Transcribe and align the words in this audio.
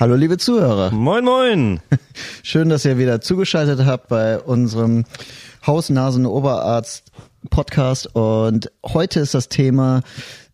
Hallo 0.00 0.14
liebe 0.14 0.38
Zuhörer. 0.38 0.90
Moin, 0.92 1.26
moin. 1.26 1.80
Schön, 2.42 2.70
dass 2.70 2.86
ihr 2.86 2.96
wieder 2.96 3.20
zugeschaltet 3.20 3.84
habt 3.84 4.08
bei 4.08 4.40
unserem 4.40 5.04
Haus-Nasen-Oberarzt-Podcast. 5.66 8.16
Und 8.16 8.72
heute 8.82 9.20
ist 9.20 9.34
das 9.34 9.50
Thema 9.50 10.00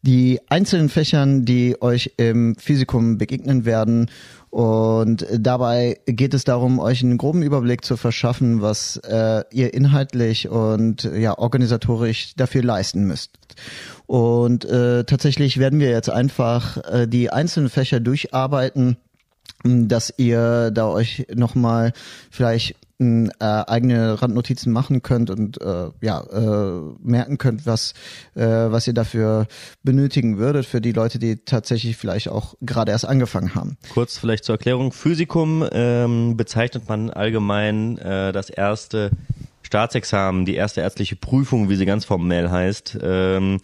die 0.03 0.41
einzelnen 0.49 0.89
Fächern, 0.89 1.45
die 1.45 1.81
euch 1.81 2.15
im 2.17 2.57
Physikum 2.57 3.19
begegnen 3.19 3.65
werden. 3.65 4.11
Und 4.51 5.25
dabei 5.33 6.01
geht 6.07 6.35
es 6.35 6.43
darum, 6.43 6.81
euch 6.81 7.05
einen 7.05 7.17
groben 7.17 7.45
Überblick 7.45 7.85
zu 7.85 7.97
verschaffen, 7.97 8.63
was 8.63 8.97
äh, 9.05 9.45
ihr 9.53 9.73
inhaltlich 9.75 10.49
und 10.49 11.05
ja 11.05 11.39
organisatorisch 11.39 12.35
dafür 12.37 12.65
leisten 12.65 13.05
müsst. 13.05 13.31
Und 14.07 14.65
äh, 14.65 15.05
tatsächlich 15.05 15.59
werden 15.59 15.79
wir 15.79 15.91
jetzt 15.91 16.11
einfach 16.11 16.79
äh, 16.79 17.07
die 17.07 17.31
einzelnen 17.31 17.69
Fächer 17.69 18.01
durcharbeiten 18.01 18.97
dass 19.65 20.13
ihr 20.17 20.71
da 20.71 20.89
euch 20.89 21.27
nochmal 21.35 21.93
vielleicht 22.31 22.77
äh, 22.99 23.27
eigene 23.41 24.23
Randnotizen 24.23 24.73
machen 24.73 25.03
könnt 25.03 25.29
und 25.29 25.61
äh, 25.61 25.91
ja 26.01 26.21
äh, 26.21 26.81
merken 27.03 27.37
könnt, 27.37 27.67
was 27.67 27.93
äh, 28.35 28.41
was 28.47 28.87
ihr 28.87 28.95
dafür 28.95 29.47
benötigen 29.83 30.39
würdet 30.39 30.65
für 30.65 30.81
die 30.81 30.93
Leute, 30.93 31.19
die 31.19 31.37
tatsächlich 31.45 31.97
vielleicht 31.97 32.29
auch 32.29 32.55
gerade 32.63 32.93
erst 32.93 33.07
angefangen 33.07 33.55
haben. 33.55 33.77
Kurz 33.93 34.17
vielleicht 34.17 34.45
zur 34.45 34.55
Erklärung: 34.55 34.93
Physikum 34.93 35.67
ähm, 35.73 36.37
bezeichnet 36.37 36.89
man 36.89 37.11
allgemein 37.11 37.99
äh, 37.99 38.33
das 38.33 38.49
erste 38.49 39.11
Staatsexamen, 39.63 40.47
die 40.47 40.55
erste 40.55 40.81
ärztliche 40.81 41.17
Prüfung, 41.17 41.69
wie 41.69 41.77
sie 41.77 41.87
ganz 41.87 42.07
formell 42.07 42.51
heißt. 42.51 42.99
Ähm, 43.03 43.59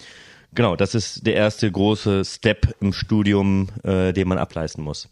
genau, 0.55 0.77
das 0.77 0.95
ist 0.95 1.27
der 1.27 1.37
erste 1.37 1.71
große 1.71 2.25
Step 2.25 2.75
im 2.81 2.93
Studium, 2.93 3.69
äh, 3.83 4.13
den 4.13 4.29
man 4.29 4.37
ableisten 4.37 4.85
muss. 4.85 5.09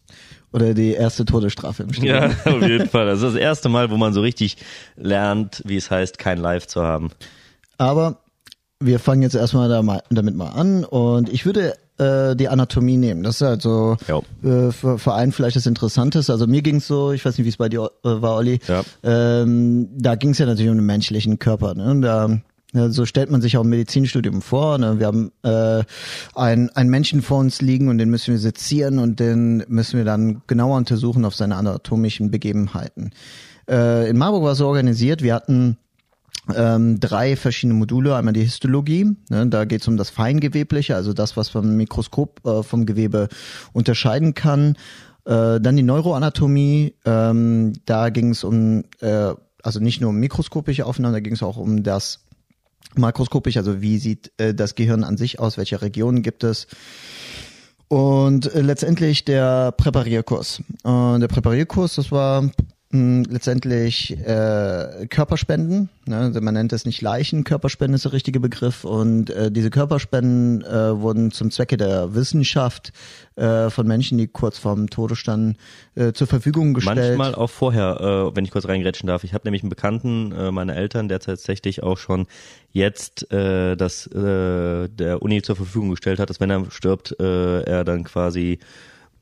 Oder 0.53 0.75
die 0.75 0.93
erste 0.93 1.25
Todesstrafe 1.25 1.84
im 1.84 1.93
Studium. 1.93 2.17
Ja, 2.17 2.31
auf 2.45 2.62
jeden 2.62 2.89
Fall. 2.89 3.06
Das 3.06 3.23
ist 3.23 3.34
das 3.34 3.34
erste 3.34 3.69
Mal, 3.69 3.91
wo 3.91 3.97
man 3.97 4.12
so 4.12 4.20
richtig 4.20 4.56
lernt, 4.97 5.62
wie 5.65 5.77
es 5.77 5.91
heißt, 5.91 6.19
kein 6.19 6.39
Live 6.39 6.67
zu 6.67 6.83
haben. 6.83 7.11
Aber 7.79 8.19
wir 8.81 8.98
fangen 8.98 9.23
jetzt 9.23 9.34
erstmal 9.34 9.69
da 9.69 9.83
mal, 9.83 10.03
damit 10.11 10.34
mal 10.34 10.48
an 10.48 10.84
und 10.84 11.28
ich 11.28 11.47
würde 11.47 11.75
äh, 11.98 12.34
die 12.34 12.48
Anatomie 12.48 12.97
nehmen. 12.97 13.23
Das 13.23 13.41
ist 13.41 13.47
halt 13.47 13.62
so 13.62 13.97
äh, 14.09 14.73
für, 14.73 14.98
für 14.98 15.15
einen 15.15 15.33
vielleicht 15.33 15.56
das 15.56 15.67
Interessanteste. 15.67 16.33
Also 16.33 16.47
mir 16.47 16.62
ging's 16.62 16.87
so, 16.87 17.12
ich 17.12 17.25
weiß 17.25 17.37
nicht, 17.37 17.45
wie 17.45 17.51
es 17.51 17.59
bei 17.59 17.69
dir 17.69 17.91
äh, 18.05 18.09
war, 18.23 18.37
Olli. 18.37 18.59
Ja. 18.67 18.83
Ähm, 19.03 19.89
da 19.97 20.15
ging's 20.15 20.39
ja 20.39 20.47
natürlich 20.47 20.71
um 20.71 20.78
den 20.78 20.87
menschlichen 20.87 21.39
Körper. 21.39 21.75
Ne? 21.75 22.01
Da 22.01 22.28
ja, 22.28 22.41
so 22.72 23.04
stellt 23.04 23.30
man 23.30 23.40
sich 23.40 23.56
auch 23.56 23.64
ein 23.64 23.68
Medizinstudium 23.68 24.42
vor. 24.42 24.78
Ne? 24.78 24.98
Wir 24.98 25.06
haben 25.06 25.32
äh, 25.42 25.82
einen, 26.34 26.70
einen 26.70 26.90
Menschen 26.90 27.22
vor 27.22 27.38
uns 27.38 27.60
liegen 27.60 27.88
und 27.88 27.98
den 27.98 28.10
müssen 28.10 28.32
wir 28.32 28.38
sezieren 28.38 28.98
und 28.98 29.18
den 29.18 29.64
müssen 29.68 29.98
wir 29.98 30.04
dann 30.04 30.42
genauer 30.46 30.76
untersuchen 30.76 31.24
auf 31.24 31.34
seine 31.34 31.56
anatomischen 31.56 32.30
Begebenheiten. 32.30 33.10
Äh, 33.68 34.08
in 34.08 34.18
Marburg 34.18 34.44
war 34.44 34.52
es 34.52 34.58
so 34.58 34.68
organisiert, 34.68 35.22
wir 35.22 35.34
hatten 35.34 35.78
ähm, 36.54 37.00
drei 37.00 37.36
verschiedene 37.36 37.78
Module. 37.78 38.14
Einmal 38.16 38.34
die 38.34 38.42
Histologie, 38.42 39.16
ne, 39.28 39.46
da 39.48 39.64
geht 39.64 39.82
es 39.82 39.88
um 39.88 39.96
das 39.96 40.10
Feingewebliche, 40.10 40.94
also 40.94 41.12
das, 41.12 41.36
was 41.36 41.48
vom 41.48 41.76
Mikroskop 41.76 42.41
äh, 42.46 42.62
vom 42.62 42.86
Gewebe 42.86 43.28
unterscheiden 43.72 44.34
kann. 44.34 44.76
Äh, 45.26 45.60
dann 45.60 45.76
die 45.76 45.82
Neuroanatomie, 45.82 46.94
ähm, 47.04 47.74
da 47.84 48.10
ging 48.10 48.30
es 48.30 48.42
um, 48.42 48.84
äh, 49.00 49.34
also 49.62 49.80
nicht 49.80 50.00
nur 50.00 50.10
um 50.10 50.16
mikroskopische 50.16 50.86
Aufnahmen, 50.86 51.12
da 51.12 51.20
ging 51.20 51.34
es 51.34 51.42
auch 51.42 51.56
um 51.56 51.82
das 51.82 52.20
makroskopisch, 52.97 53.56
also 53.56 53.81
wie 53.81 53.98
sieht 53.98 54.33
äh, 54.39 54.55
das 54.55 54.75
Gehirn 54.75 55.05
an 55.05 55.17
sich 55.17 55.39
aus, 55.39 55.56
welche 55.56 55.83
Regionen 55.83 56.23
gibt 56.23 56.45
es. 56.45 56.67
Und 57.89 58.53
äh, 58.55 58.61
letztendlich 58.61 59.25
der 59.25 59.72
Präparierkurs. 59.72 60.62
Und 60.83 61.20
der 61.20 61.28
Präparierkurs, 61.28 61.97
das 61.97 62.12
war 62.12 62.50
letztendlich 62.93 64.19
äh, 64.19 65.06
Körperspenden. 65.09 65.91
Ne? 66.06 66.17
Also 66.17 66.41
man 66.41 66.55
nennt 66.55 66.73
es 66.73 66.84
nicht 66.84 67.01
Leichen, 67.01 67.45
Körperspenden 67.45 67.95
ist 67.95 68.05
der 68.05 68.12
richtige 68.12 68.41
Begriff. 68.41 68.84
Und 68.84 69.31
äh, 69.31 69.53
diese 69.53 69.71
Körperspenden 69.71 70.65
äh, 70.65 71.01
wurden 71.01 71.31
zum 71.31 71.53
Zwecke 71.53 71.77
der 71.77 72.15
Wissenschaft 72.15 72.93
äh, 73.37 73.71
von 73.71 73.87
Menschen, 73.87 74.19
die 74.19 74.27
kurz 74.27 74.59
vorm 74.59 74.91
Tode 74.91 75.15
standen, 75.15 75.56
äh, 75.95 76.12
zur 76.12 76.27
Verfügung 76.27 76.75
gestellt. 76.75 77.17
Manchmal 77.17 77.37
auch 77.37 77.51
vorher, 77.51 78.01
äh, 78.01 78.37
wenn 78.37 78.45
ich 78.45 78.51
kurz 78.51 78.67
reingrätschen 78.67 79.07
darf. 79.07 79.22
Ich 79.22 79.34
habe 79.34 79.47
nämlich 79.47 79.62
einen 79.62 79.71
Bekannten, 79.71 80.33
äh, 80.33 80.51
meine 80.51 80.75
Eltern, 80.75 81.09
der 81.09 81.21
tatsächlich 81.21 81.84
auch 81.84 81.97
schon 81.97 82.27
jetzt 82.72 83.33
äh, 83.33 83.77
das 83.77 84.09
äh, 84.09 84.89
der 84.89 85.22
Uni 85.22 85.43
zur 85.43 85.55
Verfügung 85.55 85.91
gestellt 85.91 86.19
hat, 86.19 86.28
dass 86.28 86.41
wenn 86.41 86.51
er 86.51 86.69
stirbt, 86.72 87.15
äh, 87.21 87.62
er 87.62 87.84
dann 87.84 88.03
quasi 88.03 88.59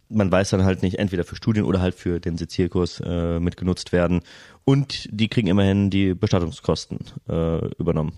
man 0.08 0.30
weiß 0.30 0.50
dann 0.50 0.64
halt 0.64 0.82
nicht, 0.82 0.98
entweder 0.98 1.24
für 1.24 1.36
Studien 1.36 1.64
oder 1.64 1.80
halt 1.80 1.94
für 1.94 2.20
den 2.20 2.38
Sezierkurs 2.38 3.00
äh, 3.04 3.40
mitgenutzt 3.40 3.92
werden. 3.92 4.20
Und 4.64 5.08
die 5.10 5.28
kriegen 5.28 5.48
immerhin 5.48 5.90
die 5.90 6.14
Bestattungskosten 6.14 6.98
äh, 7.28 7.66
übernommen. 7.76 8.12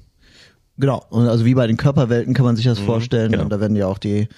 Genau, 0.79 1.05
und 1.11 1.29
also 1.29 1.45
wie 1.45 1.55
bei 1.55 1.67
den 1.67 1.77
Körperwelten 1.77 2.33
kann 2.33 2.47
man 2.47 2.57
sich 2.57 2.65
das 2.65 2.81
mhm, 2.81 2.85
vorstellen. 2.85 3.33
Genau. 3.33 3.45
Und 3.45 3.51
da 3.51 3.61
werden 3.61 3.77
ja 3.77 3.87
auch 3.87 3.99
die 3.99 4.29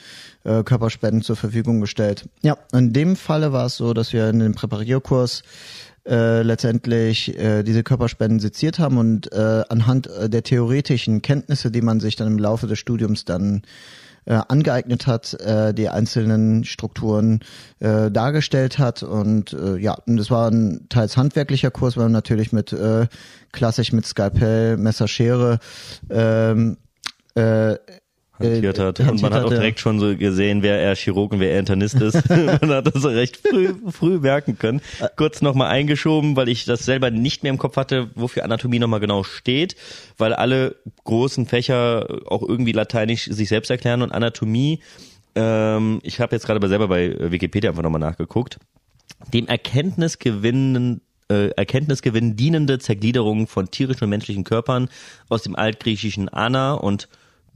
äh, 0.45 0.65
Körperspenden 0.65 1.23
zur 1.23 1.37
Verfügung 1.37 1.81
gestellt. 1.81 2.29
Ja, 2.43 2.57
in 2.73 2.93
dem 2.93 3.15
Falle 3.15 3.53
war 3.53 3.67
es 3.67 3.77
so, 3.77 3.95
dass 3.95 4.13
wir 4.13 4.29
in 4.29 4.41
dem 4.41 4.55
Präparierkurs 4.55 5.45
äh, 6.05 6.43
letztendlich 6.43 7.39
äh, 7.39 7.63
diese 7.63 7.85
Körperspenden 7.85 8.41
seziert 8.41 8.81
haben 8.81 8.99
und 8.99 9.33
äh, 9.33 9.63
anhand 9.69 10.09
äh, 10.09 10.29
der 10.29 10.43
theoretischen 10.43 11.23
Kenntnisse, 11.23 11.71
die 11.71 11.81
man 11.81 12.01
sich 12.01 12.17
dann 12.17 12.27
im 12.27 12.39
Laufe 12.39 12.67
des 12.67 12.81
Studiums 12.81 13.25
dann 13.25 13.63
äh, 14.25 14.41
angeeignet 14.49 15.07
hat, 15.07 15.35
äh, 15.35 15.75
die 15.75 15.89
einzelnen 15.89 16.65
Strukturen 16.65 17.41
äh, 17.81 18.11
dargestellt 18.11 18.79
hat. 18.79 19.03
Und 19.03 19.53
äh, 19.53 19.77
ja, 19.77 19.95
und 20.07 20.17
das 20.17 20.31
war 20.31 20.51
ein 20.51 20.87
teils 20.89 21.17
handwerklicher 21.17 21.71
Kurs, 21.71 21.97
weil 21.97 22.09
natürlich 22.09 22.53
mit 22.53 22.73
äh, 22.73 23.07
klassisch 23.53 23.93
mit 23.93 24.07
Skalpell, 24.07 24.77
Messer, 24.77 25.09
Schere 25.09 25.59
ähm, 26.11 26.77
äh, 27.35 27.77
hantiert 28.39 28.79
hat. 28.79 28.99
Hantiert 28.99 29.11
und 29.11 29.23
man 29.23 29.35
hat 29.35 29.45
auch 29.45 29.51
direkt 29.51 29.81
schon 29.81 30.01
so 30.01 30.17
gesehen, 30.17 30.63
wer 30.63 30.81
er 30.81 30.95
Chirurg 30.97 31.33
und 31.33 31.41
wer 31.41 31.53
er 31.53 31.59
Internist 31.59 32.01
ist. 32.01 32.29
man 32.29 32.71
hat 32.71 32.95
das 32.95 33.05
recht 33.05 33.37
früh, 33.37 33.75
früh 33.91 34.19
merken 34.19 34.59
können. 34.59 34.81
Kurz 35.17 35.43
nochmal 35.43 35.69
eingeschoben, 35.69 36.37
weil 36.37 36.49
ich 36.49 36.65
das 36.65 36.85
selber 36.85 37.11
nicht 37.11 37.43
mehr 37.43 37.51
im 37.51 37.59
Kopf 37.59 37.77
hatte, 37.77 38.11
wofür 38.15 38.45
Anatomie 38.45 38.79
nochmal 38.79 39.01
genau 39.01 39.23
steht, 39.23 39.77
weil 40.19 40.33
alle 40.33 40.77
großen 41.05 41.47
Fächer 41.47 42.07
auch 42.27 42.43
irgendwie 42.43 42.73
lateinisch 42.73 43.25
sich 43.25 43.49
selbst 43.49 43.71
erklären 43.71 44.03
und 44.03 44.13
Anatomie, 44.13 44.81
ähm, 45.35 46.01
ich 46.03 46.21
habe 46.21 46.35
jetzt 46.35 46.47
gerade 46.47 46.67
selber 46.69 46.89
bei 46.89 47.31
Wikipedia 47.31 47.71
einfach 47.71 47.83
nochmal 47.83 48.01
nachgeguckt, 48.01 48.59
dem 49.33 49.47
Erkenntnisgewinnen 49.47 51.01
äh, 51.31 51.49
Erkenntnisgewinn 51.51 52.37
dienende 52.37 52.79
Zergliederung 52.79 53.47
von 53.47 53.71
tierischen 53.71 54.05
und 54.05 54.11
menschlichen 54.11 54.45
Körpern 54.45 54.89
aus 55.29 55.43
dem 55.43 55.57
altgriechischen 55.57 56.29
Ana 56.29 56.75
und 56.75 57.09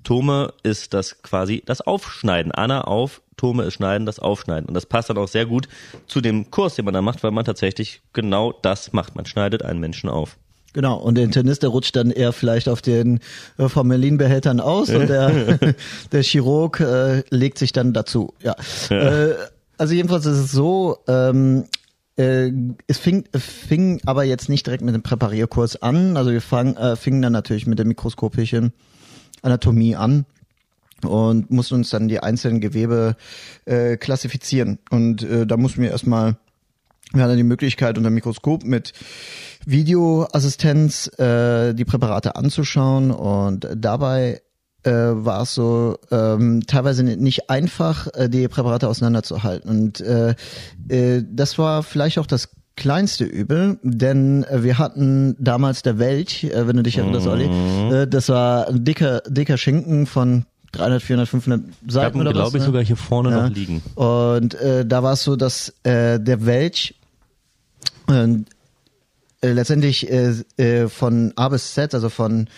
Tome 0.06 0.52
ist 0.62 0.94
das 0.94 1.20
quasi 1.22 1.64
das 1.66 1.80
Aufschneiden. 1.80 2.52
Anna 2.52 2.82
auf, 2.82 3.22
Tome 3.36 3.64
ist 3.64 3.74
Schneiden, 3.74 4.06
das 4.06 4.20
Aufschneiden. 4.20 4.68
Und 4.68 4.74
das 4.74 4.86
passt 4.86 5.10
dann 5.10 5.18
auch 5.18 5.26
sehr 5.26 5.46
gut 5.46 5.66
zu 6.06 6.20
dem 6.20 6.52
Kurs, 6.52 6.76
den 6.76 6.84
man 6.84 6.94
da 6.94 7.02
macht, 7.02 7.24
weil 7.24 7.32
man 7.32 7.44
tatsächlich 7.44 8.02
genau 8.12 8.52
das 8.52 8.92
macht. 8.92 9.16
Man 9.16 9.26
schneidet 9.26 9.64
einen 9.64 9.80
Menschen 9.80 10.08
auf. 10.08 10.38
Genau, 10.74 10.96
und 10.96 11.16
der 11.16 11.24
Internist, 11.24 11.64
der 11.64 11.70
rutscht 11.70 11.96
dann 11.96 12.12
eher 12.12 12.32
vielleicht 12.32 12.68
auf 12.68 12.82
den 12.82 13.18
äh, 13.58 13.68
Formalinbehältern 13.68 14.60
aus 14.60 14.90
und 14.90 15.08
der, 15.08 15.58
der 16.12 16.22
Chirurg 16.22 16.78
äh, 16.78 17.24
legt 17.30 17.58
sich 17.58 17.72
dann 17.72 17.92
dazu. 17.92 18.32
Ja. 18.40 18.54
ja. 18.90 18.96
Äh, 18.96 19.34
also 19.76 19.92
jedenfalls 19.92 20.24
ist 20.24 20.38
es 20.38 20.52
so, 20.52 20.98
ähm, 21.08 21.64
äh, 22.16 22.52
es 22.86 22.98
fing, 22.98 23.24
fing 23.36 24.00
aber 24.06 24.22
jetzt 24.22 24.48
nicht 24.48 24.66
direkt 24.66 24.84
mit 24.84 24.94
dem 24.94 25.02
Präparierkurs 25.02 25.82
an. 25.82 26.16
Also 26.16 26.30
wir 26.30 26.40
fang, 26.40 26.76
äh, 26.76 26.94
fingen 26.94 27.22
dann 27.22 27.32
natürlich 27.32 27.66
mit 27.66 27.80
der 27.80 27.86
mikroskopischen 27.86 28.72
Anatomie 29.42 29.96
an 29.96 30.26
und 31.04 31.50
mussten 31.50 31.76
uns 31.76 31.90
dann 31.90 32.08
die 32.08 32.20
einzelnen 32.20 32.60
Gewebe 32.60 33.16
äh, 33.64 33.96
klassifizieren. 33.96 34.78
Und 34.90 35.22
äh, 35.22 35.46
da 35.46 35.56
mussten 35.56 35.82
wir 35.82 35.90
erstmal, 35.90 36.36
wir 37.12 37.22
hatten 37.22 37.36
die 37.36 37.42
Möglichkeit 37.42 37.98
unter 37.98 38.10
Mikroskop 38.10 38.64
mit 38.64 38.92
Videoassistenz 39.64 41.08
äh, 41.18 41.74
die 41.74 41.84
Präparate 41.84 42.36
anzuschauen 42.36 43.10
und 43.10 43.68
dabei 43.74 44.40
äh, 44.84 44.90
war 44.90 45.42
es 45.42 45.54
so 45.54 45.98
ähm, 46.10 46.62
teilweise 46.66 47.02
nicht 47.02 47.50
einfach, 47.50 48.06
äh, 48.14 48.28
die 48.28 48.46
Präparate 48.48 48.88
auseinanderzuhalten. 48.88 49.68
Und 49.68 50.00
äh, 50.00 50.34
äh, 50.88 51.24
das 51.28 51.58
war 51.58 51.82
vielleicht 51.82 52.18
auch 52.18 52.26
das 52.26 52.50
kleinste 52.76 53.24
Übel, 53.24 53.78
denn 53.82 54.44
äh, 54.44 54.62
wir 54.62 54.78
hatten 54.78 55.34
damals 55.38 55.82
der 55.82 55.98
Welch, 55.98 56.44
äh, 56.44 56.68
wenn 56.68 56.76
du 56.76 56.82
dich 56.82 56.98
erinnerst, 56.98 57.26
Olli, 57.26 57.48
mhm. 57.48 57.92
äh, 57.92 58.06
das 58.06 58.28
war 58.28 58.68
ein 58.68 58.84
dicker, 58.84 59.22
dicker 59.26 59.56
Schinken 59.56 60.06
von 60.06 60.44
300, 60.72 61.02
400, 61.02 61.28
500 61.28 61.60
Seiten 61.88 62.20
oder 62.20 62.32
glaube 62.32 62.58
ich 62.58 62.62
ne? 62.62 62.66
sogar 62.66 62.84
hier 62.84 62.96
vorne 62.96 63.30
ja. 63.30 63.42
noch 63.42 63.54
liegen. 63.54 63.82
Und 63.94 64.54
äh, 64.54 64.84
da 64.84 65.02
war 65.02 65.14
es 65.14 65.22
so, 65.22 65.36
dass 65.36 65.70
äh, 65.84 66.20
der 66.20 66.44
Welch 66.44 66.94
äh, 68.08 68.28
äh, 69.40 69.52
letztendlich 69.52 70.10
äh, 70.10 70.34
äh, 70.56 70.88
von 70.88 71.32
A 71.36 71.48
bis 71.48 71.74
Z, 71.74 71.94
also 71.94 72.08
von 72.08 72.48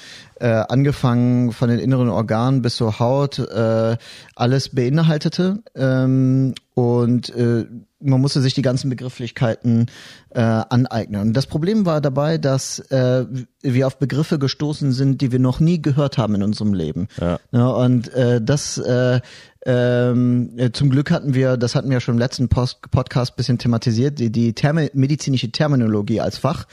äh, 0.41 0.47
angefangen 0.47 1.53
von 1.53 1.69
den 1.69 1.79
inneren 1.79 2.09
Organen 2.09 2.63
bis 2.63 2.77
zur 2.77 2.99
Haut, 2.99 3.39
äh, 3.39 3.97
alles 4.37 4.69
beinhaltete. 4.71 5.63
Ähm, 5.75 6.55
und 6.75 7.33
man 8.01 8.21
musste 8.21 8.41
sich 8.41 8.55
die 8.55 8.63
ganzen 8.63 8.91
Begrifflichkeiten 8.91 9.87
äh, 10.31 10.41
aneignen. 10.41 11.21
Und 11.23 11.33
das 11.35 11.47
Problem 11.47 11.87
war 11.87 12.01
dabei, 12.01 12.39
dass 12.39 12.79
äh, 12.91 13.27
wir 13.63 13.87
auf 13.87 13.99
Begriffe 13.99 14.39
gestoßen 14.39 14.93
sind, 14.93 15.21
die 15.21 15.33
wir 15.33 15.39
noch 15.39 15.61
nie 15.61 15.83
gehört 15.83 16.19
haben 16.19 16.35
in 16.37 16.43
unserem 16.43 16.75
Leben. 16.75 17.09
Ja. 17.21 17.39
ja 17.51 17.67
und 17.67 18.13
äh, 18.15 18.41
das 18.41 18.79
äh, 18.79 19.21
ähm, 19.69 20.53
äh, 20.56 20.73
zum 20.73 20.88
Glück 20.88 21.11
hatten 21.11 21.35
wir, 21.35 21.59
das 21.59 21.75
hatten 21.75 21.91
wir 21.91 22.00
schon 22.00 22.15
im 22.15 22.19
letzten 22.19 22.49
Post 22.49 22.81
Podcast 22.91 23.37
bisschen 23.37 23.59
thematisiert, 23.59 24.19
die, 24.19 24.32
die 24.32 24.55
Thermi 24.55 24.91
medizinische 24.94 25.53
Terminologie 25.53 26.23
als 26.23 26.38
Fach. 26.38 26.67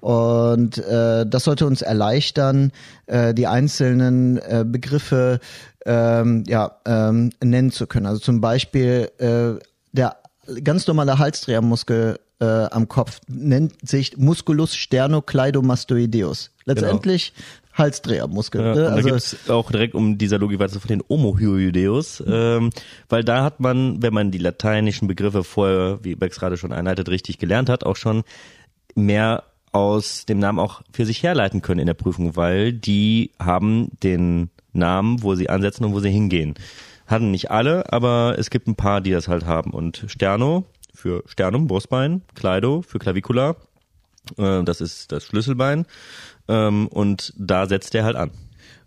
Und 0.00 0.78
äh, 0.78 1.24
das 1.26 1.44
sollte 1.44 1.64
uns 1.64 1.80
erleichtern, 1.80 2.72
äh, 3.06 3.34
die 3.34 3.46
einzelnen 3.46 4.38
äh, 4.38 4.64
Begriffe 4.66 5.38
ähm, 5.86 6.42
ja, 6.48 6.72
ähm, 6.86 7.30
nennen 7.40 7.70
zu 7.70 7.86
können. 7.86 8.06
Also 8.06 8.18
zum 8.18 8.40
Beispiel 8.40 9.12
äh, 9.18 9.64
der 9.92 10.16
ganz 10.64 10.88
normale 10.88 11.20
Halsdrehermuskel 11.20 12.18
äh, 12.40 12.44
am 12.44 12.88
Kopf 12.88 13.20
nennt 13.28 13.88
sich 13.88 14.16
Musculus 14.16 14.74
sternocleidomastoideus. 14.74 16.50
Letztendlich 16.64 17.32
genau. 17.34 17.46
Halsdrehermuskel. 17.80 18.60
Ja, 18.60 18.74
ne? 18.74 18.88
also, 18.88 19.08
da 19.08 19.14
gibt's 19.14 19.50
auch 19.50 19.70
direkt 19.70 19.94
um 19.94 20.18
dieser 20.18 20.38
Logik 20.38 20.60
weiter 20.60 20.78
von 20.78 20.88
den 20.88 21.02
Omohyoideus, 21.06 22.22
ähm, 22.26 22.70
weil 23.08 23.24
da 23.24 23.42
hat 23.42 23.60
man, 23.60 24.02
wenn 24.02 24.14
man 24.14 24.30
die 24.30 24.38
lateinischen 24.38 25.08
Begriffe 25.08 25.42
vorher, 25.42 25.98
wie 26.02 26.14
Bex 26.14 26.38
gerade 26.38 26.56
schon 26.56 26.72
einleitet, 26.72 27.08
richtig 27.08 27.38
gelernt 27.38 27.68
hat, 27.68 27.84
auch 27.84 27.96
schon 27.96 28.22
mehr 28.94 29.44
aus 29.72 30.26
dem 30.26 30.38
Namen 30.38 30.58
auch 30.58 30.82
für 30.92 31.06
sich 31.06 31.22
herleiten 31.22 31.62
können 31.62 31.80
in 31.80 31.86
der 31.86 31.94
Prüfung, 31.94 32.36
weil 32.36 32.72
die 32.72 33.32
haben 33.38 33.90
den 34.02 34.50
Namen, 34.72 35.22
wo 35.22 35.34
sie 35.34 35.48
ansetzen 35.48 35.84
und 35.84 35.92
wo 35.92 36.00
sie 36.00 36.10
hingehen. 36.10 36.54
Hatten 37.06 37.30
nicht 37.30 37.50
alle, 37.50 37.92
aber 37.92 38.36
es 38.38 38.50
gibt 38.50 38.68
ein 38.68 38.76
paar, 38.76 39.00
die 39.00 39.10
das 39.10 39.28
halt 39.28 39.44
haben. 39.44 39.72
Und 39.72 40.04
Sterno 40.06 40.64
für 40.94 41.22
Sternum, 41.26 41.66
Brustbein, 41.66 42.22
Kleido 42.34 42.82
für 42.82 42.98
Clavicula, 42.98 43.56
äh, 44.38 44.62
das 44.62 44.80
ist 44.80 45.12
das 45.12 45.24
Schlüsselbein. 45.24 45.86
Ähm, 46.50 46.88
und 46.88 47.32
da 47.38 47.66
setzt 47.66 47.94
er 47.94 48.04
halt 48.04 48.16
an. 48.16 48.30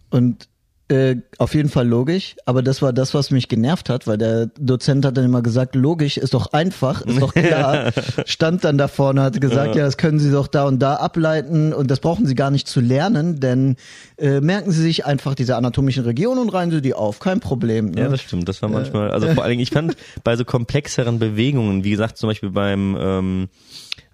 Und 0.10 0.48
äh, 0.90 1.16
auf 1.38 1.56
jeden 1.56 1.70
Fall 1.70 1.88
logisch, 1.88 2.36
aber 2.46 2.62
das 2.62 2.82
war 2.82 2.92
das, 2.92 3.14
was 3.14 3.32
mich 3.32 3.48
genervt 3.48 3.90
hat, 3.90 4.06
weil 4.06 4.18
der 4.18 4.48
Dozent 4.60 5.06
hat 5.06 5.16
dann 5.16 5.24
immer 5.24 5.42
gesagt, 5.42 5.76
logisch 5.76 6.18
ist 6.18 6.34
doch 6.34 6.52
einfach, 6.52 7.02
ist 7.02 7.22
doch 7.22 7.34
klar. 7.34 7.92
Stand 8.26 8.66
dann 8.66 8.78
da 8.78 8.90
vorne, 8.90 9.22
hat 9.22 9.40
gesagt, 9.40 9.76
ja. 9.76 9.80
ja. 9.80 9.86
das 9.86 9.96
können 9.96 10.20
Sie 10.20 10.30
doch 10.30 10.46
da 10.46 10.66
und 10.66 10.80
da 10.80 10.96
ableiten 10.96 11.72
und 11.72 11.90
das 11.90 12.02
brauchen 12.02 12.28
Sie 12.28 12.36
gar 12.36 12.52
nicht 12.52 12.68
zu 12.68 12.82
lernen, 12.82 13.40
denn 13.40 13.78
äh, 14.18 14.42
merken 14.42 14.72
Sie 14.72 14.82
sich 14.82 15.06
einfach 15.06 15.36
diese 15.36 15.56
anatomischen 15.56 16.04
Regionen 16.04 16.42
und 16.42 16.50
reihen 16.50 16.70
Sie 16.70 16.82
die 16.82 16.94
auf, 16.94 17.20
kein 17.20 17.40
Problem. 17.40 17.92
Ne? 17.92 18.02
Ja, 18.02 18.10
das 18.10 18.22
stimmt. 18.22 18.50
Das 18.50 18.62
war 18.62 18.68
manchmal, 18.68 19.10
also 19.10 19.34
vor 19.34 19.44
allen 19.44 19.52
Dingen, 19.52 19.64
ich 19.64 19.72
fand 19.72 19.96
bei 20.26 20.36
so 20.36 20.44
komplexeren 20.44 21.18
Bewegungen, 21.18 21.86
wie 21.86 21.92
gesagt, 21.92 22.18
zum 22.18 22.28
Beispiel 22.28 22.52
beim 22.52 22.98
ähm, 23.00 23.50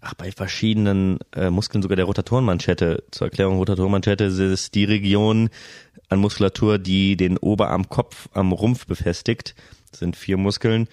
ach, 0.02 0.14
bei 0.14 0.32
verschiedenen 0.32 1.20
äh, 1.36 1.50
Muskeln 1.50 1.82
sogar 1.82 1.96
der 1.96 2.06
Rotatorenmanschette. 2.06 3.04
Zur 3.12 3.28
Erklärung, 3.28 3.58
Rotatorenmanschette 3.58 4.26
ist 4.26 4.76
die 4.76 4.86
Region 4.86 5.50
an 6.10 6.20
Muskulatur, 6.20 6.78
die 6.78 7.18
den 7.18 7.38
Oberarmkopf 7.38 8.30
am 8.34 8.52
Rumpf 8.52 8.88
befestigt. 8.88 9.56
Das 9.92 10.00
sind 10.00 10.16
vier 10.16 10.38
Muskeln. 10.38 10.88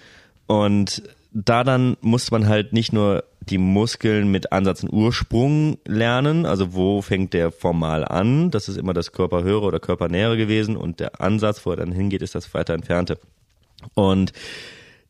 Und 0.45 1.03
da 1.31 1.63
dann 1.63 1.97
musste 2.01 2.31
man 2.31 2.47
halt 2.47 2.73
nicht 2.73 2.93
nur 2.93 3.23
die 3.41 3.57
Muskeln 3.57 4.29
mit 4.29 4.51
Ansatz 4.51 4.83
und 4.83 4.91
Ursprung 4.91 5.77
lernen, 5.85 6.45
also 6.45 6.73
wo 6.73 7.01
fängt 7.01 7.33
der 7.33 7.51
formal 7.51 8.03
an, 8.03 8.51
das 8.51 8.67
ist 8.67 8.77
immer 8.77 8.93
das 8.93 9.13
Körperhöhere 9.13 9.65
oder 9.65 9.79
Körpernähere 9.79 10.37
gewesen 10.37 10.75
und 10.75 10.99
der 10.99 11.21
Ansatz, 11.21 11.65
wo 11.65 11.71
er 11.71 11.77
dann 11.77 11.91
hingeht, 11.91 12.21
ist 12.21 12.35
das 12.35 12.53
weiter 12.53 12.73
entfernte. 12.73 13.19
Und 13.93 14.33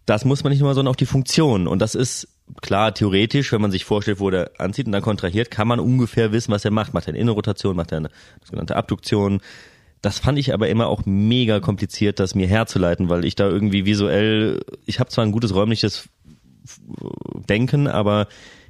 das 0.06 0.24
muss 0.24 0.44
man 0.44 0.52
nicht 0.52 0.62
nur, 0.62 0.74
sondern 0.74 0.92
auch 0.92 0.98
die 0.98 1.06
Funktion. 1.06 1.68
Und 1.68 1.80
das 1.80 1.96
ist 1.96 2.28
klar, 2.62 2.94
theoretisch, 2.94 3.52
wenn 3.52 3.62
man 3.62 3.72
sich 3.72 3.86
vorstellt, 3.86 4.20
wo 4.20 4.30
der 4.30 4.52
anzieht 4.58 4.86
und 4.86 4.92
dann 4.92 5.02
kontrahiert, 5.02 5.52
kann 5.52 5.68
man 5.68 5.80
ungefähr 5.80 6.32
wissen, 6.32 6.52
was 6.52 6.66
er 6.66 6.72
macht. 6.72 6.94
Macht 6.94 7.08
er 7.08 7.10
eine 7.10 7.20
Innenrotation, 7.20 7.76
macht 7.76 7.92
er 7.92 8.00
eine 8.00 8.10
sogenannte 8.44 8.76
Abduktion. 8.76 9.42
Das 10.02 10.20
fand 10.20 10.38
ich 10.38 10.54
aber 10.54 10.70
immer 10.70 10.88
auch 10.88 11.06
mega 11.06 11.60
kompliziert, 11.60 12.20
das 12.20 12.36
mir 12.36 12.48
herzuleiten, 12.48 13.10
weil 13.10 13.26
ich 13.26 13.36
da 13.36 13.50
irgendwie 13.50 13.86
visuell, 13.86 14.62
ich 14.86 15.00
habe 15.00 15.10
zwar 15.10 15.26
ein 15.26 15.32
gutes 15.32 15.54
räumliches 15.54 16.08
Denken, 17.50 17.88
aber 17.88 18.28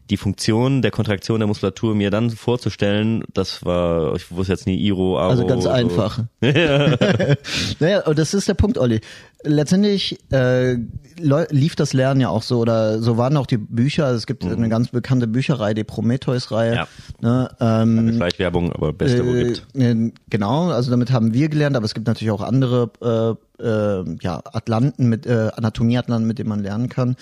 die 0.10 0.18
Funktion 0.18 0.82
der 0.82 0.92
Kontraktion 0.92 1.40
der 1.40 1.48
Muskulatur 1.48 1.94
mir 1.94 2.12
dann 2.12 2.30
vorzustellen, 2.30 3.24
das 3.34 3.66
war, 3.66 4.16
ich 4.16 4.32
wusste 4.32 4.54
jetzt 4.54 4.66
nie 4.66 4.78
Iro, 4.78 5.20
Aro. 5.20 5.32
Also 5.32 5.46
ganz 5.46 5.66
so. 5.66 5.70
einfach. 5.70 6.20
naja, 7.80 8.06
und 8.06 8.18
das 8.18 8.34
ist 8.34 8.48
der 8.48 8.54
Punkt, 8.54 8.78
Olli. 8.78 9.02
Letztendlich 9.44 10.18
äh, 10.32 10.78
lief 11.18 11.76
das 11.76 11.94
Lernen 11.94 12.22
ja 12.22 12.30
auch 12.30 12.42
so 12.42 12.60
oder 12.60 13.00
so 13.02 13.18
waren 13.18 13.38
auch 13.38 13.46
die 13.46 13.58
Bücher. 13.58 14.10
Es 14.12 14.26
gibt 14.26 14.44
mhm. 14.44 14.52
eine 14.52 14.70
ganz 14.70 14.90
bekannte 14.90 15.28
Bücherreihe, 15.28 15.76
die 15.76 15.84
Prometheus-Reihe. 15.84 16.76
Ja. 16.76 16.88
Ne, 17.22 17.50
ähm, 17.60 18.16
Schleichwerbung, 18.16 18.72
aber 18.72 18.94
beste, 18.94 19.26
wo 19.26 19.34
äh, 19.34 19.44
gibt. 19.44 19.68
Äh, 19.76 20.12
genau, 20.30 20.70
also 20.70 20.90
damit 20.90 21.12
haben 21.12 21.34
wir 21.34 21.50
gelernt, 21.50 21.76
aber 21.76 21.86
es 21.86 21.94
gibt 21.94 22.08
natürlich 22.08 22.32
auch 22.32 22.42
andere 22.42 23.38
äh, 23.60 23.64
äh, 23.64 24.18
ja, 24.22 24.42
Atlanten 24.44 25.08
mit 25.08 25.26
äh, 25.26 25.50
Anatomieatlanten, 25.56 26.28
mit 26.28 26.40
denen 26.40 26.50
man 26.50 26.64
lernen 26.64 26.90
kann. 26.90 27.16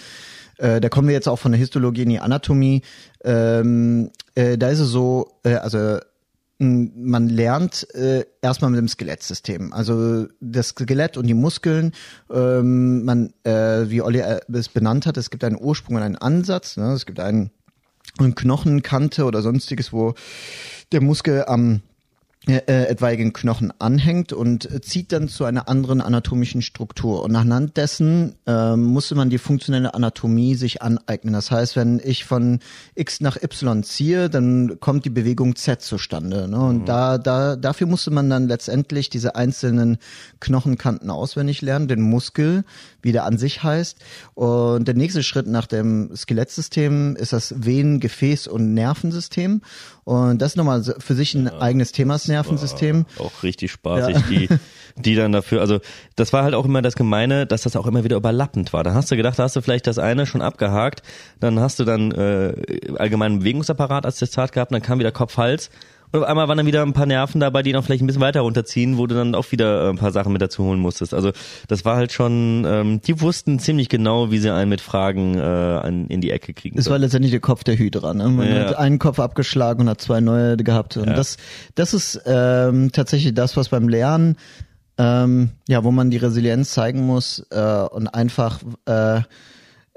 Äh, 0.58 0.80
da 0.80 0.90
kommen 0.90 1.08
wir 1.08 1.16
jetzt 1.16 1.28
auch 1.28 1.40
von 1.40 1.52
der 1.52 1.60
Histologie 1.60 2.04
in 2.04 2.10
die 2.10 2.20
Anatomie. 2.20 2.82
Ähm, 3.24 4.12
äh, 4.36 4.58
da 4.58 4.70
ist 4.70 4.80
es 4.80 4.90
so, 4.90 5.32
äh, 5.44 5.56
also 5.56 6.00
man 6.57 7.28
lernt 7.28 7.88
äh, 7.96 8.25
erstmal 8.42 8.72
mit 8.72 8.80
dem 8.80 8.88
Skelettsystem. 8.88 9.74
Also 9.74 10.28
das 10.40 10.69
Skelett 10.69 11.18
und 11.18 11.28
die 11.28 11.34
Muskeln, 11.34 11.92
ähm, 12.31 13.04
man, 13.04 13.34
äh, 13.44 13.90
wie 13.90 14.02
Olli 14.02 14.19
äh, 14.19 14.40
es 14.54 14.69
benannt 14.69 15.06
hat, 15.06 15.18
es 15.18 15.30
gibt 15.30 15.44
einen 15.44 15.60
Ursprung 15.60 15.98
und 15.98 16.04
einen 16.04 16.16
Ansatz. 16.16 16.78
Ne? 16.78 16.94
Es 16.94 17.06
gibt 17.06 17.19
einen, 17.19 17.52
eine 18.18 18.34
Knochenkante 18.34 19.25
oder 19.25 19.42
sonstiges, 19.42 19.92
wo 19.92 20.13
der 20.92 21.02
Muskel 21.02 21.44
am 21.46 21.81
äh, 22.47 22.62
äh, 22.68 22.86
etwaigen 22.86 23.33
Knochen 23.33 23.74
anhängt 23.80 24.31
und 24.31 24.69
zieht 24.86 25.12
dann 25.12 25.27
zu 25.27 25.45
einer 25.45 25.68
anderen 25.68 26.00
anatomischen 26.00 26.62
Struktur. 26.62 27.24
Und 27.24 27.36
anhand 27.36 27.75
dessen 27.75 28.36
äh, 28.45 28.75
musste 28.75 29.15
man 29.15 29.31
die 29.31 29.39
funktionelle 29.39 29.95
Anatomie 29.95 30.53
sich 30.53 30.83
aneignen. 30.83 31.33
Das 31.33 31.50
heißt, 31.50 31.75
wenn 31.75 32.00
ich 32.03 32.24
von 32.24 32.59
X 32.94 33.19
nach 33.19 33.42
Y 33.42 33.81
ziehe, 33.81 34.30
dann 34.30 34.80
kommt 34.80 35.06
die 35.06 35.09
Bewegung 35.09 35.56
Z 35.56 35.81
zustande. 35.81 36.47
Ne? 36.47 36.59
Und 36.59 36.81
mhm. 36.81 36.86
da, 36.86 37.18
da, 37.18 37.56
dafür 37.56 37.88
musste 37.88 38.12
man 38.12 38.30
dann 38.30 38.47
letztendlich 38.47 39.09
diese 39.09 39.36
einzelnen 39.36 39.97
Knochenkanten 40.39 41.09
auswendig 41.09 41.64
lernen, 41.64 41.87
den 41.87 42.02
Muskel, 42.02 42.64
wie 43.02 43.11
der 43.11 43.25
an 43.25 43.40
sich 43.40 43.64
heißt. 43.64 43.97
Und 44.35 44.87
der 44.87 44.95
nächste 44.95 45.23
Schritt 45.23 45.47
nach 45.47 45.66
dem 45.66 46.16
Skelettsystem 46.16 47.16
ist 47.16 47.33
das 47.33 47.56
Venen-, 47.57 47.99
Gefäß- 47.99 48.47
und 48.47 48.75
Nervensystem. 48.75 49.61
Und 50.06 50.40
das 50.40 50.52
ist 50.52 50.56
nochmal 50.56 50.83
für 50.83 51.16
sich 51.16 51.33
ein 51.33 51.47
ja, 51.47 51.59
eigenes 51.59 51.92
Thema, 51.92 52.14
das 52.14 52.28
Nervensystem. 52.28 53.07
Auch 53.18 53.42
richtig 53.42 53.71
spaßig, 53.71 54.16
ja. 54.16 54.21
die, 54.30 54.50
die 54.95 55.16
dann 55.16 55.31
dafür, 55.31 55.62
also 55.62 55.80
das 56.16 56.31
war 56.31 56.44
halt 56.44 56.54
auch 56.54 56.64
immer 56.64 56.83
das 56.83 56.95
Gemeine, 56.95 57.47
dass 57.47 57.64
das 57.64 57.76
auch 57.76 57.88
immer 57.88 58.04
wieder 58.04 58.16
überlappend 58.16 58.71
war. 58.71 58.83
Da 58.83 58.94
hast 58.94 59.09
du 59.09 59.18
gedacht, 59.18 59.40
da 59.40 59.44
hast 59.44 59.56
du 59.56 59.62
vielleicht 59.62 59.88
das 59.88 59.97
eine 59.97 60.28
schon 60.28 60.44
abgehakt, 60.44 61.02
dann 61.40 61.59
hast 61.59 61.80
du 61.80 61.85
dann 61.85 62.12
äh, 62.12 62.54
allgemeinen 62.97 63.40
Bewegungsapparat 63.40 64.06
als 64.06 64.19
Testat 64.19 64.52
gehabt, 64.52 64.71
dann 64.71 64.83
kam 64.83 65.00
wieder 65.00 65.12
Kopf-Hals 65.12 65.71
und 66.12 66.21
auf 66.21 66.28
einmal 66.28 66.47
waren 66.47 66.57
dann 66.57 66.66
wieder 66.66 66.81
ein 66.81 66.94
paar 66.94 67.06
Nerven 67.06 67.40
dabei, 67.40 67.64
die 67.64 67.74
noch 67.74 67.83
vielleicht 67.83 68.04
ein 68.04 68.07
bisschen 68.07 68.21
weiter 68.21 68.42
runterziehen, 68.42 68.97
wo 68.97 69.07
du 69.07 69.16
dann 69.16 69.35
auch 69.35 69.52
wieder 69.52 69.85
äh, 69.85 69.90
ein 69.90 69.97
paar 69.97 70.12
Sachen 70.12 70.33
mit 70.33 70.42
dazu 70.42 70.64
holen 70.64 70.80
musstest. 70.80 71.14
Also 71.14 71.31
das 71.68 71.85
war 71.85 71.95
halt 71.95 72.12
schon, 72.12 72.66
ähm, 72.68 73.02
die 73.02 73.21
wussten 73.21 73.59
ziemlich 73.59 73.90
genau, 73.90 74.31
wie 74.31 74.38
sie 74.38 74.54
einen 74.54 74.69
mit 74.69 74.81
Fragen 74.81 75.38
äh, 75.38 75.42
an, 75.42 76.07
in 76.07 76.21
die 76.21 76.31
Ecke 76.31 76.54
kriegen. 76.54 76.78
Das 76.78 76.90
war 76.90 76.97
letztendlich 76.97 77.31
der 77.31 77.42
Kopf 77.42 77.64
der 77.64 77.78
Hydra. 77.78 78.14
Ne? 78.14 78.30
Man 78.30 78.47
ja. 78.47 78.68
hat 78.68 78.78
einen 78.78 79.00
Kopf 79.00 79.19
abgeschlagen 79.19 79.81
und 79.81 79.90
hat 79.90 80.02
zwei 80.02 80.21
neue 80.21 80.57
gehabt. 80.57 80.97
Und 80.97 81.07
ja. 81.07 81.14
das, 81.14 81.38
das 81.76 81.94
ist 81.94 82.21
ähm, 82.26 82.92
tatsächlich 82.92 83.33
das, 83.33 83.57
was 83.57 83.69
beim 83.69 83.88
Lernen, 83.88 84.38
ähm, 84.97 85.52
ja, 85.68 85.83
wo 85.83 85.92
man 85.92 86.09
die 86.09 86.18
Resilienz 86.18 86.71
zeigen 86.71 87.06
muss 87.06 87.45
äh, 87.52 87.59
und 87.59 88.07
einfach 88.07 88.62
äh, 88.85 89.21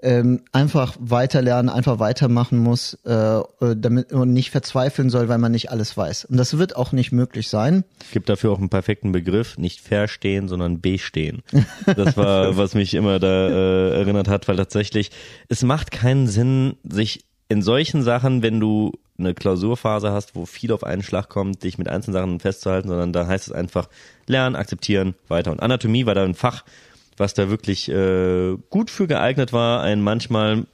ähm, 0.02 0.42
einfach 0.52 0.96
weiterlernen, 1.00 1.68
einfach 1.68 1.98
weitermachen 1.98 2.58
muss, 2.58 2.94
äh, 3.04 3.40
damit 3.76 4.12
man 4.12 4.32
nicht 4.32 4.50
verzweifeln 4.50 5.10
soll, 5.10 5.28
weil 5.28 5.38
man 5.38 5.52
nicht 5.52 5.70
alles 5.70 5.96
weiß. 5.96 6.26
Und 6.26 6.36
das 6.36 6.56
wird 6.56 6.76
auch 6.76 6.92
nicht 6.92 7.10
möglich 7.10 7.48
sein. 7.48 7.84
Gibt 8.12 8.28
dafür 8.28 8.52
auch 8.52 8.58
einen 8.58 8.68
perfekten 8.68 9.12
Begriff, 9.12 9.58
nicht 9.58 9.80
verstehen, 9.80 10.48
sondern 10.48 10.80
bestehen. 10.80 11.42
Das 11.84 12.16
war, 12.16 12.56
was 12.56 12.74
mich 12.74 12.94
immer 12.94 13.18
da 13.18 13.48
äh, 13.48 13.90
erinnert 13.98 14.28
hat, 14.28 14.46
weil 14.46 14.56
tatsächlich 14.56 15.10
es 15.48 15.62
macht 15.62 15.90
keinen 15.90 16.28
Sinn, 16.28 16.76
sich 16.84 17.24
in 17.48 17.62
solchen 17.62 18.02
Sachen, 18.02 18.42
wenn 18.42 18.60
du 18.60 18.92
eine 19.18 19.34
Klausurphase 19.34 20.12
hast, 20.12 20.36
wo 20.36 20.46
viel 20.46 20.70
auf 20.70 20.84
einen 20.84 21.02
Schlag 21.02 21.28
kommt, 21.28 21.64
dich 21.64 21.76
mit 21.76 21.88
einzelnen 21.88 22.12
Sachen 22.14 22.40
festzuhalten, 22.40 22.88
sondern 22.88 23.12
da 23.12 23.26
heißt 23.26 23.48
es 23.48 23.52
einfach 23.52 23.88
lernen, 24.26 24.54
akzeptieren, 24.54 25.14
weiter. 25.26 25.50
Und 25.50 25.60
Anatomie 25.60 26.06
war 26.06 26.14
da 26.14 26.24
ein 26.24 26.34
Fach, 26.34 26.64
was 27.20 27.34
da 27.34 27.48
wirklich 27.50 27.88
äh, 27.88 28.56
gut 28.70 28.90
für 28.90 29.06
geeignet 29.06 29.52
war, 29.52 29.82
einen 29.82 30.02
manchmal 30.02 30.66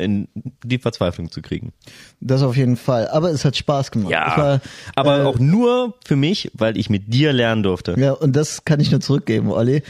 in 0.00 0.28
die 0.64 0.78
Verzweiflung 0.78 1.30
zu 1.30 1.42
kriegen. 1.42 1.72
Das 2.20 2.42
auf 2.42 2.56
jeden 2.56 2.76
Fall. 2.76 3.08
Aber 3.08 3.30
es 3.30 3.44
hat 3.44 3.56
Spaß 3.56 3.90
gemacht. 3.90 4.10
Ja, 4.10 4.36
war, 4.36 4.60
aber 4.96 5.20
äh, 5.20 5.24
auch 5.24 5.38
nur 5.38 5.94
für 6.04 6.16
mich, 6.16 6.50
weil 6.54 6.76
ich 6.78 6.90
mit 6.90 7.12
dir 7.12 7.32
lernen 7.32 7.62
durfte. 7.62 7.94
Ja, 7.98 8.12
und 8.12 8.34
das 8.34 8.64
kann 8.64 8.80
ich 8.80 8.90
nur 8.90 9.00
zurückgeben, 9.00 9.50
Olli. 9.50 9.82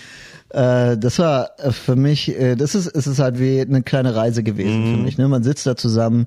Äh, 0.51 0.99
das 0.99 1.19
war 1.21 1.51
für 1.71 1.95
mich, 1.95 2.37
äh, 2.37 2.57
das 2.57 2.75
ist, 2.75 2.87
es 2.87 3.07
ist 3.07 3.21
halt 3.21 3.39
wie 3.39 3.61
eine 3.61 3.83
kleine 3.83 4.17
Reise 4.17 4.43
gewesen 4.43 4.83
mm. 4.83 4.91
für 4.91 4.97
mhm. 4.97 5.05
mich. 5.05 5.19
Ne? 5.19 5.29
Man 5.29 5.45
sitzt 5.45 5.65
da 5.67 5.77
zusammen 5.77 6.27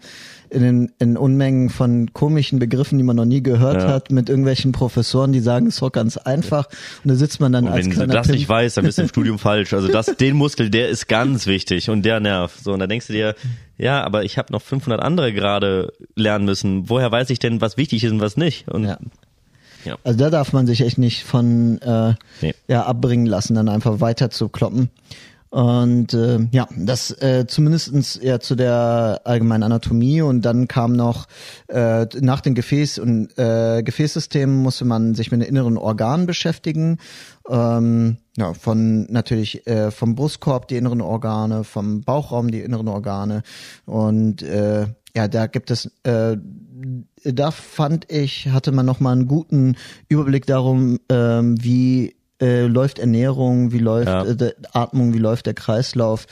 in, 0.49 0.61
den, 0.61 0.91
in 0.99 1.17
Unmengen 1.17 1.69
von 1.69 2.13
komischen 2.13 2.59
Begriffen, 2.59 2.97
die 2.97 3.03
man 3.03 3.17
noch 3.17 3.25
nie 3.25 3.43
gehört 3.43 3.81
ja. 3.81 3.87
hat, 3.89 4.11
mit 4.11 4.29
irgendwelchen 4.29 4.71
Professoren, 4.71 5.33
die 5.33 5.41
sagen, 5.41 5.67
es 5.67 5.75
ist 5.75 5.81
doch 5.81 5.91
ganz 5.91 6.15
einfach. 6.15 6.67
Und 7.03 7.09
da 7.09 7.15
sitzt 7.15 7.41
man 7.41 7.51
dann 7.51 7.65
und 7.65 7.71
als 7.71 7.85
Wenn 7.85 8.07
du 8.07 8.07
das 8.07 8.27
Pimp. 8.27 8.37
nicht 8.37 8.47
weißt, 8.47 8.77
dann 8.77 8.85
bist 8.85 8.97
du 8.97 9.01
im 9.01 9.07
Studium 9.09 9.39
falsch. 9.39 9.73
Also 9.73 9.89
das, 9.89 10.05
den 10.05 10.37
Muskel, 10.37 10.69
der 10.69 10.87
ist 10.87 11.09
ganz 11.09 11.45
wichtig 11.45 11.89
und 11.89 12.03
der 12.03 12.21
Nerv. 12.21 12.57
So, 12.63 12.71
und 12.71 12.79
da 12.79 12.87
denkst 12.87 13.07
du 13.07 13.13
dir, 13.13 13.35
ja, 13.77 14.03
aber 14.03 14.23
ich 14.23 14.37
habe 14.37 14.53
noch 14.53 14.61
500 14.61 15.01
andere 15.01 15.33
gerade 15.33 15.91
lernen 16.15 16.45
müssen. 16.45 16.89
Woher 16.89 17.11
weiß 17.11 17.29
ich 17.31 17.39
denn, 17.39 17.59
was 17.59 17.75
wichtig 17.75 18.03
ist 18.03 18.11
und 18.11 18.21
was 18.21 18.37
nicht? 18.37 18.69
Und 18.69 18.85
ja. 18.85 18.99
Ja. 19.85 19.97
Also 20.03 20.19
da 20.19 20.29
darf 20.29 20.53
man 20.53 20.67
sich 20.67 20.81
echt 20.81 20.97
nicht 20.97 21.23
von 21.23 21.79
äh, 21.81 22.13
nee. 22.41 22.53
ja, 22.67 22.83
abbringen 22.83 23.25
lassen, 23.25 23.55
dann 23.55 23.69
einfach 23.69 23.99
weiter 23.99 24.29
zu 24.29 24.49
kloppen. 24.49 24.89
Und 25.53 26.15
äh, 26.15 26.47
ja, 26.51 26.67
das 26.75 27.11
äh, 27.21 27.45
zumindestens 27.45 28.19
ja 28.19 28.39
zu 28.39 28.55
der 28.55 29.21
allgemeinen 29.23 29.61
Anatomie 29.61 30.23
und 30.23 30.41
dann 30.41 30.67
kam 30.67 30.93
noch 30.93 31.27
äh, 31.67 32.07
nach 32.21 32.41
den 32.41 32.55
Gefäß- 32.55 32.99
und 32.99 33.37
äh, 33.37 33.83
Gefäßsystemen 33.83 34.63
musste 34.63 34.83
man 34.83 35.13
sich 35.13 35.29
mit 35.29 35.41
den 35.41 35.47
inneren 35.47 35.77
Organen 35.77 36.25
beschäftigen. 36.25 36.97
Ähm, 37.47 38.17
ja, 38.35 38.55
von 38.55 39.03
natürlich 39.11 39.67
äh, 39.67 39.91
vom 39.91 40.15
Brustkorb 40.15 40.69
die 40.69 40.77
inneren 40.77 41.01
Organe, 41.01 41.63
vom 41.63 42.01
Bauchraum 42.01 42.49
die 42.49 42.61
inneren 42.61 42.87
Organe 42.87 43.43
und 43.85 44.41
äh, 44.41 44.87
ja, 45.15 45.27
da 45.27 45.45
gibt 45.45 45.69
es 45.69 45.91
äh, 46.01 46.35
da 47.23 47.51
fand 47.51 48.11
ich, 48.11 48.49
hatte 48.49 48.71
man 48.71 48.87
nochmal 48.87 49.13
einen 49.13 49.27
guten 49.27 49.75
Überblick 50.09 50.47
darum, 50.47 50.99
ähm, 51.09 51.63
wie 51.63 52.15
äh, 52.43 52.67
läuft 52.67 52.99
Ernährung, 52.99 53.71
wie 53.71 53.79
läuft 53.79 54.07
ja. 54.07 54.25
äh, 54.25 54.53
Atmung, 54.73 55.13
wie 55.13 55.19
läuft 55.19 55.45
der 55.45 55.53
Kreislauf. 55.53 56.27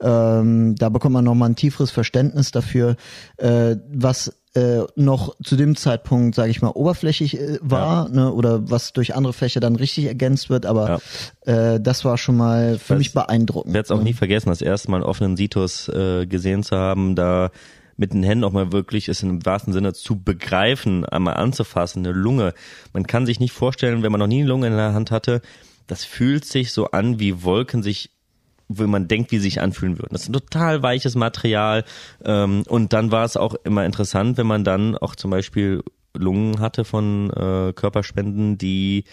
Ähm, 0.00 0.76
da 0.76 0.88
bekommt 0.88 1.14
man 1.14 1.24
nochmal 1.24 1.50
ein 1.50 1.56
tieferes 1.56 1.90
Verständnis 1.90 2.52
dafür, 2.52 2.96
äh, 3.38 3.76
was 3.92 4.32
äh, 4.54 4.84
noch 4.94 5.34
zu 5.42 5.56
dem 5.56 5.74
Zeitpunkt, 5.76 6.36
sage 6.36 6.50
ich 6.50 6.62
mal, 6.62 6.70
oberflächlich 6.70 7.38
äh, 7.38 7.58
war, 7.60 8.08
ja. 8.08 8.14
ne, 8.14 8.32
oder 8.32 8.70
was 8.70 8.92
durch 8.92 9.16
andere 9.16 9.32
Fächer 9.32 9.60
dann 9.60 9.74
richtig 9.74 10.06
ergänzt 10.06 10.48
wird, 10.48 10.66
aber 10.66 11.00
ja. 11.46 11.74
äh, 11.74 11.80
das 11.80 12.04
war 12.04 12.16
schon 12.16 12.36
mal 12.36 12.78
für 12.78 12.94
das, 12.94 12.98
mich 12.98 13.12
beeindruckend. 13.12 13.72
Ich 13.72 13.74
werde 13.74 13.86
es 13.86 13.90
auch 13.90 13.98
ne? 13.98 14.04
nie 14.04 14.14
vergessen, 14.14 14.48
das 14.48 14.62
erste 14.62 14.90
Mal 14.90 14.98
einen 14.98 15.04
offenen 15.04 15.36
Situs 15.36 15.90
gesehen 16.28 16.62
zu 16.62 16.76
haben, 16.76 17.16
da 17.16 17.50
mit 17.96 18.12
den 18.12 18.22
Händen 18.22 18.44
auch 18.44 18.52
mal 18.52 18.72
wirklich 18.72 19.08
es 19.08 19.22
im 19.22 19.44
wahrsten 19.44 19.72
Sinne 19.72 19.92
zu 19.92 20.20
begreifen, 20.20 21.04
einmal 21.04 21.34
anzufassen, 21.34 22.04
eine 22.04 22.16
Lunge. 22.16 22.54
Man 22.92 23.06
kann 23.06 23.26
sich 23.26 23.40
nicht 23.40 23.52
vorstellen, 23.52 24.02
wenn 24.02 24.12
man 24.12 24.20
noch 24.20 24.26
nie 24.26 24.40
eine 24.40 24.48
Lunge 24.48 24.66
in 24.66 24.76
der 24.76 24.94
Hand 24.94 25.10
hatte, 25.10 25.40
das 25.86 26.04
fühlt 26.04 26.44
sich 26.44 26.72
so 26.72 26.90
an, 26.90 27.20
wie 27.20 27.42
Wolken 27.42 27.82
sich 27.82 28.10
wo 28.68 28.84
man 28.86 29.06
denkt, 29.06 29.30
wie 29.30 29.36
sie 29.36 29.42
sich 29.42 29.60
anfühlen 29.60 29.98
würden. 29.98 30.08
Das 30.10 30.22
ist 30.22 30.28
ein 30.28 30.32
total 30.32 30.82
weiches 30.82 31.14
Material. 31.14 31.84
Ähm, 32.24 32.64
und 32.66 32.92
dann 32.92 33.12
war 33.12 33.24
es 33.24 33.36
auch 33.36 33.54
immer 33.62 33.84
interessant, 33.84 34.38
wenn 34.38 34.46
man 34.48 34.64
dann 34.64 34.96
auch 34.98 35.14
zum 35.14 35.30
Beispiel 35.30 35.84
Lungen 36.14 36.60
hatte 36.60 36.84
von 36.84 37.30
äh, 37.30 37.72
Körperspenden, 37.74 38.58
die 38.58 39.04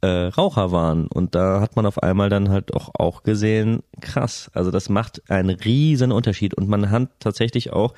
äh, 0.00 0.06
Raucher 0.06 0.72
waren. 0.72 1.06
Und 1.06 1.34
da 1.34 1.60
hat 1.60 1.76
man 1.76 1.86
auf 1.86 2.02
einmal 2.02 2.28
dann 2.28 2.50
halt 2.50 2.74
auch, 2.74 2.90
auch 2.94 3.22
gesehen, 3.22 3.82
krass, 4.00 4.50
also 4.54 4.70
das 4.70 4.88
macht 4.88 5.30
einen 5.30 5.50
riesen 5.50 6.12
Unterschied. 6.12 6.54
Und 6.54 6.68
man 6.68 6.90
hat 6.90 7.08
tatsächlich 7.20 7.72
auch 7.72 7.94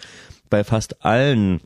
bei 0.48 0.64
fast 0.64 1.04
allen 1.04 1.60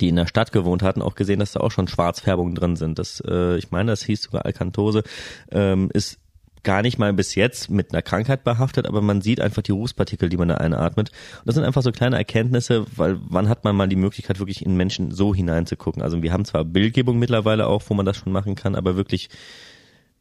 die 0.00 0.08
in 0.08 0.16
der 0.16 0.26
Stadt 0.26 0.52
gewohnt 0.52 0.82
hatten, 0.82 1.02
auch 1.02 1.14
gesehen, 1.14 1.40
dass 1.40 1.52
da 1.52 1.60
auch 1.60 1.70
schon 1.70 1.88
Schwarzfärbungen 1.88 2.54
drin 2.54 2.76
sind. 2.76 2.98
Das, 2.98 3.22
äh, 3.26 3.56
ich 3.58 3.70
meine, 3.70 3.92
das 3.92 4.02
hieß 4.02 4.22
sogar 4.22 4.46
Alkantose, 4.46 5.02
ähm, 5.50 5.90
ist 5.92 6.18
gar 6.64 6.82
nicht 6.82 6.98
mal 6.98 7.12
bis 7.12 7.34
jetzt 7.34 7.70
mit 7.70 7.92
einer 7.92 8.02
Krankheit 8.02 8.44
behaftet, 8.44 8.86
aber 8.86 9.00
man 9.00 9.20
sieht 9.20 9.40
einfach 9.40 9.62
die 9.62 9.72
Rußpartikel, 9.72 10.28
die 10.28 10.36
man 10.36 10.48
da 10.48 10.56
einatmet. 10.56 11.10
Und 11.10 11.46
das 11.46 11.54
sind 11.54 11.64
einfach 11.64 11.82
so 11.82 11.92
kleine 11.92 12.16
Erkenntnisse, 12.16 12.86
weil 12.96 13.18
wann 13.28 13.48
hat 13.48 13.64
man 13.64 13.76
mal 13.76 13.88
die 13.88 13.96
Möglichkeit, 13.96 14.38
wirklich 14.38 14.64
in 14.64 14.76
Menschen 14.76 15.12
so 15.12 15.34
hineinzugucken? 15.34 16.02
Also 16.02 16.22
wir 16.22 16.32
haben 16.32 16.44
zwar 16.44 16.64
Bildgebung 16.64 17.18
mittlerweile 17.18 17.66
auch, 17.66 17.82
wo 17.88 17.94
man 17.94 18.06
das 18.06 18.16
schon 18.16 18.32
machen 18.32 18.54
kann, 18.54 18.74
aber 18.74 18.96
wirklich 18.96 19.28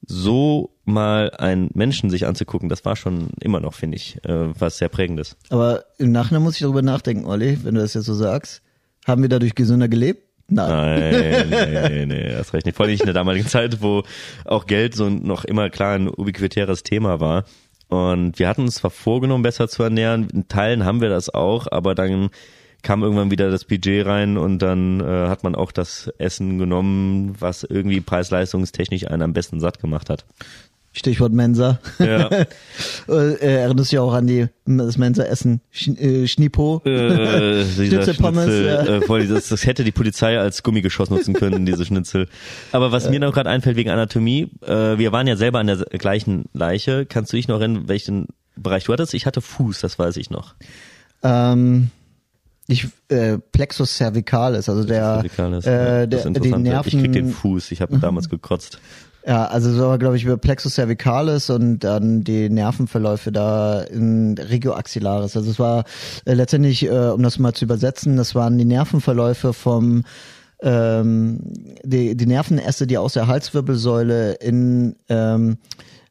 so 0.06 0.72
mal 0.86 1.32
einen 1.32 1.70
Menschen 1.74 2.10
sich 2.10 2.28
anzugucken, 2.28 2.70
das 2.70 2.84
war 2.86 2.96
schon 2.96 3.30
immer 3.40 3.60
noch, 3.60 3.74
finde 3.74 3.96
ich, 3.96 4.24
äh, 4.26 4.60
was 4.60 4.78
sehr 4.78 4.90
prägendes. 4.90 5.38
Aber 5.50 5.86
im 5.98 6.12
Nachhinein 6.12 6.44
muss 6.44 6.56
ich 6.56 6.62
darüber 6.62 6.82
nachdenken, 6.82 7.26
Olli, 7.26 7.60
wenn 7.64 7.76
du 7.76 7.82
das 7.82 7.94
jetzt 7.94 8.06
so 8.06 8.14
sagst. 8.14 8.62
Haben 9.06 9.22
wir 9.22 9.30
dadurch 9.30 9.56
gesünder 9.56 9.90
gelebt? 9.90 10.23
Nein. 10.48 11.50
Nein, 11.50 11.72
nee, 11.92 12.06
nee, 12.06 12.30
das 12.30 12.54
reicht 12.54 12.66
nicht. 12.66 12.76
Vor 12.76 12.86
allem 12.86 12.92
nicht 12.92 13.02
in 13.02 13.08
der 13.08 13.14
damaligen 13.14 13.48
Zeit, 13.48 13.82
wo 13.82 14.04
auch 14.46 14.66
Geld 14.66 14.96
so 14.96 15.10
noch 15.10 15.46
immer 15.46 15.70
klar 15.70 15.96
ein 15.96 16.08
ubiquitäres 16.10 16.84
Thema 16.84 17.20
war. 17.20 17.46
Und 17.88 18.40
wir 18.40 18.48
hatten 18.48 18.62
uns 18.62 18.76
zwar 18.76 18.92
vorgenommen, 18.92 19.44
besser 19.44 19.68
zu 19.68 19.84
ernähren, 19.84 20.28
in 20.34 20.48
Teilen 20.48 20.84
haben 20.84 21.02
wir 21.02 21.10
das 21.10 21.30
auch, 21.30 21.68
aber 21.72 21.94
dann 21.96 22.30
kam 22.82 23.02
irgendwann 23.02 23.32
wieder 23.32 23.50
das 23.50 23.66
Budget 23.66 24.06
rein 24.06 24.38
und 24.38 24.60
dann 24.60 25.00
äh, 25.00 25.28
hat 25.30 25.44
man 25.44 25.56
auch 25.56 25.72
das 25.72 26.08
Essen 26.18 26.58
genommen, 26.58 27.36
was 27.40 27.64
irgendwie 27.64 28.02
preis-leistungstechnisch 28.02 29.08
einen 29.08 29.22
am 29.22 29.34
besten 29.34 29.60
satt 29.60 29.80
gemacht 29.80 30.10
hat. 30.10 30.26
Stichwort 30.96 31.34
Mensa. 31.34 31.80
Ja. 31.98 32.30
äh, 33.10 33.36
erinnerst 33.40 33.92
du 33.92 33.96
dich 33.96 34.00
auch 34.00 34.14
an 34.14 34.28
die, 34.28 34.48
das 34.66 34.98
Mensa-Essen? 35.00 35.60
Sch, 35.72 35.88
äh, 35.88 36.28
Schnipo? 36.28 36.84
Äh, 36.86 37.66
Schnitzelpommes. 37.76 38.46
Schnitzel, 38.46 39.02
ja. 39.10 39.18
äh, 39.18 39.28
das, 39.28 39.50
das 39.50 39.66
hätte 39.66 39.84
die 39.84 39.92
Polizei 39.92 40.40
als 40.40 40.62
Gummigeschoss 40.62 41.10
nutzen 41.10 41.34
können, 41.34 41.66
diese 41.68 41.84
Schnitzel. 41.84 42.28
Aber 42.72 42.92
was 42.92 43.10
mir 43.10 43.20
noch 43.20 43.34
gerade 43.34 43.50
einfällt 43.50 43.76
wegen 43.76 43.90
Anatomie, 43.90 44.52
äh, 44.62 44.98
wir 45.00 45.12
waren 45.12 45.26
ja 45.26 45.36
selber 45.36 45.60
an 45.60 45.68
der 45.68 45.78
gleichen 45.78 46.46
Leiche. 46.54 47.08
Kannst 47.08 47.34
du 47.34 47.38
dich 47.38 47.48
noch 47.48 47.60
erinnern, 47.60 47.88
welchen 47.88 48.28
Bereich 48.56 48.84
du 48.84 48.94
hattest? 48.94 49.16
Ich 49.16 49.26
hatte 49.26 49.42
Fuß, 49.42 49.82
das 49.82 49.98
weiß 49.98 50.18
ich 50.18 50.30
noch. 50.30 50.54
Ähm 51.24 51.90
ich 52.68 52.88
äh, 53.10 53.40
Plexus 53.40 53.98
cervicalis, 53.98 54.70
also 54.70 54.86
der, 54.86 55.16
cervicalis, 55.16 55.66
äh, 55.66 56.08
der 56.08 56.30
die 56.30 56.52
Nerven. 56.52 56.88
Ich 56.88 56.98
krieg 56.98 57.12
den 57.12 57.30
Fuß, 57.32 57.72
ich 57.72 57.82
habe 57.82 57.98
damals 57.98 58.30
gekotzt. 58.30 58.80
Ja, 59.26 59.46
also 59.46 59.72
so 59.72 59.98
glaube 59.98 60.18
ich 60.18 60.26
über 60.26 60.38
Plexus 60.38 60.76
cervicalis 60.76 61.50
und 61.50 61.80
dann 61.80 62.26
die 62.26 62.50
Nervenverläufe 62.50 63.32
da 63.32 63.82
in 63.82 64.38
Regioaxillaris. 64.38 65.38
Also 65.38 65.50
es 65.50 65.60
war 65.60 65.86
äh, 66.26 66.34
letztendlich, 66.34 66.86
äh, 66.86 66.90
um 66.90 67.24
das 67.24 67.40
mal 67.40 67.54
zu 67.54 67.64
übersetzen, 67.64 68.18
das 68.18 68.36
waren 68.36 68.58
die 68.58 68.66
Nervenverläufe 68.66 69.54
vom 69.54 70.04
ähm, 70.62 71.40
die, 71.84 72.16
die 72.16 72.26
Nervenäste, 72.26 72.86
die 72.86 72.98
aus 72.98 73.14
der 73.14 73.28
Halswirbelsäule 73.28 74.34
in 74.34 74.96
ähm, 75.08 75.58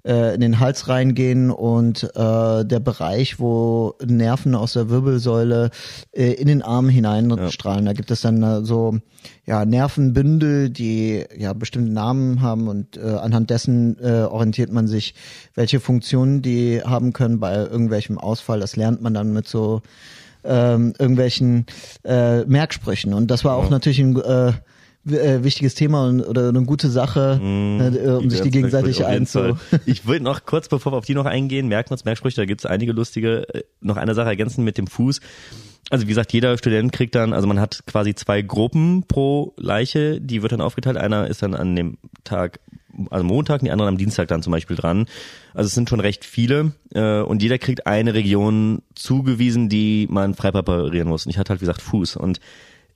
äh, 0.04 0.34
in 0.34 0.40
den 0.40 0.60
Hals 0.60 0.88
reingehen 0.88 1.50
und 1.50 2.04
äh, 2.14 2.64
der 2.64 2.80
Bereich, 2.80 3.38
wo 3.38 3.94
Nerven 4.04 4.54
aus 4.54 4.72
der 4.72 4.90
Wirbelsäule 4.90 5.70
äh, 6.12 6.32
in 6.32 6.48
den 6.48 6.62
Arm 6.62 6.88
hineinstrahlen. 6.88 7.84
Ja. 7.84 7.92
Da 7.92 7.96
gibt 7.96 8.10
es 8.10 8.20
dann 8.20 8.42
äh, 8.42 8.64
so 8.64 8.98
ja 9.46 9.64
Nervenbündel, 9.64 10.70
die 10.70 11.24
ja 11.36 11.52
bestimmte 11.52 11.92
Namen 11.92 12.40
haben 12.40 12.68
und 12.68 12.96
äh, 12.96 13.00
anhand 13.00 13.50
dessen 13.50 13.98
äh, 14.00 14.22
orientiert 14.22 14.72
man 14.72 14.86
sich, 14.86 15.14
welche 15.54 15.80
Funktionen 15.80 16.42
die 16.42 16.82
haben 16.82 17.12
können 17.12 17.40
bei 17.40 17.54
irgendwelchem 17.54 18.18
Ausfall. 18.18 18.60
Das 18.60 18.76
lernt 18.76 19.02
man 19.02 19.14
dann 19.14 19.32
mit 19.32 19.48
so 19.48 19.82
ähm, 20.44 20.94
irgendwelchen 20.98 21.66
äh, 22.04 22.44
Merksprüchen. 22.44 23.14
Und 23.14 23.30
das 23.30 23.44
war 23.44 23.56
auch 23.56 23.64
ja. 23.64 23.70
natürlich 23.70 24.00
ein 24.00 24.16
äh, 24.20 24.52
äh, 25.06 25.42
wichtiges 25.42 25.74
Thema 25.74 26.06
und, 26.06 26.20
oder 26.20 26.48
eine 26.48 26.62
gute 26.62 26.88
Sache, 26.88 27.40
mm, 27.42 27.80
äh, 27.80 28.10
um 28.10 28.30
sich 28.30 28.40
die 28.40 28.50
gegenseitig 28.50 29.04
einzu. 29.04 29.58
Ich 29.86 30.06
will 30.06 30.20
noch 30.20 30.44
kurz, 30.44 30.68
bevor 30.68 30.92
wir 30.92 30.96
auf 30.96 31.04
die 31.04 31.14
noch 31.14 31.26
eingehen, 31.26 31.68
merken 31.68 31.92
uns 31.92 32.04
Merksprüche, 32.04 32.36
da 32.36 32.44
gibt's 32.44 32.66
einige 32.66 32.92
lustige, 32.92 33.48
äh, 33.54 33.62
noch 33.80 33.96
eine 33.96 34.14
Sache 34.14 34.28
ergänzen 34.28 34.64
mit 34.64 34.78
dem 34.78 34.86
Fuß. 34.86 35.20
Also 35.90 36.04
wie 36.04 36.08
gesagt, 36.08 36.32
jeder 36.32 36.56
Student 36.56 36.92
kriegt 36.92 37.14
dann, 37.14 37.32
also 37.32 37.46
man 37.46 37.60
hat 37.60 37.82
quasi 37.86 38.14
zwei 38.14 38.42
Gruppen 38.42 39.04
pro 39.06 39.52
Leiche, 39.56 40.20
die 40.20 40.42
wird 40.42 40.52
dann 40.52 40.60
aufgeteilt. 40.60 40.96
Einer 40.96 41.26
ist 41.26 41.42
dann 41.42 41.54
an 41.54 41.74
dem 41.74 41.98
Tag, 42.24 42.60
also 43.10 43.24
Montag, 43.24 43.60
die 43.60 43.70
anderen 43.70 43.88
am 43.88 43.98
Dienstag 43.98 44.28
dann 44.28 44.42
zum 44.42 44.52
Beispiel 44.52 44.76
dran. 44.76 45.06
Also 45.52 45.66
es 45.66 45.74
sind 45.74 45.90
schon 45.90 46.00
recht 46.00 46.24
viele 46.24 46.72
äh, 46.94 47.20
und 47.20 47.42
jeder 47.42 47.58
kriegt 47.58 47.86
eine 47.86 48.14
Region 48.14 48.82
zugewiesen, 48.94 49.68
die 49.68 50.06
man 50.08 50.34
frei 50.34 50.52
präparieren 50.52 51.08
muss. 51.08 51.26
Und 51.26 51.30
ich 51.30 51.38
hatte 51.38 51.50
halt 51.50 51.60
wie 51.60 51.66
gesagt 51.66 51.82
Fuß 51.82 52.16
und 52.16 52.38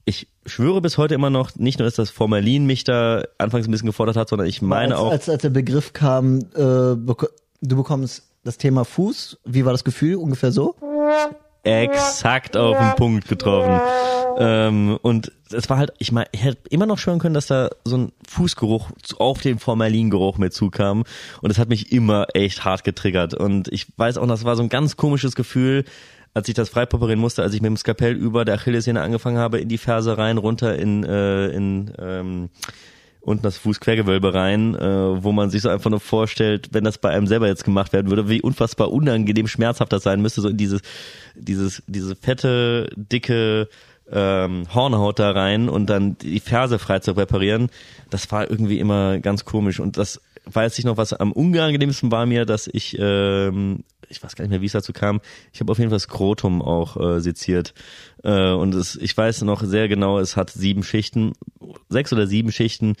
ich 0.07 0.29
schwöre 0.45 0.79
bis 0.79 0.97
heute 0.97 1.15
immer 1.15 1.29
noch, 1.29 1.55
nicht 1.57 1.79
nur, 1.79 1.85
dass 1.85 1.95
das 1.95 2.09
Formalin 2.09 2.65
mich 2.65 2.85
da 2.85 3.23
anfangs 3.37 3.67
ein 3.67 3.71
bisschen 3.71 3.87
gefordert 3.87 4.15
hat, 4.15 4.29
sondern 4.29 4.47
ich 4.47 4.61
meine 4.61 4.95
als, 4.95 5.03
auch. 5.03 5.11
Als, 5.11 5.29
als 5.29 5.41
der 5.41 5.49
Begriff 5.49 5.91
kam, 5.91 6.39
äh, 6.55 6.95
bek 6.95 7.27
du 7.59 7.75
bekommst 7.75 8.23
das 8.45 8.57
Thema 8.57 8.85
Fuß, 8.85 9.39
wie 9.43 9.65
war 9.65 9.73
das 9.73 9.83
Gefühl? 9.83 10.15
Ungefähr 10.15 10.53
so? 10.53 10.75
Exakt 11.63 12.55
auf 12.55 12.77
den 12.77 12.95
Punkt 12.95 13.27
getroffen. 13.27 13.81
Ähm, 14.37 14.97
und 15.01 15.33
es 15.51 15.69
war 15.69 15.77
halt, 15.77 15.91
ich 15.97 16.13
meine, 16.13 16.27
ich 16.31 16.41
hätte 16.41 16.61
immer 16.69 16.85
noch 16.85 16.99
schwören 16.99 17.19
können, 17.19 17.33
dass 17.33 17.47
da 17.47 17.69
so 17.83 17.97
ein 17.97 18.11
Fußgeruch 18.29 18.91
auf 19.17 19.41
den 19.41 19.59
Formalingeruch 19.59 20.37
mit 20.37 20.53
zukam. 20.53 21.03
Und 21.41 21.49
es 21.49 21.57
hat 21.57 21.67
mich 21.67 21.91
immer 21.91 22.27
echt 22.33 22.63
hart 22.63 22.85
getriggert. 22.85 23.33
Und 23.33 23.67
ich 23.73 23.87
weiß 23.97 24.17
auch, 24.19 24.27
das 24.27 24.45
war 24.45 24.55
so 24.55 24.63
ein 24.63 24.69
ganz 24.69 24.95
komisches 24.95 25.35
Gefühl, 25.35 25.83
als 26.37 26.47
ich 26.47 26.53
das 26.53 26.69
freipoperieren 26.69 27.19
musste, 27.19 27.41
als 27.41 27.55
ich 27.55 27.61
mit 27.61 27.69
dem 27.69 27.77
Skapell 27.77 28.13
über 28.13 28.45
der 28.45 28.55
Achillessehne 28.55 29.01
angefangen 29.01 29.39
habe, 29.39 29.59
in 29.59 29.69
die 29.69 29.79
Ferse 29.79 30.19
rein, 30.19 30.37
runter 30.37 30.77
in, 30.77 31.03
äh, 31.03 31.47
in 31.47 31.91
ähm, 31.97 32.49
unten 33.21 33.41
das 33.41 33.57
Fußquergewölbe 33.57 34.35
rein, 34.35 34.75
äh, 34.75 35.23
wo 35.23 35.31
man 35.31 35.49
sich 35.49 35.63
so 35.63 35.69
einfach 35.69 35.89
nur 35.89 35.99
vorstellt, 35.99 36.69
wenn 36.73 36.83
das 36.83 36.99
bei 36.99 37.09
einem 37.09 37.25
selber 37.25 37.47
jetzt 37.47 37.63
gemacht 37.63 37.91
werden 37.91 38.09
würde, 38.11 38.29
wie 38.29 38.39
unfassbar 38.39 38.91
unangenehm 38.91 39.47
schmerzhaft 39.47 39.91
das 39.91 40.03
sein 40.03 40.21
müsste, 40.21 40.41
so 40.41 40.49
in 40.49 40.57
dieses, 40.57 40.81
dieses, 41.33 41.81
diese 41.87 42.15
fette, 42.15 42.87
dicke 42.95 43.67
ähm, 44.11 44.67
Hornhaut 44.71 45.17
da 45.17 45.31
rein 45.31 45.69
und 45.69 45.89
dann 45.89 46.19
die 46.19 46.39
Ferse 46.39 46.77
frei 46.77 46.99
zu 46.99 47.13
reparieren. 47.13 47.69
Das 48.11 48.31
war 48.31 48.49
irgendwie 48.49 48.77
immer 48.77 49.17
ganz 49.17 49.43
komisch 49.43 49.79
und 49.79 49.97
das 49.97 50.21
weiß 50.45 50.77
ich 50.77 50.85
noch, 50.85 50.97
was 50.97 51.13
am 51.13 51.31
unangenehmsten 51.31 52.11
war 52.11 52.27
mir, 52.27 52.45
dass 52.45 52.67
ich, 52.71 52.95
ähm, 52.99 53.83
ich 54.09 54.21
weiß 54.23 54.35
gar 54.35 54.43
nicht 54.43 54.51
mehr, 54.51 54.61
wie 54.61 54.65
es 54.65 54.71
dazu 54.71 54.93
kam, 54.93 55.21
ich 55.53 55.59
habe 55.59 55.71
auf 55.71 55.77
jeden 55.77 55.89
Fall 55.89 55.99
Skrotum 55.99 56.61
auch 56.61 56.97
äh, 56.97 57.19
seziert. 57.21 57.73
Äh, 58.23 58.51
und 58.51 58.73
es, 58.75 58.95
ich 58.95 59.15
weiß 59.15 59.41
noch 59.43 59.63
sehr 59.63 59.87
genau, 59.87 60.19
es 60.19 60.35
hat 60.35 60.49
sieben 60.49 60.83
Schichten, 60.83 61.33
sechs 61.89 62.13
oder 62.13 62.27
sieben 62.27 62.51
Schichten 62.51 62.95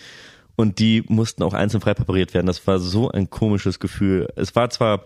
und 0.55 0.79
die 0.79 1.03
mussten 1.07 1.43
auch 1.43 1.53
einzeln 1.53 1.81
frei 1.81 1.93
präpariert 1.93 2.33
werden. 2.33 2.47
Das 2.47 2.65
war 2.67 2.79
so 2.79 3.09
ein 3.09 3.29
komisches 3.29 3.79
Gefühl. 3.79 4.27
Es 4.35 4.55
war 4.55 4.69
zwar 4.69 5.05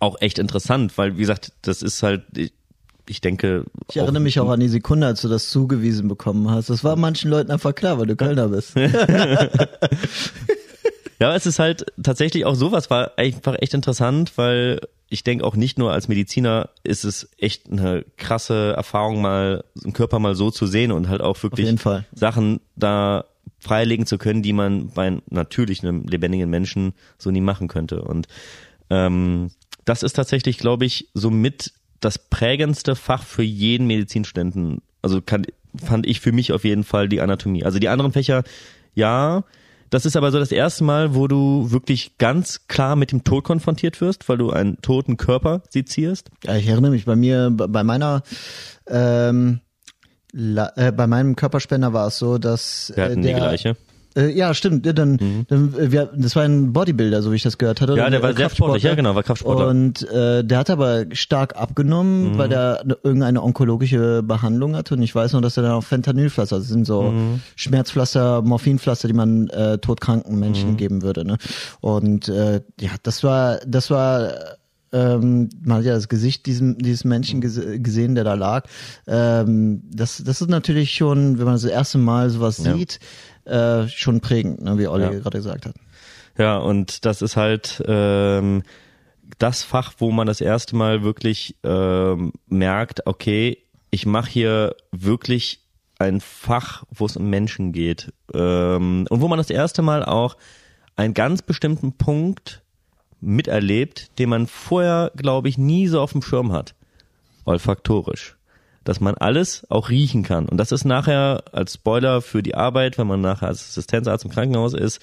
auch 0.00 0.20
echt 0.20 0.38
interessant, 0.38 0.98
weil 0.98 1.16
wie 1.16 1.20
gesagt, 1.20 1.52
das 1.62 1.82
ist 1.82 2.02
halt, 2.02 2.24
ich, 2.36 2.52
ich 3.08 3.20
denke. 3.20 3.64
Ich 3.88 3.96
erinnere 3.96 4.22
mich 4.22 4.40
auch 4.40 4.50
an 4.50 4.60
die 4.60 4.68
Sekunde, 4.68 5.06
als 5.06 5.22
du 5.22 5.28
das 5.28 5.48
zugewiesen 5.48 6.08
bekommen 6.08 6.50
hast. 6.50 6.70
Das 6.70 6.84
war 6.84 6.96
manchen 6.96 7.30
Leuten 7.30 7.50
einfach 7.50 7.74
klar, 7.74 7.98
weil 7.98 8.06
du 8.06 8.16
Kölner 8.16 8.48
bist. 8.48 8.74
Ja, 11.18 11.34
es 11.34 11.46
ist 11.46 11.58
halt 11.58 11.86
tatsächlich 12.02 12.44
auch 12.44 12.54
sowas 12.54 12.90
war 12.90 13.12
einfach 13.16 13.56
echt 13.58 13.74
interessant, 13.74 14.32
weil 14.36 14.80
ich 15.08 15.24
denke 15.24 15.44
auch 15.44 15.56
nicht 15.56 15.78
nur 15.78 15.92
als 15.92 16.08
Mediziner 16.08 16.70
ist 16.82 17.04
es 17.04 17.28
echt 17.38 17.70
eine 17.70 18.04
krasse 18.16 18.74
Erfahrung, 18.76 19.22
mal 19.22 19.64
einen 19.82 19.92
Körper 19.92 20.18
mal 20.18 20.34
so 20.34 20.50
zu 20.50 20.66
sehen 20.66 20.92
und 20.92 21.08
halt 21.08 21.20
auch 21.20 21.40
wirklich 21.42 21.74
Sachen 22.12 22.60
da 22.74 23.24
freilegen 23.58 24.06
zu 24.06 24.18
können, 24.18 24.42
die 24.42 24.52
man 24.52 24.88
bei 24.88 25.18
natürlich 25.30 25.82
einem 25.82 26.06
lebendigen 26.06 26.50
Menschen 26.50 26.92
so 27.18 27.30
nie 27.30 27.40
machen 27.40 27.68
könnte. 27.68 28.02
Und 28.02 28.26
ähm, 28.90 29.50
das 29.84 30.02
ist 30.02 30.14
tatsächlich, 30.14 30.58
glaube 30.58 30.84
ich, 30.84 31.08
somit 31.14 31.72
das 32.00 32.18
prägendste 32.18 32.96
Fach 32.96 33.22
für 33.22 33.42
jeden 33.42 33.86
Medizinstudenten. 33.86 34.82
Also 35.02 35.22
kann, 35.22 35.46
fand 35.76 36.06
ich 36.06 36.20
für 36.20 36.32
mich 36.32 36.52
auf 36.52 36.64
jeden 36.64 36.84
Fall 36.84 37.08
die 37.08 37.20
Anatomie. 37.20 37.64
Also 37.64 37.78
die 37.78 37.88
anderen 37.88 38.12
Fächer, 38.12 38.42
ja, 38.94 39.44
das 39.90 40.06
ist 40.06 40.16
aber 40.16 40.30
so 40.30 40.38
das 40.38 40.52
erste 40.52 40.84
Mal, 40.84 41.14
wo 41.14 41.28
du 41.28 41.70
wirklich 41.70 42.18
ganz 42.18 42.66
klar 42.68 42.96
mit 42.96 43.12
dem 43.12 43.24
Tod 43.24 43.44
konfrontiert 43.44 44.00
wirst, 44.00 44.28
weil 44.28 44.38
du 44.38 44.50
einen 44.50 44.80
toten 44.82 45.16
Körper 45.16 45.62
sezierst. 45.70 46.30
Ja, 46.44 46.56
ich 46.56 46.66
erinnere 46.66 46.90
mich, 46.90 47.04
bei 47.04 47.16
mir, 47.16 47.50
bei 47.50 47.84
meiner 47.84 48.22
ähm, 48.86 49.60
La, 50.32 50.70
äh, 50.76 50.92
bei 50.92 51.06
meinem 51.06 51.34
Körperspender 51.34 51.94
war 51.94 52.08
es 52.08 52.18
so, 52.18 52.36
dass 52.36 52.90
äh, 52.90 52.94
der, 52.94 53.16
die 53.16 53.32
gleiche. 53.32 53.76
Äh, 54.16 54.30
ja, 54.30 54.54
stimmt. 54.54 54.86
Dann, 54.98 55.12
mhm. 55.12 55.46
dann 55.48 55.74
äh, 55.74 55.92
wir, 55.92 56.10
das 56.16 56.34
war 56.34 56.44
ein 56.44 56.72
Bodybuilder, 56.72 57.22
so 57.22 57.32
wie 57.32 57.36
ich 57.36 57.42
das 57.42 57.58
gehört 57.58 57.80
hatte. 57.80 57.94
Ja, 57.96 58.08
der 58.08 58.22
war 58.22 58.34
sehr 58.34 58.50
sportlich, 58.50 58.82
ja 58.82 58.94
genau, 58.94 59.14
war 59.14 59.22
Kraftsportler. 59.22 59.68
Und 59.68 60.08
äh, 60.10 60.42
der 60.42 60.58
hat 60.58 60.70
aber 60.70 61.04
stark 61.12 61.56
abgenommen, 61.56 62.32
mhm. 62.32 62.38
weil 62.38 62.48
der 62.48 62.84
irgendeine 63.02 63.42
onkologische 63.42 64.22
Behandlung 64.22 64.74
hatte. 64.74 64.94
Und 64.94 65.02
ich 65.02 65.14
weiß 65.14 65.34
noch, 65.34 65.42
dass 65.42 65.56
er 65.56 65.64
dann 65.64 65.72
auch 65.72 65.84
Fentanylpflaster, 65.84 66.58
das 66.58 66.68
sind 66.68 66.86
so 66.86 67.02
mhm. 67.02 67.40
Schmerzpflaster, 67.56 68.42
Morphinpflaster, 68.42 69.08
die 69.08 69.14
man 69.14 69.48
äh, 69.48 69.78
todkranken 69.78 70.38
Menschen 70.38 70.72
mhm. 70.72 70.76
geben 70.76 71.02
würde. 71.02 71.26
Ne? 71.26 71.36
Und 71.80 72.28
äh, 72.28 72.62
ja, 72.80 72.90
das 73.02 73.22
war, 73.22 73.58
das 73.66 73.90
war 73.90 74.32
ähm, 74.92 75.50
man 75.62 75.78
hat 75.78 75.84
ja 75.84 75.94
das 75.94 76.08
Gesicht 76.08 76.46
diesem, 76.46 76.78
dieses 76.78 77.04
Menschen 77.04 77.40
gesehen, 77.40 78.14
der 78.14 78.24
da 78.24 78.34
lag. 78.34 78.66
Ähm, 79.06 79.82
das, 79.92 80.22
das 80.24 80.40
ist 80.40 80.48
natürlich 80.48 80.94
schon, 80.94 81.38
wenn 81.38 81.44
man 81.44 81.54
das 81.54 81.64
erste 81.64 81.98
Mal 81.98 82.30
sowas 82.30 82.58
ja. 82.64 82.74
sieht, 82.74 83.00
äh, 83.46 83.88
schon 83.88 84.20
prägend, 84.20 84.62
ne, 84.62 84.78
wie 84.78 84.88
Olli 84.88 85.04
ja. 85.04 85.10
gerade 85.10 85.38
gesagt 85.38 85.66
hat. 85.66 85.74
Ja, 86.38 86.58
und 86.58 87.04
das 87.04 87.22
ist 87.22 87.36
halt 87.36 87.82
ähm, 87.86 88.62
das 89.38 89.62
Fach, 89.62 89.94
wo 89.98 90.10
man 90.10 90.26
das 90.26 90.40
erste 90.40 90.76
Mal 90.76 91.02
wirklich 91.02 91.56
ähm, 91.64 92.32
merkt, 92.46 93.06
okay, 93.06 93.58
ich 93.90 94.06
mache 94.06 94.30
hier 94.30 94.76
wirklich 94.92 95.60
ein 95.98 96.20
Fach, 96.20 96.84
wo 96.90 97.06
es 97.06 97.16
um 97.16 97.30
Menschen 97.30 97.72
geht. 97.72 98.12
Ähm, 98.34 99.06
und 99.08 99.20
wo 99.20 99.28
man 99.28 99.38
das 99.38 99.50
erste 99.50 99.82
Mal 99.82 100.04
auch 100.04 100.36
einen 100.94 101.14
ganz 101.14 101.42
bestimmten 101.42 101.92
Punkt 101.92 102.62
miterlebt, 103.20 104.18
den 104.18 104.28
man 104.28 104.46
vorher, 104.46 105.10
glaube 105.16 105.48
ich, 105.48 105.56
nie 105.56 105.88
so 105.88 106.00
auf 106.00 106.12
dem 106.12 106.22
Schirm 106.22 106.52
hat. 106.52 106.74
Olfaktorisch 107.44 108.36
dass 108.86 109.00
man 109.00 109.14
alles 109.14 109.66
auch 109.68 109.90
riechen 109.90 110.22
kann. 110.22 110.48
Und 110.48 110.58
das 110.58 110.72
ist 110.72 110.84
nachher 110.84 111.42
als 111.52 111.74
Spoiler 111.74 112.22
für 112.22 112.42
die 112.42 112.54
Arbeit, 112.54 112.98
wenn 112.98 113.06
man 113.06 113.20
nachher 113.20 113.48
als 113.48 113.68
Assistenzarzt 113.68 114.24
im 114.24 114.30
Krankenhaus 114.30 114.72
ist. 114.72 115.00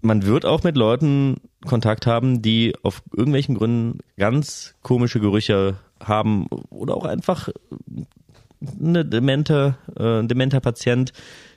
Man 0.00 0.26
wird 0.26 0.44
auch 0.44 0.64
mit 0.64 0.76
Leuten 0.76 1.36
Kontakt 1.64 2.06
haben, 2.06 2.42
die 2.42 2.74
auf 2.82 3.02
irgendwelchen 3.14 3.54
Gründen 3.54 4.00
ganz 4.16 4.74
komische 4.82 5.20
Gerüche 5.20 5.76
haben 6.00 6.46
oder 6.70 6.96
auch 6.96 7.04
einfach 7.04 7.50
eine 8.80 9.04
demente, 9.04 9.76
äh, 9.98 10.20
ein 10.20 10.28
dementer 10.28 10.60
Patient, 10.60 11.12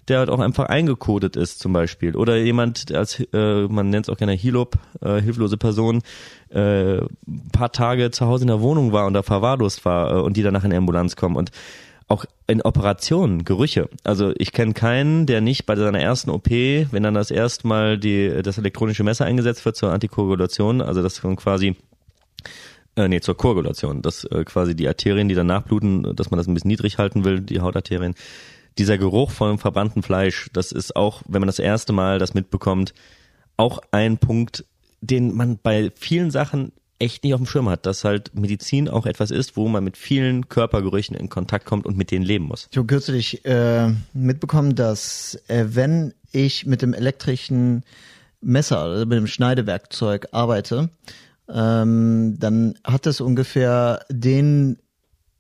der 0.07 0.19
halt 0.19 0.29
auch 0.29 0.39
einfach 0.39 0.65
eingekodet 0.65 1.35
ist 1.35 1.59
zum 1.59 1.73
Beispiel. 1.73 2.15
Oder 2.15 2.37
jemand, 2.37 2.93
als, 2.93 3.19
äh, 3.33 3.67
man 3.67 3.89
nennt 3.89 4.07
es 4.07 4.09
auch 4.09 4.17
gerne 4.17 4.33
Hilop, 4.33 4.77
äh, 5.01 5.21
hilflose 5.21 5.57
Person, 5.57 6.01
äh, 6.49 7.01
paar 7.51 7.71
Tage 7.71 8.11
zu 8.11 8.27
Hause 8.27 8.43
in 8.43 8.49
der 8.49 8.61
Wohnung 8.61 8.91
war 8.91 9.07
und 9.07 9.13
da 9.13 9.23
verwahrlost 9.23 9.83
war 9.85 10.11
äh, 10.11 10.21
und 10.21 10.37
die 10.37 10.43
danach 10.43 10.63
in 10.63 10.69
die 10.69 10.77
Ambulanz 10.77 11.15
kommen. 11.15 11.35
Und 11.35 11.51
auch 12.07 12.25
in 12.45 12.61
Operationen, 12.61 13.45
Gerüche. 13.45 13.89
Also 14.03 14.31
ich 14.37 14.51
kenne 14.51 14.73
keinen, 14.73 15.25
der 15.25 15.41
nicht 15.41 15.65
bei 15.65 15.75
seiner 15.75 15.99
ersten 15.99 16.29
OP, 16.29 16.51
wenn 16.51 17.01
dann 17.01 17.15
das 17.15 17.31
erste 17.31 17.67
Mal 17.67 17.97
die, 17.97 18.43
das 18.43 18.59
elektronische 18.59 19.03
Messer 19.03 19.25
eingesetzt 19.25 19.65
wird 19.65 19.75
zur 19.75 19.91
Antikoagulation, 19.91 20.81
also 20.81 21.01
das 21.01 21.19
quasi 21.37 21.75
äh, 22.95 23.07
nee, 23.07 23.19
zur 23.19 23.37
Koagulation, 23.37 24.01
dass 24.01 24.23
äh, 24.25 24.43
quasi 24.45 24.75
die 24.75 24.87
Arterien, 24.87 25.27
die 25.27 25.35
danach 25.35 25.63
bluten, 25.63 26.15
dass 26.15 26.31
man 26.31 26.37
das 26.37 26.47
ein 26.47 26.53
bisschen 26.53 26.69
niedrig 26.69 26.97
halten 26.97 27.23
will, 27.23 27.41
die 27.41 27.61
Hautarterien, 27.61 28.15
dieser 28.77 28.97
Geruch 28.97 29.31
von 29.31 29.57
verbranntem 29.57 30.03
Fleisch, 30.03 30.49
das 30.53 30.71
ist 30.71 30.95
auch, 30.95 31.21
wenn 31.27 31.41
man 31.41 31.47
das 31.47 31.59
erste 31.59 31.93
Mal 31.93 32.19
das 32.19 32.33
mitbekommt, 32.33 32.93
auch 33.57 33.81
ein 33.91 34.17
Punkt, 34.17 34.65
den 35.01 35.33
man 35.35 35.59
bei 35.61 35.91
vielen 35.95 36.31
Sachen 36.31 36.71
echt 36.99 37.23
nicht 37.23 37.33
auf 37.33 37.41
dem 37.41 37.45
Schirm 37.45 37.69
hat, 37.69 37.85
dass 37.85 38.03
halt 38.03 38.33
Medizin 38.35 38.87
auch 38.87 39.05
etwas 39.05 39.31
ist, 39.31 39.57
wo 39.57 39.67
man 39.67 39.83
mit 39.83 39.97
vielen 39.97 40.47
Körpergerüchen 40.47 41.15
in 41.15 41.29
Kontakt 41.29 41.65
kommt 41.65 41.85
und 41.85 41.97
mit 41.97 42.11
denen 42.11 42.23
leben 42.23 42.45
muss. 42.45 42.67
Ich 42.71 42.77
habe 42.77 42.87
kürzlich 42.87 43.43
äh, 43.45 43.91
mitbekommen, 44.13 44.75
dass 44.75 45.37
äh, 45.47 45.65
wenn 45.69 46.13
ich 46.31 46.65
mit 46.65 46.81
dem 46.81 46.93
elektrischen 46.93 47.83
Messer 48.41 48.79
also 48.79 49.05
mit 49.05 49.17
dem 49.17 49.27
Schneidewerkzeug 49.27 50.27
arbeite, 50.31 50.89
ähm, 51.51 52.35
dann 52.39 52.75
hat 52.83 53.05
das 53.05 53.21
ungefähr 53.21 54.01
den 54.09 54.77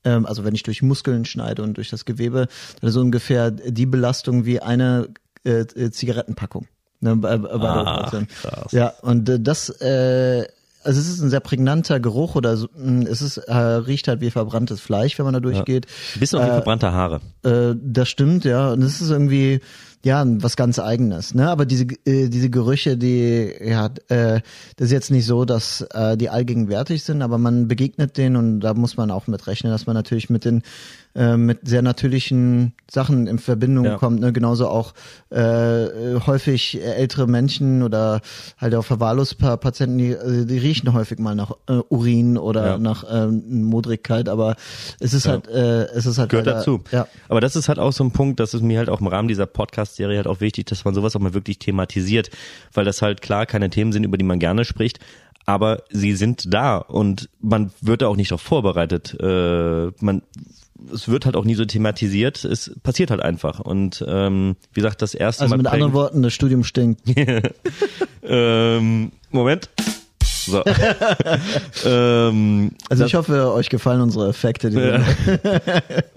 ähm, 0.03 0.25
also 0.25 0.43
wenn 0.43 0.55
ich 0.55 0.63
durch 0.63 0.81
Muskeln 0.81 1.25
schneide 1.25 1.63
und 1.63 1.77
durch 1.77 1.89
das 1.89 2.05
Gewebe, 2.05 2.47
dann 2.81 2.91
so 2.91 3.01
ungefähr 3.01 3.51
die 3.51 3.85
Belastung 3.85 4.45
wie 4.45 4.61
eine 4.61 5.09
äh, 5.43 5.61
äh 5.61 5.91
Zigarettenpackung. 5.91 6.67
Ne, 7.01 7.15
bei, 7.17 7.37
bei 7.37 7.49
ah, 7.49 8.09
krass. 8.41 8.71
Ja, 8.71 8.93
und 9.01 9.27
äh, 9.27 9.39
das 9.39 9.69
äh, 9.81 10.45
also 10.85 10.99
es 10.99 11.09
ist 11.09 11.19
ein 11.19 11.29
sehr 11.29 11.39
prägnanter 11.39 11.99
Geruch 11.99 12.35
oder 12.35 12.55
so, 12.57 12.67
hm, 12.75 13.01
es 13.01 13.21
ist, 13.21 13.37
äh, 13.37 13.55
riecht 13.55 14.07
halt 14.07 14.21
wie 14.21 14.29
verbranntes 14.29 14.79
Fleisch, 14.79 15.17
wenn 15.17 15.25
man 15.25 15.33
da 15.33 15.39
durchgeht. 15.39 15.87
Ja. 15.87 16.19
Bisschen 16.19 16.39
auch 16.39 16.45
wie 16.45 16.49
äh, 16.49 16.53
verbrannte 16.53 16.91
Haare. 16.93 17.21
Äh, 17.43 17.75
das 17.81 18.07
stimmt, 18.07 18.45
ja. 18.45 18.71
Und 18.71 18.83
es 18.83 19.01
ist 19.01 19.09
irgendwie, 19.09 19.61
ja, 20.05 20.23
was 20.27 20.55
ganz 20.55 20.77
eigenes, 20.77 21.33
ne? 21.33 21.49
Aber 21.49 21.65
diese 21.65 21.85
äh, 22.05 22.29
diese 22.29 22.51
Gerüche, 22.51 22.95
die 22.95 23.51
ja, 23.59 23.87
äh, 24.07 24.41
das 24.77 24.85
ist 24.85 24.91
jetzt 24.91 25.09
nicht 25.09 25.25
so, 25.25 25.45
dass 25.45 25.81
äh, 25.81 26.15
die 26.15 26.29
allgegenwärtig 26.29 27.03
sind, 27.03 27.23
aber 27.23 27.39
man 27.39 27.67
begegnet 27.67 28.15
denen 28.15 28.35
und 28.35 28.59
da 28.59 28.75
muss 28.75 28.97
man 28.97 29.09
auch 29.09 29.25
mit 29.25 29.47
rechnen, 29.47 29.71
dass 29.71 29.87
man 29.87 29.95
natürlich 29.95 30.29
mit 30.29 30.45
den 30.45 30.61
äh, 31.15 31.37
mit 31.37 31.59
sehr 31.63 31.81
natürlichen 31.81 32.73
Sachen 32.91 33.27
in 33.27 33.39
Verbindung 33.39 33.85
ja. 33.85 33.97
kommt. 33.97 34.19
Ne? 34.19 34.33
Genauso 34.33 34.67
auch 34.67 34.93
äh, 35.29 36.19
häufig 36.27 36.81
ältere 36.81 37.25
Menschen 37.25 37.83
oder 37.83 38.21
halt 38.57 38.75
auch 38.75 38.83
verwahrloste 38.83 39.35
Patienten, 39.57 39.97
die, 39.97 40.11
äh, 40.11 40.45
die 40.45 40.57
riechen 40.57 40.91
häufig 40.93 41.19
mal 41.19 41.33
nach 41.33 41.51
äh, 41.67 41.79
Urin 41.89 42.37
oder 42.37 42.65
ja. 42.67 42.77
nach 42.77 43.03
äh, 43.03 43.27
Modrigkeit, 43.27 44.27
aber 44.27 44.55
es 44.99 45.13
ist 45.13 45.25
ja. 45.25 45.33
halt, 45.33 45.47
äh, 45.47 45.85
es 45.85 46.05
ist 46.05 46.17
halt 46.17 46.29
gehört 46.29 46.47
leider, 46.47 46.59
dazu. 46.59 46.81
Ja. 46.91 47.07
Aber 47.29 47.39
das 47.39 47.55
ist 47.55 47.69
halt 47.69 47.79
auch 47.79 47.93
so 47.93 48.03
ein 48.03 48.11
Punkt, 48.11 48.39
das 48.39 48.53
ist 48.53 48.61
mir 48.61 48.79
halt 48.79 48.89
auch 48.89 48.99
im 48.99 49.07
Rahmen 49.07 49.27
dieser 49.27 49.45
Podcast-Serie 49.45 50.17
halt 50.17 50.27
auch 50.27 50.41
wichtig, 50.41 50.65
dass 50.65 50.85
man 50.85 50.93
sowas 50.93 51.15
auch 51.15 51.21
mal 51.21 51.33
wirklich 51.33 51.59
thematisiert, 51.59 52.29
weil 52.73 52.85
das 52.85 53.01
halt 53.01 53.21
klar 53.21 53.45
keine 53.45 53.69
Themen 53.69 53.91
sind, 53.91 54.03
über 54.03 54.17
die 54.17 54.25
man 54.25 54.39
gerne 54.39 54.65
spricht, 54.65 54.99
aber 55.45 55.83
sie 55.89 56.13
sind 56.13 56.53
da 56.53 56.77
und 56.77 57.29
man 57.39 57.71
wird 57.81 58.01
da 58.01 58.07
auch 58.07 58.15
nicht 58.15 58.31
darauf 58.31 58.41
vorbereitet. 58.41 59.15
Äh, 59.19 59.91
man 59.99 60.21
es 60.93 61.07
wird 61.07 61.25
halt 61.25 61.35
auch 61.35 61.45
nie 61.45 61.55
so 61.55 61.65
thematisiert. 61.65 62.43
Es 62.43 62.71
passiert 62.83 63.11
halt 63.11 63.21
einfach. 63.21 63.59
Und 63.59 64.03
ähm, 64.07 64.55
wie 64.73 64.81
gesagt, 64.81 65.01
das 65.01 65.13
erste 65.13 65.43
also 65.43 65.55
Mal. 65.55 65.59
Also 65.59 65.63
mit 65.63 65.73
anderen 65.73 65.93
Worten, 65.93 66.21
das 66.21 66.33
Studium 66.33 66.63
stinkt. 66.63 67.01
ähm, 68.23 69.11
Moment. 69.31 69.69
So. 70.45 70.63
ähm, 71.85 72.71
also 72.89 73.05
ich 73.05 73.15
hoffe, 73.15 73.51
euch 73.53 73.69
gefallen 73.69 74.01
unsere 74.01 74.29
Effekte. 74.29 74.69
Ja. 74.69 75.03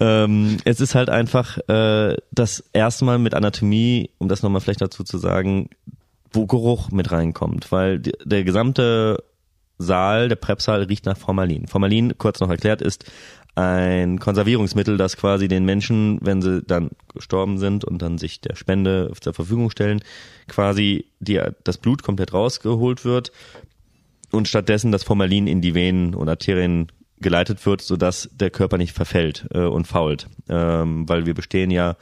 ähm, 0.25 0.59
es 0.65 0.81
ist 0.81 0.95
halt 0.95 1.09
einfach 1.09 1.59
äh, 1.69 2.17
das 2.31 2.63
erste 2.73 3.05
Mal 3.05 3.19
mit 3.19 3.35
Anatomie, 3.35 4.11
um 4.19 4.29
das 4.29 4.43
nochmal 4.43 4.61
vielleicht 4.61 4.83
dazu 4.83 5.03
zu 5.03 5.19
sagen, 5.19 5.71
wo 6.31 6.47
Geruch 6.47 6.91
mit 6.91 7.11
reinkommt, 7.11 7.73
weil 7.73 8.01
die, 8.01 8.13
der 8.25 8.45
gesamte 8.45 9.25
Saal, 9.79 10.29
der 10.29 10.37
Prepsaal 10.37 10.83
riecht 10.83 11.07
nach 11.07 11.17
Formalin. 11.17 11.69
Formalin, 11.69 12.19
kurz 12.19 12.41
noch 12.41 12.51
erklärt, 12.51 12.83
ist 12.83 13.05
ein 13.59 14.21
Konservierungsmittel, 14.21 14.97
das 14.97 15.17
quasi 15.17 15.49
den 15.49 15.65
Menschen, 15.65 16.21
wenn 16.23 16.41
sie 16.41 16.63
dann 16.63 16.91
gestorben 17.13 17.59
sind 17.59 17.85
und 17.85 18.01
dann 18.03 18.17
sich 18.17 18.41
der 18.41 18.55
Spende 18.55 19.11
zur 19.21 19.35
Verfügung 19.35 19.71
stellen, 19.71 20.01
quasi 20.47 21.07
die, 21.19 21.41
das 21.65 21.79
Blut 21.79 22.05
komplett 22.05 22.33
rausgeholt 22.33 23.05
wird 23.05 23.33
und 24.31 24.47
stattdessen 24.47 24.93
das 24.93 25.03
Formalin 25.03 25.49
in 25.49 25.61
die 25.61 25.75
Venen 25.75 26.15
und 26.15 26.29
Arterien 26.29 26.93
geleitet 27.19 27.67
wird, 27.67 27.81
sodass 27.81 28.31
der 28.33 28.51
Körper 28.51 28.79
nicht 28.79 28.93
verfällt 28.93 29.49
äh, 29.53 29.65
und 29.65 29.89
fault. 29.89 30.29
Ähm, 30.49 31.09
weil 31.09 31.27
wir 31.27 31.35
bestehen 31.35 31.73
ja, 31.73 31.97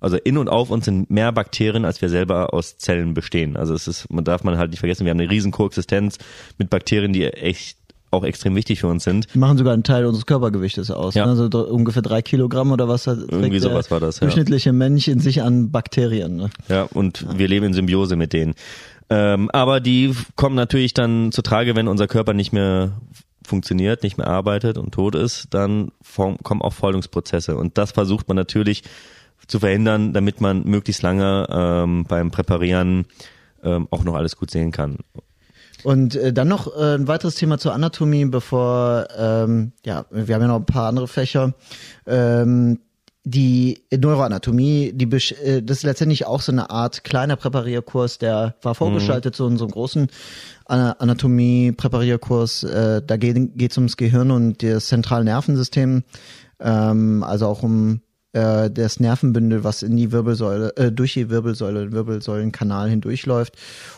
also 0.00 0.16
in 0.16 0.38
und 0.38 0.48
auf 0.48 0.70
uns 0.70 0.86
sind 0.86 1.10
mehr 1.10 1.30
Bakterien, 1.30 1.84
als 1.84 2.00
wir 2.00 2.08
selber 2.08 2.54
aus 2.54 2.78
Zellen 2.78 3.12
bestehen. 3.12 3.58
Also 3.58 3.74
es 3.74 3.86
ist, 3.86 4.10
man 4.10 4.24
darf 4.24 4.44
man 4.44 4.56
halt 4.56 4.70
nicht 4.70 4.80
vergessen, 4.80 5.04
wir 5.04 5.10
haben 5.10 5.20
eine 5.20 5.30
riesen 5.30 5.52
Koexistenz 5.52 6.16
mit 6.56 6.70
Bakterien, 6.70 7.12
die 7.12 7.24
echt 7.24 7.76
auch 8.12 8.24
extrem 8.24 8.54
wichtig 8.54 8.80
für 8.80 8.88
uns 8.88 9.04
sind. 9.04 9.26
Die 9.34 9.38
machen 9.38 9.58
sogar 9.58 9.72
einen 9.72 9.82
Teil 9.82 10.06
unseres 10.06 10.26
Körpergewichtes 10.26 10.90
aus. 10.90 11.14
Ja. 11.14 11.26
Ne? 11.26 11.32
Also 11.32 11.66
ungefähr 11.66 12.02
drei 12.02 12.22
Kilogramm 12.22 12.70
oder 12.70 12.86
was 12.86 13.06
Irgendwie 13.06 13.58
sowas 13.58 13.90
war 13.90 14.00
das, 14.00 14.20
ja. 14.20 14.26
durchschnittliche 14.26 14.72
Mensch 14.72 15.08
in 15.08 15.18
sich 15.18 15.42
an 15.42 15.70
Bakterien. 15.70 16.36
Ne? 16.36 16.50
Ja, 16.68 16.84
und 16.84 17.22
ja. 17.22 17.38
wir 17.38 17.48
leben 17.48 17.66
in 17.66 17.72
Symbiose 17.72 18.16
mit 18.16 18.32
denen. 18.32 18.54
Ähm, 19.08 19.50
aber 19.50 19.80
die 19.80 20.14
kommen 20.36 20.54
natürlich 20.54 20.94
dann 20.94 21.32
zu 21.32 21.42
Trage, 21.42 21.74
wenn 21.74 21.88
unser 21.88 22.06
Körper 22.06 22.34
nicht 22.34 22.52
mehr 22.52 22.92
funktioniert, 23.44 24.02
nicht 24.02 24.18
mehr 24.18 24.28
arbeitet 24.28 24.78
und 24.78 24.92
tot 24.92 25.14
ist, 25.14 25.48
dann 25.50 25.90
kommen 26.42 26.62
auch 26.62 26.72
Fäulungsprozesse. 26.72 27.56
Und 27.56 27.76
das 27.78 27.92
versucht 27.92 28.28
man 28.28 28.36
natürlich 28.36 28.84
zu 29.46 29.58
verhindern, 29.58 30.12
damit 30.12 30.40
man 30.40 30.64
möglichst 30.64 31.02
lange 31.02 31.46
ähm, 31.50 32.04
beim 32.08 32.30
Präparieren 32.30 33.06
ähm, 33.62 33.88
auch 33.90 34.04
noch 34.04 34.14
alles 34.14 34.36
gut 34.36 34.50
sehen 34.50 34.70
kann. 34.70 34.98
Und 35.84 36.14
äh, 36.14 36.32
dann 36.32 36.48
noch 36.48 36.74
äh, 36.76 36.94
ein 36.94 37.08
weiteres 37.08 37.34
Thema 37.34 37.58
zur 37.58 37.74
Anatomie, 37.74 38.24
bevor, 38.26 39.08
ähm, 39.16 39.72
ja, 39.84 40.04
wir 40.10 40.34
haben 40.34 40.42
ja 40.42 40.48
noch 40.48 40.60
ein 40.60 40.66
paar 40.66 40.88
andere 40.88 41.08
Fächer. 41.08 41.54
Ähm, 42.06 42.78
die 43.24 43.84
Neuroanatomie, 43.96 44.92
die 44.94 45.04
äh, 45.04 45.62
das 45.62 45.78
ist 45.78 45.82
letztendlich 45.84 46.26
auch 46.26 46.40
so 46.40 46.50
eine 46.50 46.70
Art 46.70 47.04
kleiner 47.04 47.36
Präparierkurs, 47.36 48.18
der 48.18 48.56
war 48.62 48.74
vorgeschaltet 48.74 49.34
mhm. 49.34 49.36
zu 49.36 49.44
unserem 49.44 49.70
großen 49.70 50.08
Anatomie-Präparierkurs. 50.66 52.64
Äh, 52.64 53.02
da 53.06 53.16
geht 53.16 53.70
es 53.70 53.76
ums 53.76 53.96
Gehirn 53.96 54.32
und 54.32 54.62
das 54.62 54.86
zentrale 54.86 55.24
Nervensystem, 55.24 56.02
ähm, 56.60 57.22
also 57.22 57.46
auch 57.46 57.62
um 57.62 58.00
äh, 58.32 58.70
das 58.70 59.00
Nervenbündel, 59.00 59.64
was 59.64 59.82
in 59.82 59.96
die 59.96 60.12
Wirbelsäule, 60.12 60.76
äh, 60.76 60.92
durch 60.92 61.14
die 61.14 61.30
Wirbelsäule, 61.30 61.92
Wirbelsäulenkanal 61.92 62.88
hindurchläuft. 62.88 63.56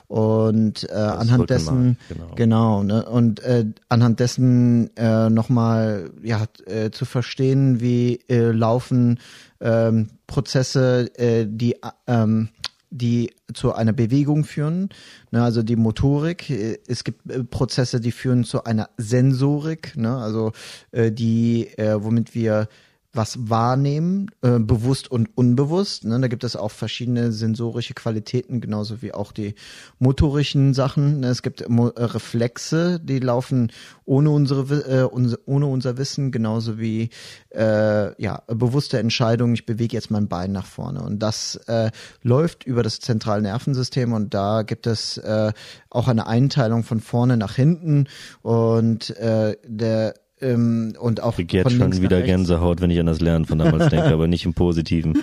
Und 0.09 0.89
äh, 0.91 0.95
anhand 0.95 1.51
dessen, 1.51 1.99
genau, 2.09 2.35
genau 2.35 2.83
ne, 2.83 3.05
und 3.05 3.41
äh, 3.41 3.67
anhand 3.89 4.21
dessen 4.21 4.95
äh, 4.97 5.31
nochmal 5.31 6.11
ja, 6.23 6.45
äh, 6.67 6.91
zu 6.91 7.05
verstehen, 7.05 7.81
wie 7.81 8.21
äh, 8.29 8.51
laufen 8.51 9.19
ähm, 9.61 10.09
Prozesse, 10.27 11.11
äh, 11.17 11.47
die 11.49 11.77
ähm, 12.07 12.49
die 12.95 13.33
zu 13.53 13.75
einer 13.75 13.93
Bewegung 13.93 14.45
führen, 14.45 14.89
ne, 15.33 15.43
also 15.43 15.63
die 15.63 15.77
Motorik. 15.77 16.49
Äh, 16.49 16.79
es 16.87 17.03
gibt 17.03 17.31
äh, 17.31 17.43
Prozesse, 17.43 18.01
die 18.01 18.13
führen 18.13 18.45
zu 18.45 18.65
einer 18.65 18.89
Sensorik, 18.97 19.97
ne, 19.97 20.17
also 20.17 20.53
äh, 20.93 21.11
die, 21.11 21.67
äh, 21.77 22.03
womit 22.03 22.35
wir 22.35 22.69
was 23.15 23.49
wahrnehmen, 23.49 24.31
äh, 24.43 24.59
bewusst 24.59 25.11
und 25.11 25.29
unbewusst. 25.37 26.05
Ne? 26.05 26.21
Da 26.21 26.29
gibt 26.29 26.45
es 26.45 26.57
auch 26.57 26.71
verschiedene 26.71 27.33
sensorische 27.33 27.95
Qualitäten, 27.95 28.61
genauso 28.61 29.03
wie 29.03 29.15
auch 29.15 29.33
die 29.33 29.55
motorischen 29.99 30.75
Sachen. 30.75 31.21
Ne? 31.21 31.29
Es 31.29 31.43
gibt 31.43 31.69
Mo 31.69 31.89
äh, 31.89 32.05
Reflexe, 32.05 33.01
die 33.01 33.21
laufen 33.21 33.71
ohne 34.05 34.31
unsere 34.31 34.63
äh, 34.89 35.03
unser, 35.05 35.39
ohne 35.47 35.67
unser 35.67 35.97
Wissen, 35.97 36.33
genauso 36.33 36.79
wie 36.79 37.11
äh, 37.51 38.23
ja 38.23 38.43
bewusste 38.49 38.99
Entscheidungen. 38.99 39.55
Ich 39.55 39.67
bewege 39.67 39.97
jetzt 39.97 40.11
mein 40.11 40.29
Bein 40.29 40.53
nach 40.53 40.67
vorne 40.67 41.03
und 41.03 41.21
das 41.21 41.57
äh, 41.67 41.91
läuft 42.23 42.65
über 42.65 42.83
das 42.83 43.01
zentrale 43.01 43.43
Nervensystem 43.43 44.13
und 44.13 44.35
da 44.35 44.63
gibt 44.63 44.87
es 44.87 45.19
äh, 45.19 45.53
auch 45.91 46.09
eine 46.09 46.27
Einteilung 46.27 46.83
von 46.83 47.01
vorne 47.01 47.37
nach 47.37 47.55
hinten 47.55 48.09
und 48.43 49.17
äh, 49.17 49.57
der 49.67 50.15
ähm, 50.41 50.95
und 50.99 51.23
auch 51.23 51.39
ich 51.39 51.53
jetzt 51.53 51.73
schon 51.73 52.03
wieder 52.03 52.21
Gänsehaut, 52.23 52.81
wenn 52.81 52.91
ich 52.91 52.99
an 52.99 53.07
das 53.07 53.21
Lernen 53.21 53.45
von 53.45 53.59
damals 53.59 53.89
denke, 53.89 54.09
aber 54.09 54.27
nicht 54.27 54.45
im 54.45 54.55
Positiven. 54.55 55.23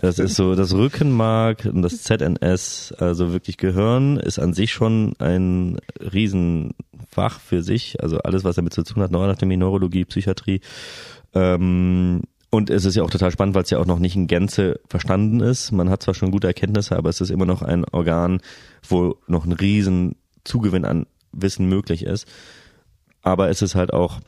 Das 0.00 0.18
ist 0.18 0.36
so, 0.36 0.54
das 0.54 0.74
Rückenmark 0.74 1.64
und 1.66 1.82
das 1.82 2.02
ZNS, 2.02 2.94
also 2.98 3.32
wirklich 3.32 3.56
Gehirn, 3.56 4.16
ist 4.16 4.38
an 4.38 4.54
sich 4.54 4.72
schon 4.72 5.14
ein 5.18 5.78
Riesenfach 6.00 7.40
für 7.40 7.62
sich. 7.62 8.00
Also 8.00 8.18
alles, 8.18 8.44
was 8.44 8.56
damit 8.56 8.74
zu 8.74 8.84
tun 8.84 9.02
hat, 9.02 9.10
Neuroanatomie, 9.10 9.56
Neurologie, 9.56 10.04
Psychiatrie. 10.04 10.60
Ähm, 11.34 12.22
und 12.50 12.70
es 12.70 12.84
ist 12.84 12.94
ja 12.94 13.02
auch 13.02 13.10
total 13.10 13.32
spannend, 13.32 13.56
weil 13.56 13.64
es 13.64 13.70
ja 13.70 13.78
auch 13.78 13.86
noch 13.86 13.98
nicht 13.98 14.14
in 14.14 14.28
Gänze 14.28 14.78
verstanden 14.88 15.40
ist. 15.40 15.72
Man 15.72 15.90
hat 15.90 16.04
zwar 16.04 16.14
schon 16.14 16.30
gute 16.30 16.46
Erkenntnisse, 16.46 16.96
aber 16.96 17.10
es 17.10 17.20
ist 17.20 17.30
immer 17.30 17.46
noch 17.46 17.62
ein 17.62 17.84
Organ, 17.90 18.40
wo 18.88 19.16
noch 19.26 19.44
ein 19.44 19.52
riesen 19.52 20.14
Zugewinn 20.44 20.84
an 20.84 21.06
Wissen 21.32 21.68
möglich 21.68 22.04
ist. 22.04 22.28
Aber 23.22 23.48
es 23.48 23.62
ist 23.62 23.74
halt 23.74 23.92
auch 23.92 24.20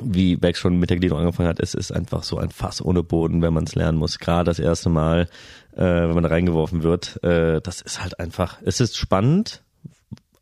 wie 0.00 0.36
Beck 0.36 0.56
schon 0.56 0.78
mit 0.78 0.90
der 0.90 0.98
Gliederung 0.98 1.22
angefangen 1.22 1.48
hat, 1.48 1.60
es 1.60 1.74
ist 1.74 1.92
einfach 1.92 2.22
so 2.22 2.38
ein 2.38 2.50
Fass 2.50 2.84
ohne 2.84 3.02
Boden, 3.02 3.42
wenn 3.42 3.52
man 3.52 3.64
es 3.64 3.74
lernen 3.74 3.98
muss. 3.98 4.18
Gerade 4.18 4.44
das 4.44 4.58
erste 4.58 4.88
Mal, 4.88 5.28
äh, 5.72 5.82
wenn 5.82 6.14
man 6.14 6.22
da 6.22 6.28
reingeworfen 6.28 6.82
wird. 6.82 7.22
Äh, 7.24 7.60
das 7.60 7.80
ist 7.80 8.00
halt 8.00 8.20
einfach, 8.20 8.58
es 8.64 8.80
ist 8.80 8.96
spannend, 8.96 9.62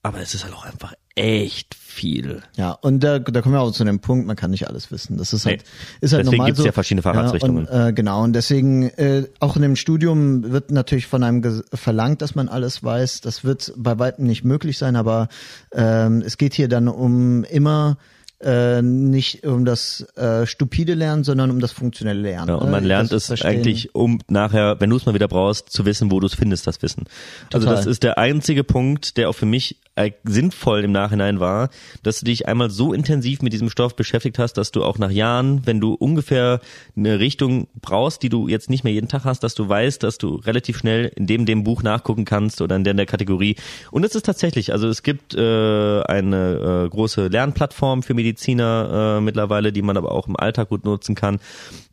aber 0.02 0.20
es 0.20 0.34
ist 0.34 0.44
halt 0.44 0.54
auch 0.54 0.64
einfach 0.64 0.94
echt 1.14 1.74
viel. 1.74 2.42
Ja, 2.56 2.72
und 2.72 3.02
da, 3.02 3.18
da 3.18 3.42
kommen 3.42 3.54
wir 3.54 3.60
auch 3.60 3.72
zu 3.72 3.84
dem 3.84 3.98
Punkt, 3.98 4.26
man 4.26 4.36
kann 4.36 4.52
nicht 4.52 4.68
alles 4.68 4.92
wissen. 4.92 5.16
Das 5.16 5.32
ist 5.32 5.46
halt, 5.46 5.62
nee. 5.62 5.98
ist 6.02 6.12
halt 6.12 6.20
deswegen 6.20 6.36
normal 6.36 6.46
gibt's 6.46 6.60
so. 6.60 6.66
ja 6.66 6.72
verschiedene 6.72 7.02
Facharztrichtungen. 7.02 7.66
Ja, 7.66 7.72
und, 7.72 7.88
äh, 7.88 7.92
genau, 7.92 8.22
und 8.22 8.34
deswegen 8.34 8.84
äh, 8.90 9.24
auch 9.40 9.56
in 9.56 9.62
dem 9.62 9.74
Studium 9.74 10.52
wird 10.52 10.70
natürlich 10.70 11.08
von 11.08 11.24
einem 11.24 11.62
verlangt, 11.72 12.22
dass 12.22 12.36
man 12.36 12.48
alles 12.48 12.84
weiß. 12.84 13.20
Das 13.22 13.42
wird 13.42 13.72
bei 13.76 13.98
weitem 13.98 14.26
nicht 14.26 14.44
möglich 14.44 14.78
sein, 14.78 14.94
aber 14.94 15.28
ähm, 15.72 16.22
es 16.24 16.38
geht 16.38 16.54
hier 16.54 16.68
dann 16.68 16.86
um 16.86 17.42
immer 17.44 17.96
äh, 18.40 18.82
nicht 18.82 19.44
um 19.44 19.64
das 19.64 20.06
äh, 20.16 20.46
stupide 20.46 20.94
Lernen, 20.94 21.24
sondern 21.24 21.50
um 21.50 21.60
das 21.60 21.72
funktionelle 21.72 22.20
Lernen. 22.20 22.48
Ja, 22.48 22.54
und 22.56 22.70
man 22.70 22.84
lernt 22.84 23.12
es 23.12 23.30
eigentlich, 23.42 23.94
um 23.94 24.20
nachher, 24.28 24.80
wenn 24.80 24.90
du 24.90 24.96
es 24.96 25.06
mal 25.06 25.14
wieder 25.14 25.28
brauchst, 25.28 25.70
zu 25.70 25.84
wissen, 25.84 26.10
wo 26.10 26.20
du 26.20 26.26
es 26.26 26.34
findest, 26.34 26.66
das 26.66 26.80
Wissen. 26.82 27.04
Also 27.52 27.66
Total. 27.66 27.68
Also 27.68 27.76
das 27.76 27.86
ist 27.86 28.02
der 28.02 28.18
einzige 28.18 28.64
Punkt, 28.64 29.16
der 29.16 29.28
auch 29.28 29.34
für 29.34 29.46
mich 29.46 29.76
äh, 29.98 30.12
sinnvoll 30.22 30.84
im 30.84 30.92
Nachhinein 30.92 31.40
war, 31.40 31.70
dass 32.04 32.20
du 32.20 32.26
dich 32.26 32.46
einmal 32.46 32.70
so 32.70 32.92
intensiv 32.92 33.42
mit 33.42 33.52
diesem 33.52 33.68
Stoff 33.68 33.96
beschäftigt 33.96 34.38
hast, 34.38 34.52
dass 34.54 34.70
du 34.70 34.84
auch 34.84 34.98
nach 34.98 35.10
Jahren, 35.10 35.66
wenn 35.66 35.80
du 35.80 35.94
ungefähr 35.94 36.60
eine 36.96 37.18
Richtung 37.18 37.66
brauchst, 37.80 38.22
die 38.22 38.28
du 38.28 38.46
jetzt 38.46 38.70
nicht 38.70 38.84
mehr 38.84 38.92
jeden 38.92 39.08
Tag 39.08 39.24
hast, 39.24 39.42
dass 39.42 39.56
du 39.56 39.68
weißt, 39.68 40.02
dass 40.04 40.18
du 40.18 40.36
relativ 40.36 40.78
schnell 40.78 41.10
in 41.16 41.26
dem 41.26 41.46
dem 41.46 41.64
Buch 41.64 41.82
nachgucken 41.82 42.24
kannst 42.24 42.60
oder 42.60 42.76
in 42.76 42.84
der, 42.84 42.92
in 42.92 42.96
der 42.96 43.06
Kategorie. 43.06 43.56
Und 43.90 44.04
es 44.04 44.14
ist 44.14 44.24
tatsächlich, 44.24 44.72
also 44.72 44.88
es 44.88 45.02
gibt 45.02 45.34
äh, 45.34 46.02
eine 46.02 46.84
äh, 46.84 46.88
große 46.88 47.26
Lernplattform 47.26 48.04
für 48.04 48.14
Mediziner 48.28 49.18
äh, 49.18 49.20
mittlerweile, 49.20 49.72
die 49.72 49.82
man 49.82 49.96
aber 49.96 50.12
auch 50.12 50.26
im 50.26 50.36
Alltag 50.36 50.68
gut 50.68 50.84
nutzen 50.84 51.14
kann. 51.14 51.40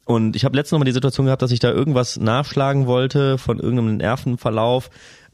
Und 0.05 0.35
ich 0.35 0.45
habe 0.45 0.55
letztens 0.55 0.73
noch 0.73 0.79
mal 0.79 0.85
die 0.85 0.91
Situation 0.91 1.25
gehabt, 1.25 1.41
dass 1.41 1.51
ich 1.51 1.59
da 1.59 1.71
irgendwas 1.71 2.17
nachschlagen 2.17 2.85
wollte 2.85 3.37
von 3.37 3.59
irgendeinem 3.59 3.97
Nervenverlauf 3.97 4.89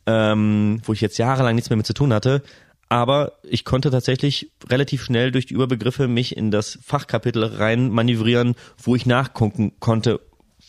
ähm, 0.06 0.82
wo 0.84 0.94
ich 0.94 1.02
jetzt 1.02 1.18
jahrelang 1.18 1.56
nichts 1.56 1.70
mehr 1.70 1.78
mit 1.78 1.86
zu 1.86 1.94
tun 1.94 2.14
hatte. 2.14 2.42
Aber 2.90 3.34
ich 3.44 3.64
konnte 3.64 3.90
tatsächlich 3.90 4.52
relativ 4.68 5.04
schnell 5.04 5.32
durch 5.32 5.46
die 5.46 5.54
Überbegriffe 5.54 6.08
mich 6.08 6.36
in 6.36 6.52
das 6.52 6.78
Fachkapitel 6.84 7.44
rein 7.44 7.90
manövrieren, 7.90 8.56
wo 8.78 8.96
ich 8.96 9.06
nachgucken 9.06 9.74
konnte, 9.80 10.20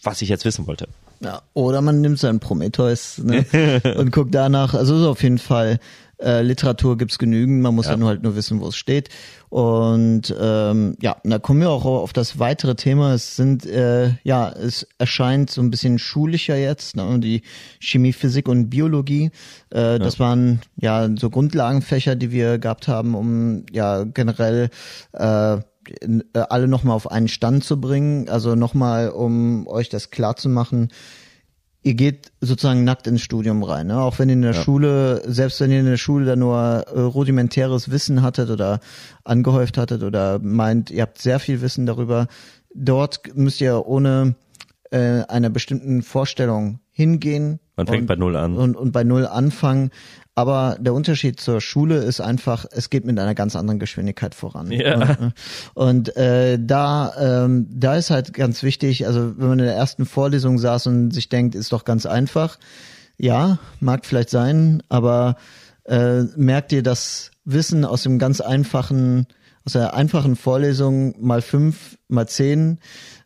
was 0.03 0.23
ich 0.23 0.29
jetzt 0.29 0.45
wissen 0.45 0.67
wollte. 0.67 0.89
Ja, 1.21 1.43
oder 1.55 1.81
man 1.81 2.01
nimmt 2.01 2.19
seinen 2.19 2.41
Prometheus 2.41 3.19
ne, 3.19 3.45
und 3.97 4.13
guckt 4.13 4.35
danach. 4.35 4.75
Also 4.75 4.99
so 4.99 5.11
auf 5.11 5.23
jeden 5.23 5.39
Fall 5.39 5.81
äh, 6.23 6.43
Literatur 6.43 6.97
gibt's 6.97 7.19
genügend, 7.19 7.63
man 7.63 7.75
muss 7.75 7.87
ja. 7.87 7.93
ja 7.93 7.97
nur 7.99 8.09
halt 8.09 8.23
nur 8.23 8.37
wissen, 8.37 8.61
wo 8.61 8.69
es 8.69 8.77
steht. 8.77 9.09
Und 9.49 10.35
ähm, 10.41 10.97
ja, 11.03 11.17
da 11.25 11.39
kommen 11.39 11.61
wir 11.61 11.71
auch 11.71 11.85
auf 11.85 12.13
das 12.13 12.39
weitere 12.39 12.75
Thema. 12.75 13.13
Es 13.13 13.37
sind 13.37 13.67
äh, 13.67 14.15
ja, 14.23 14.51
es 14.51 14.87
erscheint 14.99 15.51
so 15.51 15.61
ein 15.61 15.71
bisschen 15.71 15.99
schulischer 15.99 16.57
jetzt, 16.57 16.97
ne? 16.97 17.19
die 17.19 17.43
Chemie, 17.81 18.13
Physik 18.13 18.49
und 18.49 18.71
Biologie. 18.71 19.31
Äh, 19.73 19.81
ja. 19.81 19.99
Das 19.99 20.19
waren 20.19 20.61
ja 20.77 21.09
so 21.19 21.29
Grundlagenfächer, 21.29 22.17
die 22.17 22.31
wir 22.31 22.59
gehabt 22.59 22.89
haben, 22.89 23.15
um 23.15 23.67
ja 23.73 24.05
generell 24.05 24.71
äh, 25.13 25.59
alle 26.33 26.69
nochmal 26.69 26.97
auf 26.97 27.11
einen 27.11 27.29
Stand 27.29 27.65
zu 27.65 27.81
bringen. 27.81 28.29
Also 28.29 28.55
nochmal, 28.55 29.11
um 29.11 29.67
euch 29.67 29.89
das 29.89 30.11
klar 30.11 30.37
zu 30.37 30.49
machen 30.49 30.89
ihr 31.83 31.95
geht 31.95 32.33
sozusagen 32.41 32.85
nackt 32.85 33.07
ins 33.07 33.23
Studium 33.23 33.63
rein, 33.63 33.89
ne? 33.89 34.01
auch 34.01 34.19
wenn 34.19 34.29
ihr 34.29 34.35
in 34.35 34.43
der 34.43 34.53
ja. 34.53 34.63
Schule, 34.63 35.23
selbst 35.27 35.61
wenn 35.61 35.71
ihr 35.71 35.81
in 35.81 35.87
der 35.87 35.97
Schule 35.97 36.25
da 36.25 36.37
nur 36.37 36.57
äh, 36.57 37.01
rudimentäres 37.01 37.91
Wissen 37.91 38.23
hattet 38.23 38.51
oder 38.51 38.81
angehäuft 39.25 39.79
hattet 39.79 40.03
oder 40.03 40.39
meint, 40.39 40.91
ihr 40.91 41.03
habt 41.03 41.19
sehr 41.19 41.41
viel 41.41 41.61
Wissen 41.61 41.87
darüber, 41.87 42.29
dort 42.75 43.35
müsst 43.35 43.61
ihr 43.61 43.87
ohne 43.87 44.37
äh, 44.91 45.23
einer 45.23 45.51
bestimmten 45.51 46.03
Vorstellung 46.03 46.79
hingehen. 46.91 47.59
Man 47.77 47.87
fängt 47.87 48.03
und, 48.03 48.07
bei 48.07 48.17
Null 48.17 48.37
an. 48.37 48.57
Und, 48.57 48.77
und 48.77 48.93
bei 48.93 49.03
Null 49.03 49.27
anfangen. 49.27 49.91
Aber 50.35 50.79
der 50.81 50.95
Unterschied 50.95 51.41
zur 51.41 51.61
Schule 51.61 51.99
ist 51.99 52.21
einfach, 52.21 52.65
es 52.71 52.89
geht 52.89 53.05
mit 53.05 53.19
einer 53.19 53.35
ganz 53.35 53.55
anderen 53.55 53.79
Geschwindigkeit 53.79 54.35
voran. 54.35 54.71
Ja. 54.73 55.17
Und, 55.19 55.35
und 55.75 56.17
äh, 56.17 56.59
da, 56.59 57.45
ähm, 57.45 57.67
da 57.71 57.97
ist 57.97 58.11
halt 58.11 58.33
ganz 58.33 58.63
wichtig, 58.63 59.07
also 59.07 59.39
wenn 59.39 59.49
man 59.49 59.59
in 59.59 59.67
der 59.67 59.77
ersten 59.77 60.07
Vorlesung 60.07 60.59
saß 60.59 60.87
und 60.87 61.11
sich 61.11 61.29
denkt, 61.29 61.55
ist 61.55 61.73
doch 61.73 61.85
ganz 61.85 62.07
einfach, 62.07 62.59
ja, 63.19 63.59
mag 63.81 64.07
vielleicht 64.07 64.31
sein, 64.31 64.83
aber 64.89 65.37
äh, 65.85 66.23
merkt 66.37 66.73
ihr 66.73 66.83
das 66.83 67.31
Wissen 67.45 67.85
aus 67.85 68.03
dem 68.03 68.19
ganz 68.19 68.41
einfachen, 68.41 69.27
aus 69.67 69.73
der 69.75 69.95
einfachen 69.95 70.37
Vorlesung 70.37 71.15
mal 71.21 71.43
fünf, 71.43 71.99
mal 72.09 72.27
zehn 72.27 72.79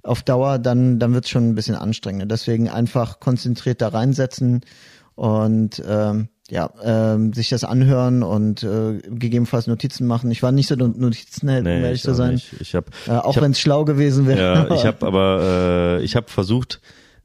auf 0.03 0.23
Dauer, 0.23 0.59
dann, 0.59 0.99
dann 0.99 1.14
wird 1.14 1.25
es 1.25 1.31
schon 1.31 1.49
ein 1.49 1.55
bisschen 1.55 1.77
anstrengender. 1.77 2.27
Deswegen 2.27 2.69
einfach 2.69 3.21
konzentriert 3.21 3.81
da 3.81 3.88
reinsetzen 3.88 4.62
und 5.14 5.83
ähm, 5.87 6.29
ja, 6.51 6.71
ähm, 6.83 7.33
sich 7.33 7.49
das 7.49 7.65
anhören 7.65 8.23
und 8.23 8.63
äh, 8.63 8.99
gegebenenfalls 9.03 9.67
Notizen 9.67 10.07
machen. 10.07 10.31
Ich 10.31 10.43
war 10.43 10.53
nicht 10.53 10.69
so 10.69 10.77
Notizenheld, 10.77 11.65
nee, 11.65 11.79
um 11.79 11.85
ehrlich 11.85 12.03
zu 12.03 12.15
sein. 12.15 12.35
Nicht. 12.35 12.55
Ich 12.61 12.75
hab, 12.75 12.91
äh, 13.09 13.13
auch 13.13 13.41
wenn 13.41 13.51
es 13.51 13.61
schlau 13.61 13.85
gewesen 13.85 14.27
wäre. 14.27 14.69
Ja, 14.69 14.75
ich 14.75 14.87
habe 14.87 15.07
aber 15.07 15.99
äh, 15.99 16.05
ich 16.05 16.15
habe 16.15 16.29
versucht 16.29 16.81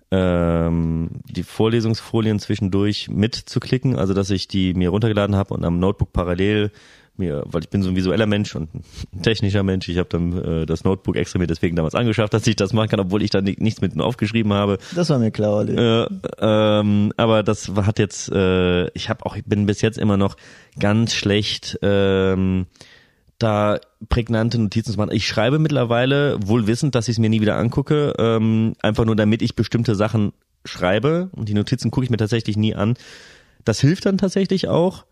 ähm, 0.10 1.10
die 1.30 1.44
Vorlesungsfolien 1.44 2.40
zwischendurch 2.40 3.10
mitzuklicken, 3.10 3.96
also 3.96 4.14
dass 4.14 4.30
ich 4.30 4.48
die 4.48 4.74
mir 4.74 4.90
runtergeladen 4.90 5.36
habe 5.36 5.54
und 5.54 5.64
am 5.64 5.80
Notebook 5.80 6.12
parallel 6.12 6.72
mir, 7.18 7.44
weil 7.46 7.62
ich 7.62 7.70
bin 7.70 7.84
so 7.84 7.90
ein 7.90 7.96
visueller 7.96 8.26
Mensch 8.26 8.56
und 8.56 8.70
ein 8.74 9.22
technischer 9.22 9.64
Mensch, 9.64 9.88
ich 9.90 9.98
habe 9.98 10.10
dann 10.10 10.38
äh, 10.38 10.66
das 10.66 10.84
Notebook 10.84 11.16
extra 11.16 11.40
mir 11.40 11.48
deswegen 11.48 11.76
damals 11.76 11.96
angeschafft, 11.96 12.34
dass 12.34 12.48
ich 12.48 12.56
das 12.56 12.74
machen 12.74 12.90
kann, 12.90 13.00
obwohl 13.00 13.22
ich 13.22 13.30
da 13.30 13.42
nichts 13.42 13.82
mit 13.82 14.00
aufgeschrieben 14.00 14.54
habe. 14.54 14.78
Das 14.96 15.10
war 15.10 15.20
mir 15.20 15.32
klar, 15.32 15.58
Olli. 15.58 15.76
Äh, 15.76 16.08
ähm, 16.40 17.14
aber 17.18 17.44
das 17.44 17.70
hat 17.70 18.00
jetzt, 18.00 18.32
äh, 18.32 18.88
ich 18.92 19.10
habe 19.10 19.26
auch, 19.26 19.36
ich 19.36 19.46
bin 19.46 19.66
bis 19.66 19.82
jetzt 19.82 19.98
immer 19.98 20.18
noch 20.18 20.36
ganz 20.80 21.14
schlecht 21.14 21.78
ähm, 21.82 22.66
da 23.38 23.80
prägnante 24.10 24.60
Notizen 24.60 24.92
zu 24.94 24.98
machen. 24.98 25.12
Ich 25.12 25.28
schreibe 25.28 25.60
mittlerweile, 25.60 26.38
wohl 26.46 26.68
wissend, 26.68 26.96
dass 26.96 27.08
ich 27.08 27.14
es 27.14 27.20
mir 27.20 27.30
nie 27.30 27.42
wieder 27.42 27.58
angucke, 27.58 28.14
ähm, 28.18 28.74
einfach 28.82 29.06
nur 29.06 29.16
damit 29.16 29.42
ich 29.42 29.56
bestimmte 29.56 29.96
Sachen 29.96 30.34
schreibe 30.66 31.30
und 31.34 31.50
die 31.50 31.54
Notizen 31.54 31.92
gucke 31.92 32.04
ich 32.04 32.12
mir 32.12 32.18
tatsächlich 32.18 32.58
nie 32.58 32.76
an. 32.76 32.96
Das 33.66 33.80
hilft 33.80 34.06
dann 34.06 34.18
tatsächlich 34.18 34.68
auch, 34.68 35.06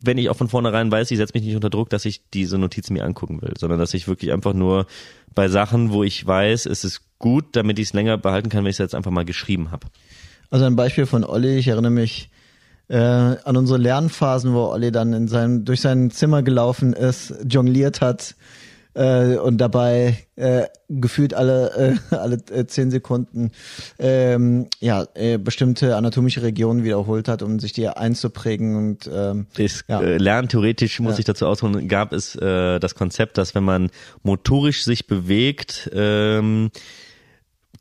wenn 0.00 0.18
ich 0.18 0.28
auch 0.28 0.36
von 0.36 0.48
vornherein 0.48 0.90
weiß, 0.90 1.10
ich 1.10 1.18
setze 1.18 1.32
mich 1.34 1.44
nicht 1.44 1.54
unter 1.54 1.70
Druck, 1.70 1.90
dass 1.90 2.04
ich 2.04 2.22
diese 2.30 2.58
Notizen 2.58 2.94
mir 2.94 3.04
angucken 3.04 3.40
will, 3.42 3.54
sondern 3.58 3.78
dass 3.78 3.94
ich 3.94 4.08
wirklich 4.08 4.32
einfach 4.32 4.52
nur 4.52 4.86
bei 5.34 5.48
Sachen, 5.48 5.92
wo 5.92 6.04
ich 6.04 6.26
weiß, 6.26 6.66
es 6.66 6.84
ist 6.84 7.02
gut, 7.18 7.44
damit 7.52 7.78
ich 7.78 7.88
es 7.88 7.92
länger 7.92 8.18
behalten 8.18 8.48
kann, 8.48 8.64
wenn 8.64 8.70
ich 8.70 8.74
es 8.76 8.78
jetzt 8.78 8.94
einfach 8.94 9.10
mal 9.10 9.24
geschrieben 9.24 9.70
habe. 9.70 9.86
Also 10.50 10.64
ein 10.64 10.76
Beispiel 10.76 11.06
von 11.06 11.24
Olli, 11.24 11.56
ich 11.56 11.68
erinnere 11.68 11.90
mich 11.90 12.30
äh, 12.88 12.96
an 12.96 13.56
unsere 13.56 13.78
Lernphasen, 13.78 14.54
wo 14.54 14.66
Olli 14.66 14.92
dann 14.92 15.12
in 15.12 15.28
seinem, 15.28 15.64
durch 15.64 15.80
sein 15.80 16.10
Zimmer 16.10 16.42
gelaufen 16.42 16.92
ist, 16.92 17.34
jongliert 17.48 18.00
hat, 18.00 18.36
äh, 18.96 19.36
und 19.36 19.58
dabei 19.58 20.16
äh, 20.36 20.64
gefühlt 20.88 21.34
alle 21.34 21.98
äh, 22.10 22.14
alle 22.16 22.38
äh, 22.50 22.66
zehn 22.66 22.90
Sekunden 22.90 23.52
ähm, 23.98 24.66
ja 24.80 25.06
äh, 25.14 25.38
bestimmte 25.38 25.96
anatomische 25.96 26.42
Regionen 26.42 26.82
wiederholt 26.82 27.28
hat, 27.28 27.42
um 27.42 27.60
sich 27.60 27.72
die 27.72 27.88
einzuprägen 27.88 28.76
und 28.76 29.10
ähm, 29.12 29.46
das, 29.56 29.84
ja. 29.88 30.00
äh, 30.00 30.16
Lernen 30.16 30.48
theoretisch 30.48 30.98
muss 31.00 31.14
ja. 31.14 31.18
ich 31.20 31.24
dazu 31.26 31.46
ausholen 31.46 31.88
gab 31.88 32.12
es 32.12 32.34
äh, 32.36 32.78
das 32.78 32.94
Konzept, 32.94 33.38
dass 33.38 33.54
wenn 33.54 33.64
man 33.64 33.90
motorisch 34.22 34.84
sich 34.84 35.06
bewegt 35.06 35.90
ähm, 35.92 36.70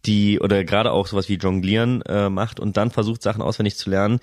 die 0.06 0.40
oder 0.40 0.64
gerade 0.64 0.92
auch 0.92 1.08
sowas 1.08 1.30
wie 1.30 1.36
Jonglieren 1.36 2.02
äh, 2.04 2.30
macht 2.30 2.60
und 2.60 2.78
dann 2.78 2.92
versucht 2.92 3.24
Sachen 3.24 3.42
auswendig 3.42 3.78
zu 3.78 3.90
lernen, 3.90 4.20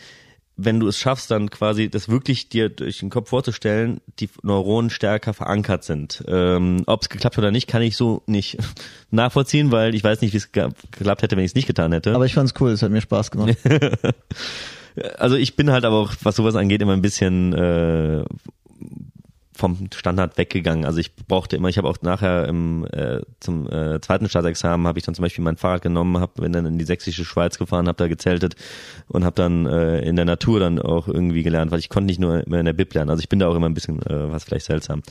wenn 0.65 0.81
du 0.81 0.89
es 0.89 0.99
schaffst, 0.99 1.31
dann 1.31 1.51
quasi 1.51 1.89
das 1.89 2.09
wirklich 2.09 2.49
dir 2.49 2.69
durch 2.69 2.99
den 2.99 3.11
Kopf 3.11 3.31
vorzustellen, 3.31 4.01
die 4.21 4.29
Neuronen 4.43 4.91
stärker 4.91 5.35
verankert 5.35 5.85
sind. 5.85 6.25
Ähm, 6.29 6.83
Ob 6.87 7.03
es 7.03 7.09
geklappt 7.09 7.37
hat 7.37 7.43
oder 7.43 7.51
nicht, 7.51 7.67
kann 7.69 7.83
ich 7.83 7.97
so 7.97 8.23
nicht 8.27 8.59
nachvollziehen, 9.11 9.71
weil 9.71 9.95
ich 9.95 10.05
weiß 10.05 10.21
nicht, 10.21 10.33
wie 10.33 10.39
es 10.39 10.53
geklappt 10.53 11.23
hätte, 11.23 11.37
wenn 11.37 11.45
ich 11.45 11.53
es 11.53 11.55
nicht 11.55 11.67
getan 11.67 11.93
hätte. 11.93 12.15
Aber 12.15 12.27
ich 12.27 12.35
fand's 12.35 12.55
cool, 12.61 12.71
es 12.71 12.83
hat 12.83 12.91
mir 12.91 13.01
Spaß 13.01 13.31
gemacht. 13.31 13.57
also 15.19 15.37
ich 15.37 15.57
bin 15.57 15.71
halt 15.71 15.85
aber 15.85 15.97
auch, 15.97 16.13
was 16.23 16.37
sowas 16.37 16.57
angeht, 16.57 16.83
immer 16.83 16.93
ein 16.93 17.03
bisschen 17.03 17.53
äh, 17.53 18.25
vom 19.63 19.79
Standard 19.95 20.39
weggegangen. 20.39 20.85
Also 20.85 20.99
ich 20.99 21.15
brauchte 21.15 21.55
immer, 21.55 21.69
ich 21.69 21.79
habe 21.79 21.89
auch 21.89 21.97
nachher 22.03 22.49
im, 22.49 22.85
äh, 22.91 23.21
zum 23.39 23.71
äh, 23.71 24.01
zweiten 24.01 24.29
Staatsexamen 24.29 24.89
habe 24.89 24.99
ich 24.99 25.05
dann 25.05 25.15
zum 25.15 25.23
Beispiel 25.23 25.45
mein 25.45 25.57
Fahrrad 25.57 25.83
genommen, 25.83 26.19
habe 26.19 26.43
bin 26.43 26.53
dann 26.53 26.67
in 26.67 26.79
die 26.79 26.85
sächsische 26.85 27.25
Schweiz 27.25 27.59
gefahren, 27.59 27.87
habe 27.87 27.97
da 27.97 28.09
gezeltet 28.09 28.57
und 29.07 29.25
habe 29.25 29.37
dann 29.37 29.67
äh, 29.67 30.01
in 30.01 30.17
der 30.17 30.25
Natur 30.25 30.59
dann 30.59 30.81
auch 30.81 31.07
irgendwie 31.07 31.45
gelernt, 31.45 31.71
weil 31.71 31.79
ich 31.79 31.91
konnte 31.91 32.07
nicht 32.07 32.19
nur 32.19 32.45
immer 32.45 32.59
in 32.59 32.67
der 32.67 32.73
Bib 32.73 32.93
lernen. 32.93 33.11
Also 33.11 33.21
ich 33.21 33.29
bin 33.29 33.39
da 33.39 33.47
auch 33.47 33.55
immer 33.55 33.69
ein 33.69 33.75
bisschen 33.75 34.03
äh, 34.03 34.33
was 34.33 34.43
vielleicht 34.43 34.67
seltsam. 34.67 35.03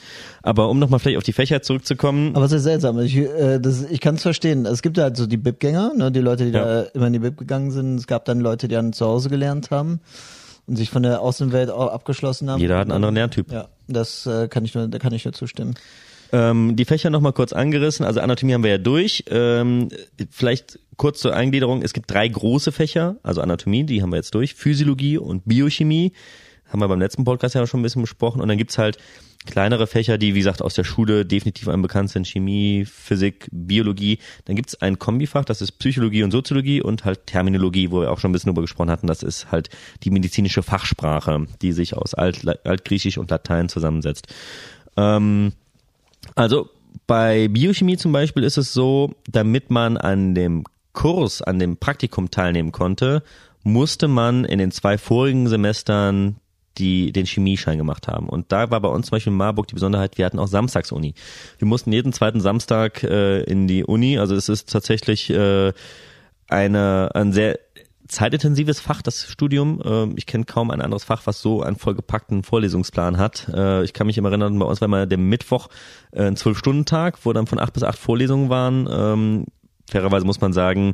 Aber 0.44 0.68
um 0.68 0.80
nochmal 0.80 1.00
vielleicht 1.00 1.18
auf 1.18 1.24
die 1.24 1.32
Fächer 1.32 1.62
zurückzukommen. 1.62 2.36
Aber 2.36 2.44
es 2.44 2.52
ist 2.52 2.64
seltsam. 2.64 3.00
Ich, 3.00 3.16
äh, 3.16 3.58
das, 3.58 3.86
ich 3.90 4.02
kann 4.02 4.16
es 4.16 4.22
verstehen. 4.22 4.66
Es 4.66 4.82
gibt 4.82 4.98
halt 4.98 5.16
so 5.16 5.28
die 5.28 5.38
Bib-Gänger, 5.38 5.94
ne, 5.96 6.12
die 6.12 6.20
Leute, 6.20 6.44
die 6.44 6.52
ja. 6.52 6.66
da 6.66 6.82
immer 6.94 7.08
in 7.08 7.14
die 7.14 7.20
Bib 7.20 7.38
gegangen 7.38 7.72
sind. 7.72 7.96
Es 7.96 8.06
gab 8.06 8.26
dann 8.26 8.42
Leute, 8.42 8.68
die 8.68 8.76
dann 8.76 8.92
zu 8.92 9.06
Hause 9.06 9.30
gelernt 9.30 9.72
haben 9.72 10.02
und 10.68 10.76
sich 10.76 10.90
von 10.90 11.04
der 11.04 11.22
Außenwelt 11.22 11.70
auch 11.70 11.92
abgeschlossen 11.92 12.50
haben. 12.50 12.60
Jeder 12.60 12.78
hat 12.78 12.84
einen 12.84 12.92
anderen 12.92 13.16
Lerntyp. 13.16 13.52
Ja, 13.52 13.68
das 13.94 14.26
äh, 14.26 14.48
kann 14.48 14.66
ich 14.66 14.74
nur, 14.74 14.88
da 14.88 15.00
kann 15.00 15.14
ich 15.14 15.26
nur 15.26 15.34
zustimmen. 15.34 15.76
Ähm, 16.34 16.76
die 16.76 16.86
Fächer 16.86 17.10
nochmal 17.10 17.34
kurz 17.34 17.54
angerissen. 17.54 18.06
Also 18.06 18.22
Anatomie 18.22 18.54
haben 18.54 18.64
wir 18.64 18.72
ja 18.72 18.78
durch. 18.78 19.26
Ähm, 19.30 19.90
vielleicht 20.30 20.80
kurz 20.96 21.20
zur 21.20 21.36
Eingliederung. 21.36 21.82
Es 21.82 21.94
gibt 21.94 22.10
drei 22.10 22.28
große 22.28 22.72
Fächer, 22.72 23.18
also 23.24 23.42
Anatomie, 23.42 23.84
die 23.84 24.02
haben 24.02 24.12
wir 24.12 24.18
jetzt 24.18 24.34
durch. 24.34 24.54
Physiologie 24.56 25.18
und 25.18 25.44
Biochemie 25.46 26.14
haben 26.72 26.80
wir 26.80 26.88
beim 26.88 27.00
letzten 27.00 27.24
Podcast 27.24 27.56
ja 27.56 27.66
schon 27.68 27.82
ein 27.82 27.84
bisschen 27.84 28.02
besprochen. 28.02 28.42
Und 28.42 28.48
dann 28.48 28.58
gibt's 28.58 28.78
halt 28.78 28.98
kleinere 29.46 29.88
Fächer, 29.88 30.18
die, 30.18 30.34
wie 30.36 30.40
gesagt, 30.40 30.62
aus 30.62 30.74
der 30.74 30.84
Schule 30.84 31.26
definitiv 31.26 31.68
einem 31.68 31.82
bekannt 31.82 32.12
sind, 32.12 32.28
Chemie, 32.28 32.86
Physik, 32.86 33.48
Biologie. 33.52 34.20
Dann 34.46 34.56
gibt's 34.56 34.80
ein 34.82 35.00
Kombifach, 35.00 35.46
das 35.46 35.62
ist 35.62 35.74
Psychologie 35.74 36.24
und 36.24 36.32
Soziologie 36.32 36.82
und 36.82 37.06
halt 37.06 37.26
Terminologie, 37.28 37.92
wo 37.92 38.02
wir 38.02 38.12
auch 38.12 38.20
schon 38.20 38.30
ein 38.30 38.34
bisschen 38.34 38.50
drüber 38.50 38.62
gesprochen 38.62 38.92
hatten. 38.92 39.08
Das 39.08 39.24
ist 39.24 39.52
halt 39.52 39.70
die 40.04 40.12
medizinische 40.12 40.64
Fachsprache, 40.64 41.48
die 41.62 41.72
sich 41.72 41.96
aus 41.96 42.14
Alt, 42.14 42.46
Altgriechisch 42.66 43.18
und 43.18 43.32
Latein 43.32 43.68
zusammensetzt. 43.70 44.28
Ähm, 44.96 45.54
also 46.36 46.70
bei 47.08 47.48
Biochemie 47.48 47.98
zum 47.98 48.12
Beispiel 48.12 48.44
ist 48.44 48.58
es 48.58 48.74
so, 48.74 49.16
damit 49.28 49.70
man 49.72 49.98
an 49.98 50.36
dem 50.36 50.64
Kurs, 50.94 51.42
an 51.42 51.60
dem 51.60 51.78
Praktikum 51.78 52.32
teilnehmen 52.32 52.72
konnte, 52.72 53.24
musste 53.64 54.08
man 54.08 54.46
in 54.46 54.60
den 54.60 54.72
zwei 54.72 54.98
vorigen 54.98 55.48
Semestern 55.48 56.38
die 56.82 57.12
den 57.12 57.26
Chemieschein 57.26 57.78
gemacht 57.78 58.08
haben. 58.08 58.28
Und 58.28 58.52
da 58.52 58.72
war 58.72 58.82
bei 58.82 58.90
uns 58.90 59.08
zum 59.08 59.16
Beispiel 59.16 59.32
in 59.32 59.38
Marburg 59.38 59.68
die 59.68 59.76
Besonderheit, 59.76 60.18
wir 60.18 60.26
hatten 60.26 60.40
auch 60.40 60.48
Samstagsuni. 60.48 61.14
Wir 61.60 61.68
mussten 61.68 61.92
jeden 61.92 62.12
zweiten 62.12 62.42
Samstag 62.42 63.04
äh, 63.04 63.44
in 63.44 63.68
die 63.68 63.84
Uni. 63.84 64.18
Also 64.18 64.36
es 64.36 64.50
ist 64.50 64.72
tatsächlich 64.72 65.30
äh, 65.30 65.72
eine, 66.48 67.12
ein 67.14 67.32
sehr 67.32 67.60
zeitintensives 68.08 68.80
Fach, 68.80 69.02
das 69.02 69.26
Studium. 69.28 69.82
Äh, 69.84 70.14
ich 70.18 70.26
kenne 70.26 70.46
kaum 70.46 70.72
ein 70.72 70.82
anderes 70.82 71.04
Fach, 71.04 71.22
was 71.26 71.42
so 71.42 71.62
einen 71.62 71.78
vollgepackten 71.78 72.44
Vorlesungsplan 72.44 73.18
hat. 73.18 73.48
Äh, 73.54 73.84
ich 73.84 73.94
kann 73.94 74.08
mich 74.08 74.18
immer 74.18 74.30
erinnern, 74.30 74.58
bei 74.58 74.66
uns 74.66 74.82
war 74.82 74.88
mal 74.88 75.08
der 75.08 75.18
Mittwoch 75.18 75.70
äh, 76.12 76.24
ein 76.24 76.36
Zwölf-Stunden-Tag, 76.36 77.20
wo 77.24 77.32
dann 77.32 77.48
von 77.48 77.60
acht 77.60 77.74
bis 77.74 77.84
acht 77.84 77.98
Vorlesungen 77.98 78.50
waren. 78.50 78.90
Ähm, 78.92 79.46
fairerweise 79.90 80.26
muss 80.26 80.42
man 80.42 80.52
sagen, 80.52 80.94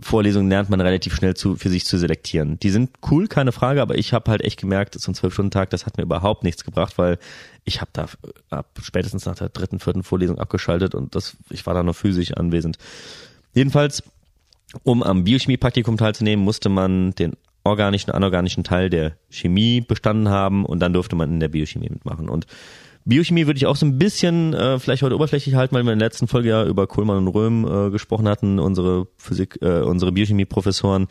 Vorlesungen 0.00 0.48
lernt 0.48 0.70
man 0.70 0.80
relativ 0.80 1.14
schnell 1.14 1.34
zu, 1.34 1.56
für 1.56 1.70
sich 1.70 1.84
zu 1.84 1.98
selektieren. 1.98 2.58
Die 2.60 2.70
sind 2.70 2.90
cool, 3.10 3.26
keine 3.26 3.50
Frage, 3.50 3.82
aber 3.82 3.98
ich 3.98 4.12
habe 4.12 4.30
halt 4.30 4.42
echt 4.42 4.60
gemerkt, 4.60 4.94
so 4.98 5.10
ein 5.10 5.14
Zwölf-Stunden-Tag, 5.14 5.70
das 5.70 5.86
hat 5.86 5.96
mir 5.96 6.04
überhaupt 6.04 6.44
nichts 6.44 6.64
gebracht, 6.64 6.98
weil 6.98 7.18
ich 7.64 7.80
habe 7.80 7.90
da 7.92 8.06
ab 8.50 8.78
spätestens 8.80 9.26
nach 9.26 9.34
der 9.34 9.48
dritten, 9.48 9.80
vierten 9.80 10.04
Vorlesung 10.04 10.38
abgeschaltet 10.38 10.94
und 10.94 11.16
das, 11.16 11.36
ich 11.50 11.66
war 11.66 11.74
da 11.74 11.82
nur 11.82 11.94
physisch 11.94 12.32
anwesend. 12.32 12.78
Jedenfalls, 13.54 14.04
um 14.84 15.02
am 15.02 15.24
Biochemie-Praktikum 15.24 15.96
teilzunehmen, 15.96 16.44
musste 16.44 16.68
man 16.68 17.10
den 17.12 17.32
organischen, 17.64 18.12
anorganischen 18.12 18.62
Teil 18.62 18.90
der 18.90 19.16
Chemie 19.30 19.80
bestanden 19.80 20.28
haben 20.28 20.64
und 20.64 20.78
dann 20.78 20.92
durfte 20.92 21.16
man 21.16 21.30
in 21.30 21.40
der 21.40 21.48
Biochemie 21.48 21.90
mitmachen. 21.90 22.28
Und 22.28 22.46
Biochemie 23.08 23.46
würde 23.46 23.56
ich 23.56 23.66
auch 23.66 23.76
so 23.76 23.86
ein 23.86 23.98
bisschen 23.98 24.52
äh, 24.52 24.78
vielleicht 24.78 25.02
heute 25.02 25.14
oberflächlich 25.14 25.54
halten, 25.54 25.74
weil 25.74 25.82
wir 25.84 25.94
in 25.94 25.98
der 25.98 26.08
letzten 26.08 26.28
Folge 26.28 26.50
ja 26.50 26.64
über 26.64 26.86
Kohlmann 26.86 27.16
und 27.16 27.28
Röhm 27.28 27.64
äh, 27.64 27.90
gesprochen 27.90 28.28
hatten, 28.28 28.58
unsere 28.58 29.06
Physik, 29.16 29.58
äh, 29.62 29.80
unsere 29.80 30.12
Biochemie-Professoren. 30.12 31.08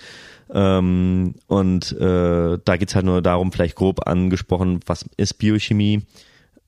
Ähm, 0.54 1.34
und 1.48 1.92
äh, 1.94 2.60
da 2.64 2.78
geht's 2.78 2.94
halt 2.94 3.06
nur 3.06 3.24
darum, 3.24 3.52
vielleicht 3.52 3.76
grob 3.76 4.08
angesprochen, 4.08 4.80
was 4.86 5.06
ist 5.18 5.34
Biochemie? 5.40 6.04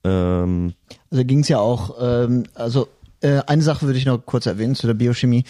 Ähm, 0.03 0.73
also 1.11 1.23
ging's 1.23 1.47
ja 1.47 1.59
auch, 1.59 1.95
ähm, 2.01 2.45
also 2.55 2.87
äh, 3.21 3.41
eine 3.45 3.61
Sache 3.61 3.85
würde 3.85 3.99
ich 3.99 4.05
noch 4.05 4.17
kurz 4.25 4.47
erwähnen 4.47 4.73
zu 4.73 4.87
der 4.87 4.95
Biochemie. 4.95 5.43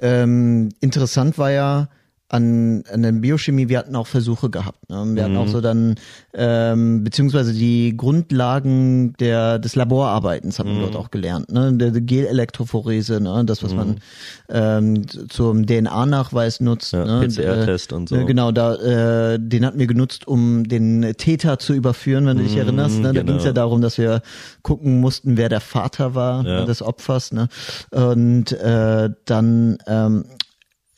Ähm, 0.00 0.70
interessant 0.80 1.36
war 1.36 1.50
ja, 1.50 1.88
an, 2.28 2.82
an 2.92 3.02
der 3.02 3.12
Biochemie, 3.12 3.68
wir 3.68 3.78
hatten 3.78 3.94
auch 3.94 4.08
Versuche 4.08 4.50
gehabt. 4.50 4.90
Ne? 4.90 5.14
Wir 5.14 5.22
hatten 5.22 5.34
mhm. 5.34 5.38
auch 5.38 5.48
so 5.48 5.60
dann, 5.60 5.94
ähm, 6.34 7.04
beziehungsweise 7.04 7.52
die 7.52 7.96
Grundlagen 7.96 9.12
der, 9.20 9.60
des 9.60 9.76
Laborarbeitens 9.76 10.58
haben 10.58 10.72
mhm. 10.72 10.80
wir 10.80 10.82
dort 10.82 10.96
auch 10.96 11.10
gelernt. 11.12 11.52
Ne? 11.52 11.72
Der, 11.74 11.92
der 11.92 12.00
Gelelektrophorese, 12.00 13.20
ne? 13.20 13.44
das, 13.44 13.62
was 13.62 13.70
mhm. 13.72 13.76
man 13.76 14.00
ähm, 14.48 15.28
zum 15.28 15.66
DNA-Nachweis 15.66 16.60
nutzt. 16.60 16.92
Ja, 16.92 17.04
ne? 17.04 17.28
PCR-Test 17.28 17.92
und 17.92 18.08
so. 18.08 18.24
Genau, 18.24 18.50
da, 18.50 18.74
äh, 18.74 19.38
den 19.38 19.64
hatten 19.64 19.78
wir 19.78 19.86
genutzt, 19.86 20.26
um 20.26 20.66
den 20.66 21.14
Täter 21.16 21.60
zu 21.60 21.74
überführen, 21.74 22.26
wenn 22.26 22.38
du 22.38 22.42
dich 22.42 22.54
mhm, 22.54 22.62
erinnerst. 22.62 22.96
Ne? 22.98 23.02
Da 23.04 23.12
genau. 23.12 23.24
ging 23.26 23.36
es 23.36 23.44
ja 23.44 23.52
darum, 23.52 23.80
dass 23.82 23.98
wir 23.98 24.20
gucken 24.62 25.00
mussten, 25.00 25.36
wer 25.36 25.48
der 25.48 25.60
Vater 25.60 26.16
war 26.16 26.44
ja. 26.44 26.64
des 26.64 26.82
Opfers. 26.82 27.30
Ne? 27.30 27.46
Und 27.92 28.50
äh, 28.50 29.10
dann 29.26 29.78
ähm, 29.86 30.24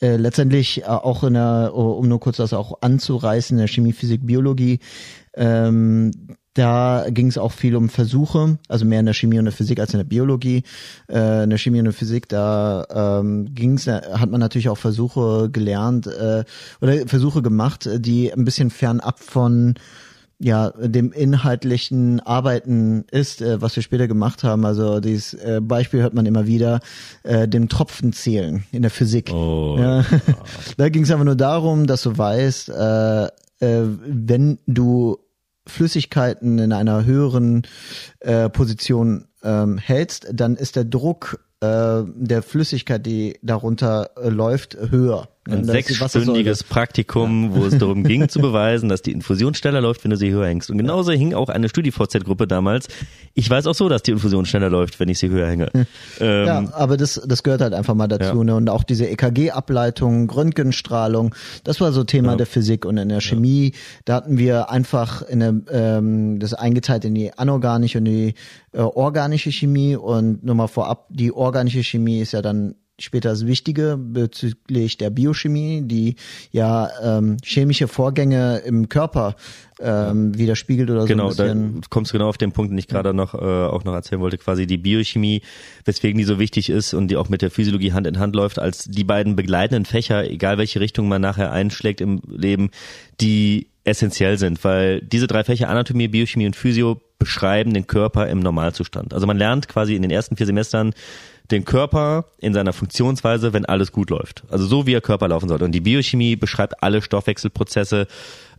äh, 0.01 0.15
letztendlich 0.15 0.83
äh, 0.83 0.85
auch 0.85 1.23
in 1.23 1.33
der, 1.33 1.73
um 1.73 2.07
nur 2.07 2.19
kurz 2.19 2.37
das 2.37 2.53
auch 2.53 2.81
anzureißen, 2.81 3.55
in 3.55 3.59
der 3.59 3.67
Chemie, 3.67 3.93
Physik, 3.93 4.25
Biologie, 4.25 4.79
ähm, 5.35 6.11
da 6.53 7.05
ging 7.09 7.27
es 7.27 7.37
auch 7.37 7.51
viel 7.51 7.75
um 7.75 7.89
Versuche, 7.89 8.57
also 8.67 8.83
mehr 8.83 8.99
in 8.99 9.05
der 9.05 9.13
Chemie 9.13 9.39
und 9.39 9.45
der 9.45 9.53
Physik 9.53 9.79
als 9.79 9.93
in 9.93 9.99
der 9.99 10.03
Biologie. 10.03 10.63
Äh, 11.07 11.43
in 11.43 11.49
der 11.51 11.57
Chemie 11.57 11.79
und 11.79 11.85
der 11.85 11.93
Physik, 11.93 12.27
da 12.27 13.19
ähm, 13.19 13.53
ging's, 13.53 13.87
hat 13.87 14.29
man 14.29 14.39
natürlich 14.39 14.67
auch 14.67 14.77
Versuche 14.77 15.49
gelernt 15.51 16.07
äh, 16.07 16.43
oder 16.81 17.07
Versuche 17.07 17.41
gemacht, 17.41 17.87
die 17.99 18.33
ein 18.33 18.45
bisschen 18.45 18.71
fernab 18.71 19.19
von 19.19 19.75
ja 20.39 20.71
dem 20.71 21.11
inhaltlichen 21.11 22.21
Arbeiten 22.21 23.05
ist, 23.11 23.41
äh, 23.41 23.61
was 23.61 23.75
wir 23.75 23.83
später 23.83 24.07
gemacht 24.07 24.43
haben. 24.43 24.65
Also 24.65 24.99
dieses 24.99 25.33
äh, 25.33 25.59
Beispiel 25.61 26.01
hört 26.01 26.13
man 26.13 26.25
immer 26.25 26.47
wieder, 26.47 26.79
äh, 27.23 27.47
dem 27.47 27.67
Tropfen 27.69 28.13
zählen 28.13 28.63
in 28.71 28.81
der 28.81 28.91
Physik. 28.91 29.31
Oh. 29.33 29.75
Ja. 29.77 30.05
da 30.77 30.89
ging 30.89 31.03
es 31.03 31.11
einfach 31.11 31.25
nur 31.25 31.35
darum, 31.35 31.87
dass 31.87 32.03
du 32.03 32.17
weißt, 32.17 32.69
äh, 32.69 33.25
äh, 33.25 33.29
wenn 33.59 34.59
du 34.65 35.19
Flüssigkeiten 35.67 36.57
in 36.57 36.71
einer 36.71 37.05
höheren 37.05 37.63
äh, 38.21 38.49
Position 38.49 39.25
ähm, 39.43 39.77
hältst, 39.77 40.27
dann 40.33 40.55
ist 40.55 40.75
der 40.75 40.85
Druck 40.85 41.39
der 41.61 42.41
Flüssigkeit, 42.41 43.05
die 43.05 43.37
darunter 43.41 44.11
läuft, 44.15 44.77
höher. 44.77 45.27
Ein 45.51 45.65
sechsstündiges 45.65 46.63
Praktikum, 46.63 47.55
wo 47.55 47.65
es 47.65 47.77
darum 47.77 48.03
ging 48.03 48.27
zu 48.29 48.39
beweisen, 48.39 48.89
dass 48.89 49.01
die 49.01 49.11
Infusion 49.11 49.53
schneller 49.53 49.81
läuft, 49.81 50.03
wenn 50.03 50.11
du 50.11 50.17
sie 50.17 50.31
höher 50.31 50.47
hängst. 50.47 50.69
Und 50.69 50.77
genauso 50.77 51.11
hing 51.11 51.33
auch 51.33 51.49
eine 51.49 51.69
StudiVZ-Gruppe 51.69 52.47
damals. 52.47 52.87
Ich 53.33 53.49
weiß 53.49 53.67
auch 53.67 53.75
so, 53.75 53.89
dass 53.89 54.03
die 54.03 54.11
Infusion 54.11 54.45
schneller 54.45 54.69
läuft, 54.69 54.99
wenn 54.99 55.09
ich 55.09 55.19
sie 55.19 55.29
höher 55.29 55.47
hänge. 55.47 55.71
ähm, 56.19 56.45
ja, 56.45 56.73
aber 56.73 56.97
das, 56.97 57.21
das 57.25 57.43
gehört 57.43 57.61
halt 57.61 57.73
einfach 57.73 57.95
mal 57.95 58.07
dazu. 58.07 58.37
Ja. 58.37 58.43
Ne? 58.43 58.55
Und 58.55 58.69
auch 58.69 58.83
diese 58.83 59.07
EKG-Ableitung, 59.07 60.29
Röntgenstrahlung, 60.29 61.35
das 61.63 61.81
war 61.81 61.91
so 61.91 62.03
Thema 62.03 62.31
ja. 62.31 62.37
der 62.37 62.45
Physik. 62.45 62.85
Und 62.85 62.97
in 62.97 63.09
der 63.09 63.21
Chemie, 63.21 63.73
da 64.05 64.15
hatten 64.15 64.37
wir 64.37 64.69
einfach 64.69 65.21
in 65.21 65.39
der, 65.39 65.53
ähm, 65.71 66.39
das 66.39 66.53
eingeteilt 66.53 67.05
in 67.05 67.15
die 67.15 67.33
anorganische 67.37 67.99
und 67.99 68.05
die 68.05 68.33
äh, 68.71 68.79
organische 68.79 69.51
Chemie. 69.51 69.95
Und 69.95 70.43
nur 70.43 70.55
mal 70.55 70.67
vorab, 70.67 71.07
die 71.09 71.31
organische 71.31 71.83
Chemie 71.83 72.19
ist 72.19 72.33
ja 72.33 72.41
dann 72.41 72.75
später 73.01 73.29
das 73.29 73.45
Wichtige 73.45 73.97
bezüglich 73.97 74.97
der 74.97 75.09
Biochemie, 75.09 75.81
die 75.83 76.15
ja 76.51 76.89
ähm, 77.01 77.37
chemische 77.43 77.87
Vorgänge 77.87 78.59
im 78.59 78.89
Körper 78.89 79.35
ähm, 79.79 80.37
widerspiegelt 80.37 80.89
oder 80.89 81.05
genau, 81.05 81.29
so. 81.29 81.43
Genau, 81.43 81.79
da 81.79 81.87
kommst 81.89 82.11
du 82.11 82.17
genau 82.17 82.29
auf 82.29 82.37
den 82.37 82.51
Punkt, 82.51 82.71
den 82.71 82.77
ich 82.77 82.87
gerade 82.87 83.13
noch 83.13 83.33
äh, 83.33 83.37
auch 83.37 83.83
noch 83.83 83.93
erzählen 83.93 84.21
wollte, 84.21 84.37
quasi 84.37 84.67
die 84.67 84.77
Biochemie, 84.77 85.41
weswegen 85.85 86.17
die 86.17 86.25
so 86.25 86.39
wichtig 86.39 86.69
ist 86.69 86.93
und 86.93 87.07
die 87.09 87.17
auch 87.17 87.29
mit 87.29 87.41
der 87.41 87.51
Physiologie 87.51 87.93
Hand 87.93 88.07
in 88.07 88.19
Hand 88.19 88.35
läuft, 88.35 88.59
als 88.59 88.85
die 88.85 89.03
beiden 89.03 89.35
begleitenden 89.35 89.85
Fächer, 89.85 90.29
egal 90.29 90.57
welche 90.57 90.79
Richtung 90.79 91.07
man 91.07 91.21
nachher 91.21 91.51
einschlägt 91.51 92.01
im 92.01 92.21
Leben, 92.27 92.71
die 93.21 93.67
essentiell 93.85 94.37
sind, 94.37 94.63
weil 94.63 95.01
diese 95.01 95.27
drei 95.27 95.43
Fächer 95.43 95.69
Anatomie, 95.69 96.07
Biochemie 96.07 96.45
und 96.45 96.55
Physio 96.55 97.01
beschreiben 97.17 97.73
den 97.73 97.87
Körper 97.87 98.27
im 98.27 98.39
Normalzustand. 98.39 99.13
Also 99.13 99.27
man 99.27 99.37
lernt 99.37 99.67
quasi 99.67 99.95
in 99.95 100.01
den 100.01 100.11
ersten 100.11 100.37
vier 100.37 100.45
Semestern 100.45 100.93
den 101.51 101.65
Körper 101.65 102.25
in 102.37 102.53
seiner 102.53 102.73
Funktionsweise, 102.73 103.53
wenn 103.53 103.65
alles 103.65 103.91
gut 103.91 104.09
läuft. 104.09 104.43
Also 104.49 104.65
so 104.65 104.85
wie 104.85 104.91
der 104.91 105.01
Körper 105.01 105.27
laufen 105.27 105.49
sollte. 105.49 105.65
Und 105.65 105.71
die 105.71 105.81
Biochemie 105.81 106.35
beschreibt 106.35 106.83
alle 106.83 107.01
Stoffwechselprozesse 107.01 108.07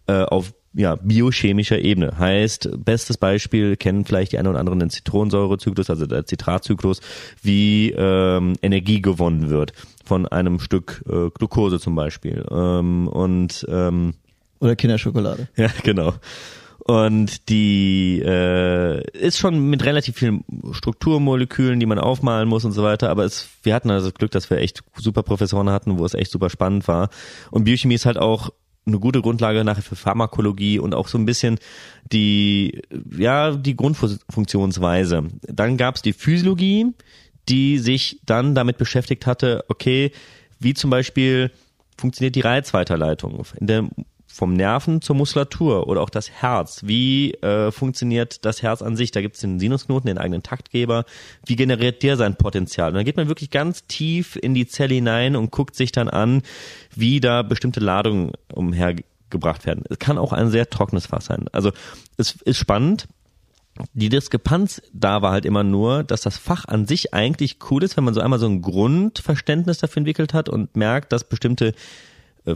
äh, 0.07 0.23
auf 0.23 0.53
ja, 0.73 0.97
biochemischer 0.97 1.79
Ebene. 1.79 2.17
Heißt, 2.19 2.71
bestes 2.85 3.17
Beispiel 3.17 3.77
kennen 3.77 4.05
vielleicht 4.05 4.33
die 4.33 4.39
einen 4.39 4.49
oder 4.49 4.61
anderen 4.61 4.79
den 4.79 4.91
Zitronensäurezyklus, 4.91 5.91
also 5.91 6.07
der 6.07 6.27
Zitratzyklus, 6.27 7.01
wie 7.43 7.91
ähm, 7.91 8.55
Energie 8.63 9.03
gewonnen 9.03 9.51
wird 9.51 9.73
von 10.05 10.27
einem 10.29 10.61
Stück 10.61 11.03
äh, 11.09 11.31
Glucose 11.31 11.81
zum 11.81 11.95
Beispiel. 11.95 12.45
Ähm, 12.51 13.09
und 13.09 13.67
ähm, 13.69 14.15
oder 14.61 14.77
Kinderschokolade. 14.77 15.49
Ja, 15.57 15.69
genau. 15.83 16.15
Und 16.85 17.49
die 17.49 18.23
äh, 18.25 19.03
ist 19.17 19.39
schon 19.39 19.69
mit 19.69 19.85
relativ 19.85 20.17
vielen 20.17 20.45
Strukturmolekülen, 20.73 21.79
die 21.79 21.87
man 21.87 21.99
aufmalen 21.99 22.49
muss 22.49 22.65
und 22.65 22.73
so 22.73 22.83
weiter. 22.83 23.11
Aber 23.11 23.25
es, 23.25 23.49
wir 23.63 23.75
hatten 23.75 23.91
also 23.91 24.09
das 24.09 24.19
Glück, 24.19 24.31
dass 24.31 24.51
wir 24.51 24.59
echt 24.59 24.83
super 24.97 25.23
Professoren 25.23 25.71
hatten, 25.71 25.99
wo 25.99 26.05
es 26.05 26.15
echt 26.15 26.31
super 26.31 26.51
spannend 26.51 26.89
war. 26.89 27.11
Und 27.51 27.65
Biochemie 27.65 27.95
ist 27.95 28.07
halt 28.07 28.19
auch 28.19 28.51
eine 28.87 28.99
gute 28.99 29.21
Grundlage 29.21 29.63
nachher 29.65 29.83
für 29.83 29.97
Pharmakologie 29.97 30.79
und 30.79 30.95
auch 30.95 31.09
so 31.09 31.19
ein 31.19 31.27
bisschen 31.27 31.59
die, 32.13 32.83
ja, 33.17 33.53
die 33.55 33.77
Grundfunktionsweise. 33.77 35.25
Dann 35.43 35.77
gab 35.77 35.97
es 35.97 36.03
die 36.03 36.13
Physiologie, 36.13 36.87
die 37.49 37.79
sich 37.79 38.21
dann 38.25 38.55
damit 38.55 38.79
beschäftigt 38.79 39.27
hatte, 39.27 39.65
okay, 39.69 40.13
wie 40.59 40.75
zum 40.75 40.91
Beispiel 40.91 41.51
funktioniert 41.99 42.35
die 42.35 42.41
Reizweiterleitung. 42.41 43.45
In 43.61 43.67
der 43.67 43.89
vom 44.33 44.55
Nerven 44.55 45.03
zur 45.03 45.17
Muskulatur 45.17 45.89
oder 45.89 46.01
auch 46.03 46.09
das 46.09 46.31
Herz. 46.31 46.83
Wie 46.85 47.35
äh, 47.35 47.73
funktioniert 47.73 48.45
das 48.45 48.63
Herz 48.63 48.81
an 48.81 48.97
sich? 48.97 49.11
Da 49.11 49.21
gibt 49.21 49.35
es 49.35 49.41
den 49.41 49.59
Sinusknoten, 49.59 50.07
den 50.07 50.19
eigenen 50.19 50.43
Taktgeber. 50.43 51.05
Wie 51.45 51.57
generiert 51.57 52.03
der 52.05 52.17
sein 52.17 52.37
Potenzial? 52.37 52.91
Und 52.91 52.95
dann 52.95 53.05
geht 53.05 53.17
man 53.17 53.29
wirklich 53.29 53.51
ganz 53.51 53.87
tief 53.87 54.37
in 54.37 54.55
die 54.55 54.69
Zelle 54.69 54.95
hinein 54.95 55.35
und 55.35 55.51
guckt 55.51 55.75
sich 55.75 55.91
dann 55.91 56.09
an, 56.09 56.43
wie 56.95 57.19
da 57.21 57.43
bestimmte 57.43 57.81
Ladungen 57.81 58.31
umhergebracht 58.53 59.67
werden. 59.67 59.83
Es 59.91 59.99
kann 59.99 60.17
auch 60.17 60.33
ein 60.33 60.51
sehr 60.51 60.71
trockenes 60.71 61.07
Fass 61.07 61.25
sein. 61.25 61.47
Also 61.51 61.73
es 62.17 62.37
ist 62.43 62.57
spannend. 62.57 63.09
Die 63.95 64.11
Diskrepanz 64.11 64.81
da 64.93 65.23
war 65.23 65.33
halt 65.33 65.45
immer 65.45 65.65
nur, 65.65 66.05
dass 66.05 66.21
das 66.21 66.37
Fach 66.37 66.67
an 66.67 66.87
sich 66.87 67.15
eigentlich 67.15 67.59
cool 67.71 67.83
ist, 67.83 67.97
wenn 67.97 68.05
man 68.05 68.15
so 68.15 68.21
einmal 68.21 68.39
so 68.39 68.47
ein 68.47 68.63
Grundverständnis 68.63 69.79
dafür 69.79 69.99
entwickelt 69.99 70.35
hat 70.35 70.49
und 70.49 70.77
merkt, 70.77 71.13
dass 71.13 71.25
bestimmte 71.25 71.75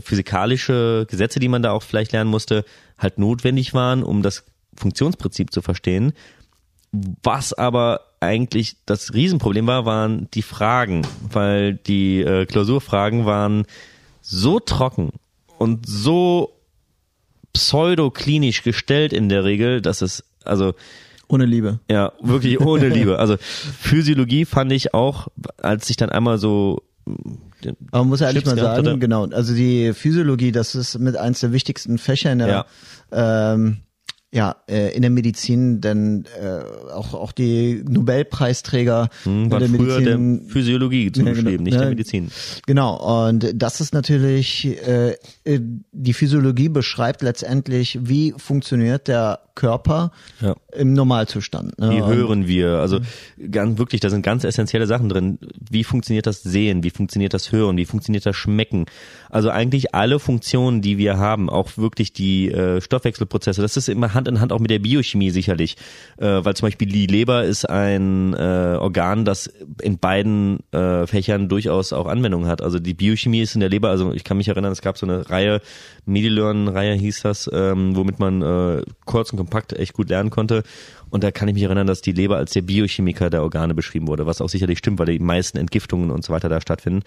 physikalische 0.01 1.05
Gesetze, 1.09 1.39
die 1.39 1.47
man 1.47 1.63
da 1.63 1.71
auch 1.71 1.83
vielleicht 1.83 2.11
lernen 2.11 2.29
musste, 2.29 2.65
halt 2.97 3.17
notwendig 3.17 3.73
waren, 3.73 4.03
um 4.03 4.21
das 4.21 4.43
Funktionsprinzip 4.75 5.51
zu 5.51 5.61
verstehen. 5.61 6.13
Was 7.23 7.53
aber 7.53 8.01
eigentlich 8.19 8.77
das 8.85 9.13
Riesenproblem 9.13 9.67
war, 9.67 9.85
waren 9.85 10.29
die 10.33 10.41
Fragen, 10.41 11.05
weil 11.21 11.73
die 11.73 12.21
äh, 12.21 12.45
Klausurfragen 12.45 13.25
waren 13.25 13.65
so 14.21 14.59
trocken 14.59 15.11
und 15.57 15.85
so 15.87 16.53
pseudoklinisch 17.53 18.63
gestellt 18.63 19.13
in 19.13 19.29
der 19.29 19.43
Regel, 19.43 19.81
dass 19.81 20.01
es 20.01 20.23
also 20.43 20.73
ohne 21.27 21.45
Liebe. 21.45 21.79
Ja, 21.89 22.13
wirklich 22.21 22.59
ohne 22.61 22.89
Liebe. 22.89 23.19
Also 23.19 23.37
Physiologie 23.79 24.45
fand 24.45 24.71
ich 24.71 24.93
auch, 24.93 25.27
als 25.57 25.89
ich 25.89 25.97
dann 25.97 26.09
einmal 26.09 26.37
so 26.37 26.83
aber 27.91 28.03
man 28.03 28.09
muss 28.09 28.19
ja 28.19 28.27
eigentlich 28.27 28.45
mal 28.45 28.57
sagen, 28.57 28.99
genau, 28.99 29.25
also 29.27 29.53
die 29.53 29.93
Physiologie, 29.93 30.51
das 30.51 30.75
ist 30.75 30.99
mit 30.99 31.17
eins 31.17 31.39
der 31.39 31.51
wichtigsten 31.51 31.97
Fächer 31.97 32.31
in 32.31 32.39
der 32.39 32.47
ja. 32.47 32.65
ähm, 33.53 33.77
ja, 34.35 34.57
äh, 34.67 34.93
in 34.93 35.01
der 35.01 35.11
Medizin, 35.11 35.79
denn 35.79 36.25
äh, 36.37 36.91
auch 36.91 37.13
auch 37.13 37.31
die 37.31 37.81
Nobelpreisträger 37.87 39.07
hm, 39.23 39.49
der 39.49 39.61
früher 39.61 39.69
Medizin, 39.69 40.41
der 40.41 40.49
Physiologie 40.49 41.09
zugeschrieben, 41.09 41.45
ja, 41.45 41.51
genau, 41.51 41.63
nicht 41.63 41.79
der 41.79 41.89
Medizin. 41.89 42.27
Genau, 42.67 43.27
und 43.27 43.49
das 43.55 43.79
ist 43.79 43.93
natürlich 43.93 44.65
äh, 44.85 45.15
äh, 45.45 45.61
die 45.93 46.11
Physiologie 46.11 46.67
beschreibt 46.67 47.21
letztendlich, 47.21 47.97
wie 48.01 48.33
funktioniert 48.37 49.07
der 49.07 49.39
Körper 49.55 50.11
ja. 50.41 50.55
im 50.73 50.93
Normalzustand. 50.93 51.79
Ne? 51.79 51.91
Wie 51.91 52.03
hören 52.03 52.45
wir? 52.45 52.79
Also 52.79 52.99
ganz 53.51 53.79
wirklich, 53.79 54.01
da 54.01 54.09
sind 54.09 54.21
ganz 54.21 54.43
essentielle 54.43 54.85
Sachen 54.85 55.07
drin. 55.07 55.39
Wie 55.69 55.85
funktioniert 55.85 56.27
das 56.27 56.43
Sehen? 56.43 56.83
Wie 56.83 56.89
funktioniert 56.89 57.33
das 57.33 57.53
Hören? 57.53 57.77
Wie 57.77 57.85
funktioniert 57.85 58.25
das 58.25 58.35
Schmecken? 58.35 58.85
Also 59.29 59.49
eigentlich 59.49 59.95
alle 59.95 60.19
Funktionen, 60.19 60.81
die 60.81 60.97
wir 60.97 61.17
haben, 61.17 61.49
auch 61.49 61.77
wirklich 61.77 62.11
die 62.11 62.51
äh, 62.51 62.81
Stoffwechselprozesse. 62.81 63.61
Das 63.61 63.77
ist 63.77 63.87
immer 63.87 64.13
Hand 64.13 64.24
in 64.27 64.39
Hand 64.39 64.51
auch 64.51 64.59
mit 64.59 64.71
der 64.71 64.79
Biochemie 64.79 65.29
sicherlich, 65.29 65.77
äh, 66.17 66.25
weil 66.25 66.55
zum 66.55 66.67
Beispiel 66.67 66.87
die 66.87 67.07
Leber 67.07 67.43
ist 67.43 67.69
ein 67.69 68.33
äh, 68.33 68.77
Organ, 68.79 69.25
das 69.25 69.49
in 69.81 69.97
beiden 69.97 70.59
äh, 70.71 71.07
Fächern 71.07 71.49
durchaus 71.49 71.93
auch 71.93 72.07
Anwendung 72.07 72.47
hat. 72.47 72.61
Also 72.61 72.79
die 72.79 72.93
Biochemie 72.93 73.41
ist 73.41 73.55
in 73.55 73.61
der 73.61 73.69
Leber. 73.69 73.89
Also 73.89 74.13
ich 74.13 74.23
kann 74.23 74.37
mich 74.37 74.47
erinnern, 74.47 74.71
es 74.71 74.81
gab 74.81 74.97
so 74.97 75.05
eine 75.05 75.29
Reihe, 75.29 75.61
MediLearn-Reihe 76.05 76.93
hieß 76.93 77.21
das, 77.21 77.49
ähm, 77.53 77.95
womit 77.95 78.19
man 78.19 78.41
äh, 78.41 78.81
kurz 79.05 79.31
und 79.31 79.37
kompakt 79.37 79.73
echt 79.73 79.93
gut 79.93 80.09
lernen 80.09 80.29
konnte. 80.29 80.63
Und 81.09 81.23
da 81.23 81.31
kann 81.31 81.47
ich 81.47 81.53
mich 81.53 81.63
erinnern, 81.63 81.87
dass 81.87 82.01
die 82.01 82.11
Leber 82.11 82.37
als 82.37 82.51
der 82.51 82.61
Biochemiker 82.61 83.29
der 83.29 83.43
Organe 83.43 83.73
beschrieben 83.73 84.07
wurde, 84.07 84.25
was 84.25 84.41
auch 84.41 84.49
sicherlich 84.49 84.79
stimmt, 84.79 84.99
weil 84.99 85.05
die 85.05 85.19
meisten 85.19 85.57
Entgiftungen 85.57 86.11
und 86.11 86.25
so 86.25 86.33
weiter 86.33 86.49
da 86.49 86.59
stattfinden. 86.59 87.03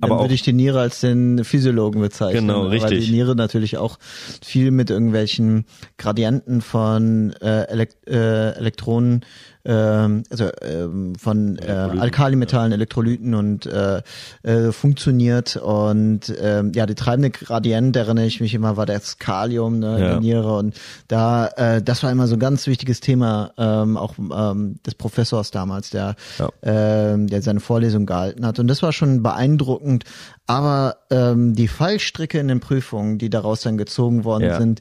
Aber 0.00 0.14
Dann 0.14 0.24
würde 0.24 0.34
ich 0.34 0.42
die 0.42 0.52
Niere 0.52 0.80
als 0.80 1.00
den 1.00 1.44
Physiologen 1.44 2.00
bezeichnen. 2.00 2.46
Genau, 2.46 2.66
richtig. 2.68 2.90
Weil 2.90 3.00
die 3.00 3.10
Niere 3.10 3.34
natürlich 3.34 3.78
auch 3.78 3.98
viel 4.44 4.70
mit 4.70 4.90
irgendwelchen 4.90 5.64
Gradienten 5.96 6.60
von 6.60 7.32
äh, 7.40 7.64
Elekt 7.64 8.06
äh, 8.08 8.52
Elektronen 8.52 9.24
ähm, 9.68 10.22
also 10.30 10.48
ähm, 10.62 11.14
von 11.16 11.58
äh, 11.58 11.70
Alkalimetallen, 11.70 12.72
Elektrolyten 12.72 13.34
und 13.34 13.66
äh, 13.66 14.02
äh, 14.42 14.72
funktioniert 14.72 15.56
und 15.56 16.34
ähm, 16.40 16.72
ja 16.74 16.86
die 16.86 16.94
treibende 16.94 17.30
Gradient, 17.30 17.94
erinnere 17.94 18.24
ich 18.24 18.40
mich 18.40 18.54
immer, 18.54 18.78
war 18.78 18.86
das 18.86 19.18
Kalium 19.18 19.78
ne, 19.78 19.90
ja. 19.90 19.96
in 19.96 20.00
der 20.00 20.20
Niere 20.20 20.56
und 20.56 20.74
da 21.06 21.48
äh, 21.48 21.82
das 21.82 22.02
war 22.02 22.10
immer 22.10 22.26
so 22.26 22.36
ein 22.36 22.40
ganz 22.40 22.66
wichtiges 22.66 23.00
Thema 23.00 23.52
ähm, 23.58 23.98
auch 23.98 24.14
ähm, 24.18 24.80
des 24.86 24.94
Professors 24.94 25.50
damals, 25.50 25.90
der 25.90 26.16
ja. 26.38 26.48
ähm, 26.62 27.26
der 27.26 27.42
seine 27.42 27.60
Vorlesung 27.60 28.06
gehalten 28.06 28.46
hat 28.46 28.58
und 28.58 28.68
das 28.68 28.82
war 28.82 28.92
schon 28.92 29.22
beeindruckend, 29.22 30.04
aber 30.46 30.96
ähm, 31.10 31.54
die 31.54 31.68
Fallstricke 31.68 32.38
in 32.38 32.48
den 32.48 32.60
Prüfungen, 32.60 33.18
die 33.18 33.28
daraus 33.28 33.60
dann 33.60 33.76
gezogen 33.76 34.24
worden 34.24 34.44
ja. 34.44 34.58
sind, 34.58 34.80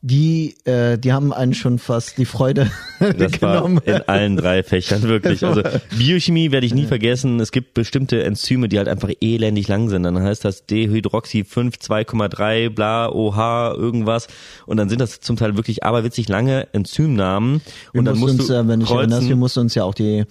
die, 0.00 0.54
äh, 0.64 0.96
die 0.96 1.12
haben 1.12 1.32
einen 1.32 1.54
schon 1.54 1.80
fast 1.80 2.18
die 2.18 2.24
Freude 2.24 2.70
das 3.00 3.32
genommen. 3.32 3.80
War 3.84 3.96
in 3.96 4.02
allen 4.02 4.36
drei 4.36 4.62
Fächern 4.62 5.02
wirklich. 5.02 5.44
Also 5.44 5.62
Biochemie 5.98 6.52
werde 6.52 6.66
ich 6.66 6.74
nie 6.74 6.86
vergessen. 6.86 7.40
Es 7.40 7.50
gibt 7.50 7.74
bestimmte 7.74 8.22
Enzyme, 8.22 8.68
die 8.68 8.78
halt 8.78 8.88
einfach 8.88 9.10
elendig 9.20 9.66
lang 9.66 9.88
sind. 9.88 10.04
Dann 10.04 10.22
heißt 10.22 10.44
das 10.44 10.66
Dehydroxy 10.66 11.42
5 11.42 11.76
2,3 11.76 12.70
bla 12.70 13.08
OH 13.08 13.74
irgendwas 13.76 14.28
und 14.66 14.76
dann 14.76 14.88
sind 14.88 15.00
das 15.00 15.20
zum 15.20 15.36
Teil 15.36 15.56
wirklich 15.56 15.82
aberwitzig 15.82 16.28
lange 16.28 16.68
Enzymnamen 16.72 17.60
wir 17.92 17.98
und 17.98 18.04
dann 18.04 18.18
musst 18.18 18.38
uns, 18.38 18.48
du 18.48 18.68
wenn 18.68 18.80
ich 18.80 18.90
erinnerst, 18.90 19.28
wir 19.28 19.36
mussten 19.36 19.60
uns 19.60 19.74
ja 19.74 19.82
auch 19.84 19.94
die 19.94 20.24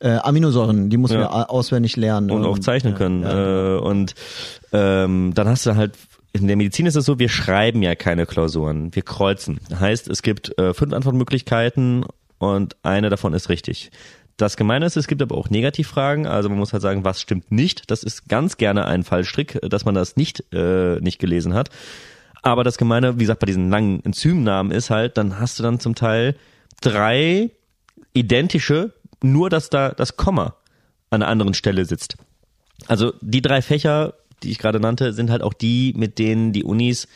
äh, 0.00 0.16
Aminosäuren, 0.16 0.90
die 0.90 0.98
mussten 0.98 1.18
ja. 1.18 1.30
wir 1.30 1.50
auswendig 1.50 1.96
lernen 1.96 2.30
und, 2.30 2.42
und 2.42 2.46
auch 2.46 2.58
zeichnen 2.58 2.94
können. 2.94 3.22
Ja. 3.22 3.76
Äh, 3.76 3.78
und 3.78 4.14
ähm, 4.72 5.32
dann 5.34 5.48
hast 5.48 5.64
du 5.64 5.76
halt 5.76 5.94
in 6.34 6.48
der 6.48 6.56
Medizin 6.56 6.86
ist 6.86 6.96
es 6.96 7.04
so, 7.04 7.18
wir 7.20 7.28
schreiben 7.28 7.80
ja 7.82 7.94
keine 7.94 8.26
Klausuren, 8.26 8.94
wir 8.94 9.02
kreuzen. 9.02 9.60
Heißt, 9.72 10.08
es 10.08 10.22
gibt 10.22 10.58
äh, 10.58 10.74
fünf 10.74 10.92
Antwortmöglichkeiten 10.92 12.04
und 12.38 12.76
eine 12.82 13.08
davon 13.08 13.34
ist 13.34 13.48
richtig. 13.48 13.92
Das 14.36 14.56
Gemeine 14.56 14.84
ist, 14.84 14.96
es 14.96 15.06
gibt 15.06 15.22
aber 15.22 15.36
auch 15.36 15.48
Negativfragen, 15.48 16.26
also 16.26 16.48
man 16.48 16.58
muss 16.58 16.72
halt 16.72 16.82
sagen, 16.82 17.04
was 17.04 17.20
stimmt 17.20 17.52
nicht. 17.52 17.88
Das 17.92 18.02
ist 18.02 18.28
ganz 18.28 18.56
gerne 18.56 18.84
ein 18.86 19.04
Fallstrick, 19.04 19.60
dass 19.62 19.84
man 19.84 19.94
das 19.94 20.16
nicht, 20.16 20.42
äh, 20.52 20.98
nicht 21.00 21.20
gelesen 21.20 21.54
hat. 21.54 21.70
Aber 22.42 22.64
das 22.64 22.78
Gemeine, 22.78 23.14
wie 23.14 23.20
gesagt, 23.20 23.38
bei 23.38 23.46
diesen 23.46 23.70
langen 23.70 24.04
Enzymnamen 24.04 24.72
ist 24.72 24.90
halt, 24.90 25.16
dann 25.16 25.38
hast 25.38 25.60
du 25.60 25.62
dann 25.62 25.78
zum 25.78 25.94
Teil 25.94 26.34
drei 26.80 27.52
identische, 28.12 28.92
nur 29.22 29.50
dass 29.50 29.70
da 29.70 29.90
das 29.90 30.16
Komma 30.16 30.56
an 31.10 31.22
einer 31.22 31.30
anderen 31.30 31.54
Stelle 31.54 31.84
sitzt. 31.84 32.16
Also 32.88 33.14
die 33.20 33.40
drei 33.40 33.62
Fächer 33.62 34.14
die 34.44 34.50
ich 34.50 34.58
gerade 34.58 34.80
nannte, 34.80 35.12
sind 35.12 35.30
halt 35.30 35.42
auch 35.42 35.52
die, 35.52 35.94
mit 35.96 36.18
denen 36.18 36.52
die 36.52 36.64
Unis 36.64 37.08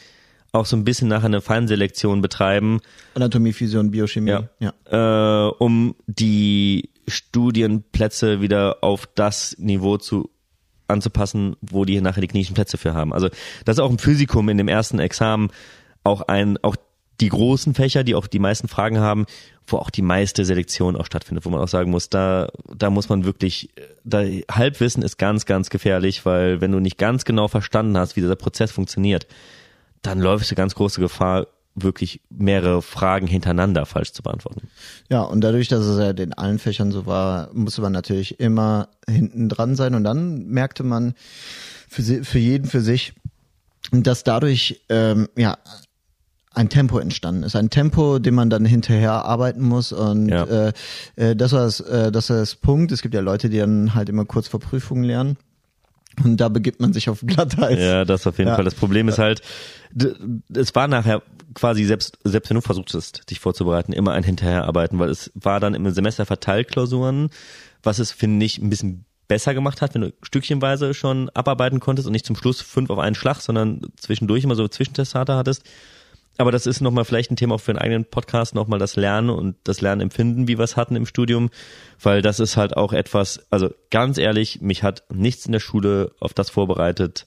auch 0.53 0.67
so 0.67 0.77
ein 0.77 0.85
bisschen 0.85 1.09
nachher 1.09 1.27
eine 1.27 1.41
Feinselektion 1.41 2.23
betreiben. 2.23 2.81
Anatomie, 3.15 3.53
Physion, 3.53 3.91
Biochemie. 3.91 4.31
Ja. 4.31 4.49
ja. 4.59 5.49
Äh, 5.49 5.53
um 5.59 5.95
die 6.07 6.91
Studienplätze 7.07 8.41
wieder 8.41 8.79
auf 8.83 9.09
das 9.15 9.57
Niveau 9.59 9.99
zu 9.99 10.31
anzupassen, 10.87 11.57
wo 11.61 11.85
die 11.85 12.01
nachher 12.01 12.23
die 12.23 12.29
klinischen 12.29 12.55
Plätze 12.55 12.79
für 12.79 12.95
haben. 12.95 13.13
Also 13.13 13.29
das 13.65 13.77
ist 13.77 13.81
auch 13.81 13.91
im 13.91 13.99
Physikum 13.99 14.49
in 14.49 14.57
dem 14.57 14.69
ersten 14.69 14.99
Examen 14.99 15.51
auch 16.03 16.23
ein, 16.23 16.59
auch 16.63 16.77
die 17.21 17.29
großen 17.29 17.75
Fächer, 17.75 18.05
die 18.05 18.15
auch 18.15 18.27
die 18.27 18.39
meisten 18.39 18.69
Fragen 18.69 19.01
haben, 19.01 19.27
wo 19.67 19.77
auch 19.77 19.91
die 19.91 20.03
meiste 20.03 20.45
Selektion 20.45 20.97
auch 20.97 21.07
stattfindet, 21.07 21.45
wo 21.45 21.51
man 21.51 21.61
auch 21.61 21.69
sagen 21.69 21.91
muss, 21.91 22.09
da, 22.09 22.49
da 22.75 22.91
muss 22.91 23.09
man 23.09 23.25
wirklich, 23.25 23.71
da 24.05 24.23
Halbwissen 24.51 25.03
ist 25.03 25.19
ganz, 25.19 25.45
ganz 25.47 25.71
gefährlich, 25.71 26.25
weil 26.25 26.61
wenn 26.61 26.73
du 26.73 26.81
nicht 26.81 26.99
ganz 26.99 27.25
genau 27.25 27.49
verstanden 27.49 27.97
hast, 27.99 28.17
wie 28.17 28.21
dieser 28.21 28.37
Prozess 28.37 28.71
funktioniert, 28.71 29.27
dann 30.03 30.21
läufst 30.21 30.51
du 30.51 30.55
ganz 30.55 30.75
große 30.75 31.01
Gefahr, 31.01 31.49
wirklich 31.75 32.21
mehrere 32.29 32.83
Fragen 32.83 33.29
hintereinander 33.29 33.87
falsch 33.87 34.13
zu 34.13 34.23
beantworten. 34.23 34.69
Ja, 35.09 35.23
und 35.23 35.43
dadurch, 35.43 35.69
dass 35.69 35.85
es 35.85 35.99
ja 35.99 36.11
in 36.11 36.33
allen 36.33 36.59
Fächern 36.59 36.91
so 36.91 37.07
war, 37.07 37.51
musste 37.53 37.83
man 37.83 37.93
natürlich 37.93 38.41
immer 38.41 38.89
hinten 39.09 39.49
dran 39.49 39.77
sein 39.77 39.95
und 39.95 40.03
dann 40.03 40.47
merkte 40.47 40.83
man 40.83 41.15
für, 41.89 42.25
für 42.25 42.39
jeden 42.39 42.67
für 42.67 42.81
sich, 42.81 43.15
dass 43.93 44.25
dadurch 44.25 44.83
ähm, 44.89 45.29
ja 45.37 45.57
ein 46.55 46.69
Tempo 46.69 46.99
entstanden 46.99 47.43
ist. 47.43 47.57
Ein 47.57 47.71
Tempo, 47.71 48.19
dem 48.19 48.35
man 48.35 48.51
dann 48.51 48.65
hinterher 48.65 49.25
arbeiten 49.25 49.63
muss. 49.63 49.93
Und 49.93 50.29
ja. 50.29 50.45
äh, 50.45 50.73
äh, 51.17 51.37
das, 51.37 51.53
war 51.53 51.61
das, 51.61 51.81
äh, 51.81 52.11
das 52.11 52.31
war 52.31 52.39
das 52.39 52.57
Punkt. 52.57 52.93
Es 52.93 53.03
gibt 53.03 53.15
ja 53.15 53.21
Leute, 53.21 53.49
die 53.49 53.59
dann 53.59 53.95
halt 53.95 54.09
immer 54.09 54.25
kurz 54.25 54.49
vor 54.49 54.61
Prüfungen 54.61 55.05
lernen. 55.05 55.37
Und 56.25 56.39
da 56.39 56.49
begibt 56.49 56.81
man 56.81 56.93
sich 56.93 57.09
auf 57.09 57.21
Glatteis. 57.25 57.79
Ja, 57.79 58.05
das 58.05 58.27
auf 58.27 58.39
jeden 58.39 58.49
ja. 58.49 58.57
Fall. 58.57 58.65
Das 58.65 58.75
Problem 58.75 59.09
ist 59.09 59.19
halt, 59.19 59.41
es 60.53 60.75
war 60.75 60.89
nachher 60.89 61.23
quasi 61.55 61.85
selbst, 61.85 62.19
selbst 62.25 62.51
wenn 62.51 62.57
du 62.57 62.61
versuchtest, 62.61 63.31
dich 63.31 63.41
vorzubereiten, 63.41 63.93
immer 63.93 64.13
ein 64.13 64.25
Hinterherarbeiten, 64.25 64.99
weil 64.99 65.11
es 65.11 65.31
war 65.35 65.61
dann 65.61 65.75
im 65.75 65.89
Semester 65.91 66.27
verteilt 66.27 66.69
Klausuren, 66.69 67.31
was 67.83 67.99
es, 68.01 68.11
finde 68.11 68.45
ich, 68.45 68.59
ein 68.59 68.69
bisschen 68.69 69.05
besser 69.29 69.55
gemacht 69.55 69.81
hat, 69.81 69.95
wenn 69.95 70.03
du 70.03 70.15
stückchenweise 70.23 70.95
schon 70.95 71.29
abarbeiten 71.31 71.81
konntest 71.81 72.07
und 72.07 72.13
nicht 72.13 72.27
zum 72.27 72.37
Schluss 72.37 72.63
fünf 72.63 72.91
auf 72.91 72.99
einen 72.99 73.15
Schlag, 73.15 73.41
sondern 73.41 73.83
zwischendurch 73.97 74.43
immer 74.43 74.57
so 74.57 74.67
Zwischentestate 74.67 75.37
hattest 75.37 75.63
aber 76.39 76.53
das 76.53 76.67
ist 76.67 76.81
nochmal 76.81 77.05
vielleicht 77.05 77.31
ein 77.31 77.37
Thema 77.37 77.57
auch 77.57 77.61
für 77.61 77.73
einen 77.73 77.81
eigenen 77.81 78.05
Podcast, 78.05 78.55
nochmal 78.55 78.79
das 78.79 78.97
Lernen 78.97 79.29
und 79.29 79.57
das 79.65 79.81
Lernempfinden, 79.81 80.49
wie 80.49 80.57
wir 80.57 80.65
es 80.65 80.77
hatten 80.77 80.97
im 80.97 81.05
Studium, 81.05 81.51
weil 82.01 82.23
das 82.23 82.41
ist 82.41 82.57
halt 82.57 82.77
auch 82.77 82.93
etwas, 82.93 83.45
also 83.51 83.71
ganz 83.91 84.19
ehrlich, 84.19 84.61
mich 84.61 84.85
hat 84.85 85.03
nichts 85.13 85.47
in 85.47 85.53
der 85.53 85.61
Schule 85.61 86.13
auf 86.21 86.35
das 86.35 86.49
vorbereitet, 86.49 87.27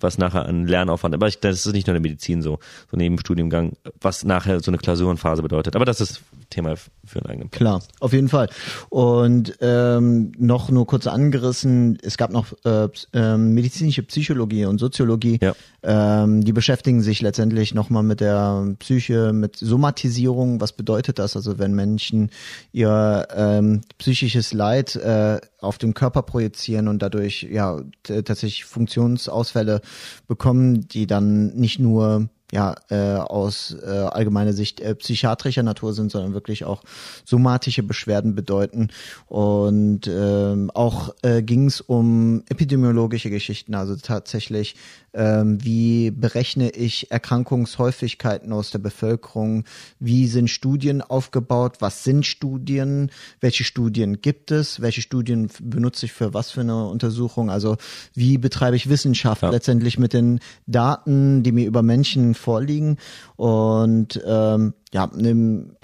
was 0.00 0.18
nachher 0.18 0.46
an 0.46 0.66
Lernaufwand, 0.66 1.14
aber 1.14 1.28
ich, 1.28 1.38
das 1.38 1.64
ist 1.64 1.72
nicht 1.72 1.86
nur 1.86 1.96
in 1.96 2.02
der 2.02 2.10
Medizin 2.10 2.42
so, 2.42 2.58
so 2.90 2.96
neben 2.96 3.18
Studiengang, 3.18 3.76
was 4.00 4.24
nachher 4.24 4.60
so 4.60 4.70
eine 4.70 4.78
Klausurenphase 4.78 5.42
bedeutet. 5.42 5.76
Aber 5.76 5.84
das 5.84 6.00
ist 6.00 6.22
Thema 6.50 6.76
für 7.04 7.20
einen 7.20 7.26
eigenen 7.26 7.50
Podcast. 7.50 7.88
Klar, 7.88 8.00
auf 8.00 8.12
jeden 8.12 8.28
Fall. 8.28 8.48
Und 8.88 9.56
ähm, 9.60 10.32
noch 10.38 10.70
nur 10.70 10.86
kurz 10.86 11.06
angerissen, 11.06 11.98
es 12.02 12.16
gab 12.16 12.30
noch 12.30 12.52
äh, 12.64 12.88
äh, 13.12 13.36
medizinische 13.36 14.02
Psychologie 14.02 14.64
und 14.64 14.78
Soziologie, 14.78 15.38
ja. 15.42 15.54
ähm, 15.82 16.44
die 16.44 16.52
beschäftigen 16.52 17.02
sich 17.02 17.20
letztendlich 17.20 17.74
nochmal 17.74 18.02
mit 18.02 18.20
der 18.20 18.74
Psyche, 18.78 19.32
mit 19.32 19.56
Somatisierung. 19.56 20.60
Was 20.60 20.72
bedeutet 20.72 21.18
das? 21.18 21.36
Also 21.36 21.58
wenn 21.58 21.74
Menschen 21.74 22.30
ihr 22.72 23.26
ähm, 23.34 23.82
psychisches 23.98 24.52
Leid 24.52 24.96
äh, 24.96 25.40
auf 25.60 25.78
den 25.78 25.94
Körper 25.94 26.22
projizieren 26.22 26.88
und 26.88 27.02
dadurch 27.02 27.42
ja 27.50 27.80
tatsächlich 28.02 28.64
Funktionsausfälle 28.64 29.80
bekommen, 30.26 30.88
die 30.88 31.06
dann 31.06 31.48
nicht 31.54 31.78
nur 31.78 32.28
ja 32.52 32.74
äh, 32.88 33.14
aus 33.16 33.76
äh, 33.82 33.88
allgemeiner 33.88 34.52
Sicht 34.52 34.80
äh, 34.80 34.94
psychiatrischer 34.94 35.62
Natur 35.62 35.92
sind, 35.92 36.10
sondern 36.10 36.34
wirklich 36.34 36.64
auch 36.64 36.82
somatische 37.24 37.82
Beschwerden 37.82 38.34
bedeuten. 38.34 38.88
Und 39.26 40.06
ähm, 40.06 40.70
auch 40.72 41.14
äh, 41.22 41.42
ging 41.42 41.66
es 41.66 41.80
um 41.80 42.42
epidemiologische 42.48 43.30
Geschichten, 43.30 43.74
also 43.74 43.96
tatsächlich 43.96 44.76
ähm, 45.14 45.62
wie 45.64 46.10
berechne 46.10 46.70
ich 46.70 47.10
Erkrankungshäufigkeiten 47.10 48.52
aus 48.52 48.70
der 48.70 48.78
Bevölkerung, 48.78 49.64
wie 49.98 50.26
sind 50.26 50.48
Studien 50.48 51.02
aufgebaut, 51.02 51.76
was 51.80 52.04
sind 52.04 52.26
Studien, 52.26 53.10
welche 53.40 53.64
Studien 53.64 54.20
gibt 54.20 54.50
es, 54.50 54.80
welche 54.80 55.02
Studien 55.02 55.48
benutze 55.60 56.06
ich 56.06 56.12
für 56.12 56.34
was 56.34 56.50
für 56.50 56.60
eine 56.60 56.86
Untersuchung, 56.86 57.50
also 57.50 57.76
wie 58.14 58.38
betreibe 58.38 58.76
ich 58.76 58.88
Wissenschaft 58.88 59.42
ja. 59.42 59.50
letztendlich 59.50 59.98
mit 59.98 60.12
den 60.12 60.40
Daten, 60.66 61.42
die 61.42 61.52
mir 61.52 61.66
über 61.66 61.82
Menschen 61.82 62.34
vorliegen 62.38 62.98
und 63.36 64.20
ähm, 64.26 64.74
ja, 64.92 65.10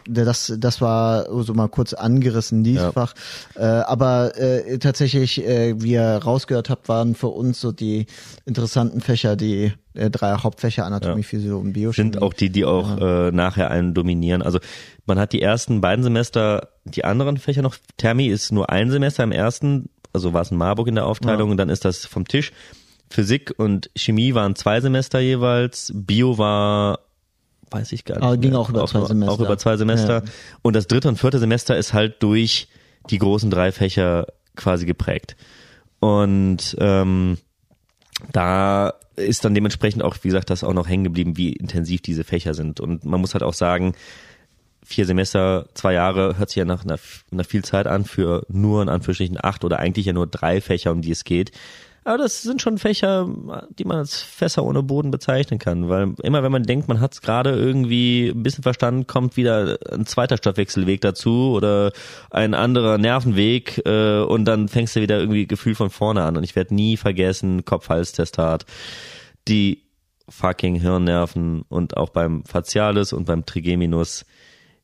das, 0.07 0.55
das 0.59 0.81
war 0.81 1.27
so 1.43 1.53
mal 1.55 1.69
kurz 1.69 1.93
angerissen, 1.93 2.65
dieses 2.65 2.85
ja. 2.85 2.93
Fach. 2.93 3.15
Äh, 3.55 3.65
aber 3.65 4.37
äh, 4.39 4.79
tatsächlich, 4.79 5.45
äh, 5.45 5.81
wie 5.81 5.93
ihr 5.93 6.21
rausgehört 6.25 6.71
habt, 6.71 6.89
waren 6.89 7.15
für 7.15 7.29
uns 7.29 7.61
so 7.61 7.73
die 7.73 8.07
interessanten 8.47 9.01
Fächer, 9.01 9.37
die 9.37 9.73
äh, 9.95 10.11
drei 10.11 10.35
Hauptfächer 10.35 10.87
Anatomie, 10.87 11.23
ja. 11.23 11.27
Physik 11.27 11.53
und 11.53 11.73
Biochemie. 11.73 12.13
Sind 12.13 12.23
auch 12.23 12.33
die, 12.33 12.51
die 12.51 12.65
auch 12.65 12.99
ja. 12.99 13.29
äh, 13.29 13.33
nachher 13.33 13.71
einen 13.71 13.95
dominieren. 13.95 14.43
Also 14.43 14.59
man 15.07 15.19
hat 15.19 15.33
die 15.33 15.43
ersten 15.43 15.81
beiden 15.81 16.03
Semester 16.03 16.69
die 16.85 17.05
anderen 17.05 17.37
Fächer 17.37 17.63
noch. 17.63 17.77
Thermi 17.97 18.27
ist 18.27 18.53
nur 18.53 18.71
ein 18.71 18.91
Semester 18.91 19.23
im 19.23 19.33
ersten, 19.33 19.91
also 20.13 20.33
war 20.33 20.43
es 20.43 20.51
in 20.51 20.57
Marburg 20.57 20.89
in 20.89 20.95
der 20.95 21.07
Aufteilung 21.07 21.51
und 21.51 21.57
dann 21.57 21.69
ist 21.69 21.85
das 21.85 22.07
vom 22.07 22.27
Tisch. 22.27 22.53
Physik 23.15 23.55
und 23.57 23.91
Chemie 23.95 24.35
waren 24.35 24.57
zwei 24.57 24.81
Semester 24.81 25.21
jeweils. 25.21 25.93
Bio 25.95 26.37
war 26.37 26.99
weiß 27.71 27.93
ich 27.93 28.05
gar 28.05 28.17
nicht. 28.17 28.25
Aber 28.25 28.37
ging 28.37 28.55
auch 28.55 28.69
über 28.69 28.83
auch, 28.83 28.91
zwei 28.91 29.05
Semester. 29.05 29.33
Auch 29.33 29.41
über 29.41 29.57
zwei 29.57 29.77
Semester. 29.77 30.25
Ja. 30.25 30.31
Und 30.63 30.75
das 30.75 30.89
dritte 30.89 31.09
und 31.09 31.19
vierte 31.19 31.39
Semester 31.39 31.77
ist 31.77 31.93
halt 31.93 32.23
durch 32.23 32.69
die 33.11 33.19
großen 33.19 33.51
drei 33.51 33.71
Fächer 33.71 34.27
quasi 34.57 34.85
geprägt. 34.85 35.37
Und 36.01 36.77
ähm, 36.81 37.39
da 38.33 38.95
ist 39.15 39.45
dann 39.45 39.55
dementsprechend 39.55 40.03
auch, 40.03 40.17
wie 40.23 40.29
gesagt, 40.29 40.51
das 40.51 40.65
auch 40.65 40.75
noch 40.75 40.89
hängen 40.89 41.05
geblieben, 41.05 41.37
wie 41.37 41.53
intensiv 41.53 42.03
diese 42.03 42.25
Fächer 42.25 42.53
sind. 42.55 42.81
Und 42.81 43.05
man 43.05 43.21
muss 43.21 43.35
halt 43.35 43.45
auch 43.45 43.55
sagen, 43.55 43.95
vier 44.85 45.07
Semester, 45.07 45.69
zwei 45.75 45.93
Jahre 45.93 46.37
hört 46.37 46.51
sich 46.51 46.57
ja 46.57 46.65
nach 46.65 46.85
einer, 46.85 46.99
nach 47.31 47.47
viel 47.47 47.65
Zeit 47.65 47.87
an 47.87 48.05
für 48.05 48.45
nur 48.49 48.83
in 48.83 48.89
Anführungsstrichen 48.89 49.39
acht 49.41 49.65
oder 49.65 49.79
eigentlich 49.79 50.07
ja 50.07 50.13
nur 50.13 50.27
drei 50.27 50.61
Fächer, 50.61 50.91
um 50.91 51.01
die 51.01 51.13
es 51.13 51.23
geht. 51.23 51.53
Aber 52.05 52.19
das 52.19 52.43
sind 52.43 52.61
schon 52.61 52.77
Fächer, 52.77 53.27
die 53.79 53.85
man 53.85 53.97
als 53.97 54.21
Fässer 54.21 54.63
ohne 54.65 54.83
Boden 54.83 55.11
bezeichnen 55.11 55.59
kann, 55.59 55.89
weil 55.89 56.15
immer 56.23 56.43
wenn 56.43 56.53
man 56.53 56.65
denkt, 56.65 56.87
man 56.87 57.01
hat 57.01 57.15
es 57.15 57.23
gerade 57.23 57.51
irgendwie 57.51 58.29
ein 58.29 58.43
bisschen 58.43 58.63
verstanden, 58.63 59.07
kommt 59.07 59.39
wieder 59.39 59.79
ein 59.91 60.05
zweiter 60.05 60.37
Stoffwechselweg 60.37 61.01
dazu 61.01 61.53
oder 61.55 61.93
ein 62.31 62.53
anderer 62.53 62.99
Nervenweg 62.99 63.81
äh, 63.87 64.21
und 64.21 64.45
dann 64.45 64.69
fängst 64.69 64.97
du 64.97 65.01
wieder 65.01 65.19
irgendwie 65.19 65.47
Gefühl 65.47 65.75
von 65.75 65.89
vorne 65.89 66.23
an. 66.23 66.37
Und 66.37 66.45
ich 66.45 66.55
werde 66.55 66.75
nie 66.75 66.99
vergessen, 66.99 67.65
Kopf-Hals-Testat, 67.65 68.67
die 69.49 69.85
fucking 70.29 70.77
Hirnnerven 70.77 71.63
und 71.69 71.97
auch 71.97 72.11
beim 72.11 72.45
Facialis 72.45 73.15
und 73.15 73.25
beim 73.25 73.47
Trigeminus 73.47 74.27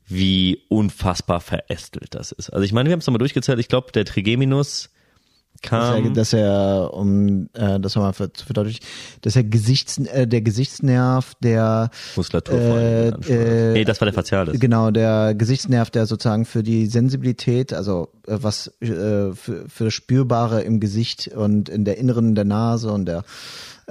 wie 0.07 0.65
unfassbar 0.69 1.41
verästelt 1.41 2.15
das 2.15 2.33
ist. 2.33 2.51
Also 2.51 2.65
ich 2.65 2.73
meine, 2.73 2.89
wir 2.89 2.93
haben 2.93 3.01
es 3.01 3.07
nochmal 3.07 3.19
durchgezählt, 3.19 3.59
ich 3.61 3.69
glaube, 3.69 3.93
der 3.93 4.05
Trigeminus 4.05 4.91
kam. 5.63 6.15
Dass 6.15 6.33
er, 6.33 6.91
dass 6.91 6.91
er 6.91 6.95
um 6.95 7.49
äh, 7.53 7.79
das 7.81 7.95
nochmal 7.95 8.15
zu 8.15 8.45
verdeutlichen, 8.45 8.81
dass 9.23 9.37
er 9.37 9.45
Gesichts, 9.45 9.99
äh, 9.99 10.27
der 10.27 10.41
Gesichtsnerv, 10.43 11.35
der 11.43 11.91
Muskulatur 12.17 12.59
äh, 12.59 13.09
äh, 13.09 13.73
Nee, 13.73 13.85
das 13.85 14.01
war 14.01 14.07
der 14.07 14.15
Facialis. 14.15 14.59
Genau, 14.59 14.91
der 14.91 15.35
Gesichtsnerv, 15.35 15.91
der 15.91 16.07
sozusagen 16.07 16.45
für 16.45 16.63
die 16.63 16.87
Sensibilität, 16.87 17.73
also 17.73 18.09
äh, 18.27 18.39
was 18.41 18.69
äh, 18.81 19.33
für, 19.33 19.69
für 19.69 19.85
das 19.85 19.95
Spürbare 19.95 20.63
im 20.63 20.81
Gesicht 20.81 21.29
und 21.29 21.69
in 21.69 21.85
der 21.85 21.99
inneren 21.99 22.35
der 22.35 22.45
Nase 22.45 22.91
und 22.93 23.07
der 23.07 23.25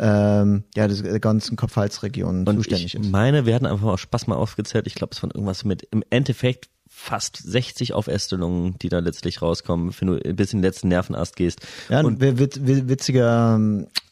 ähm, 0.02 0.64
ja, 0.76 0.88
der 0.88 1.20
ganzen 1.20 1.58
Kopf-Hals-Region 1.58 2.46
zuständig 2.46 2.96
ich 2.96 3.02
ist. 3.02 3.12
meine, 3.12 3.46
wir 3.46 3.54
hatten 3.54 3.66
einfach 3.66 3.86
mal 3.86 3.98
Spaß 3.98 4.28
mal 4.28 4.36
aufgezählt. 4.36 4.88
Ich 4.88 4.96
glaube, 4.96 5.14
es 5.14 5.22
waren 5.22 5.32
irgendwas 5.32 5.66
mit 5.66 5.84
im 5.92 6.04
Endeffekt 6.10 6.70
fast 7.00 7.38
60 7.38 7.94
Aufästelungen, 7.94 8.78
die 8.80 8.90
da 8.90 9.00
letztlich 9.00 9.42
rauskommen, 9.42 9.94
wenn 10.00 10.08
du 10.08 10.34
bis 10.34 10.54
in 10.54 10.60
den 10.60 10.64
letzten 10.64 10.90
Nervenast 10.90 11.36
gehst. 11.36 11.62
Ja, 11.88 12.02
und 12.02 12.20
witz, 12.20 12.60
witziger 12.62 13.56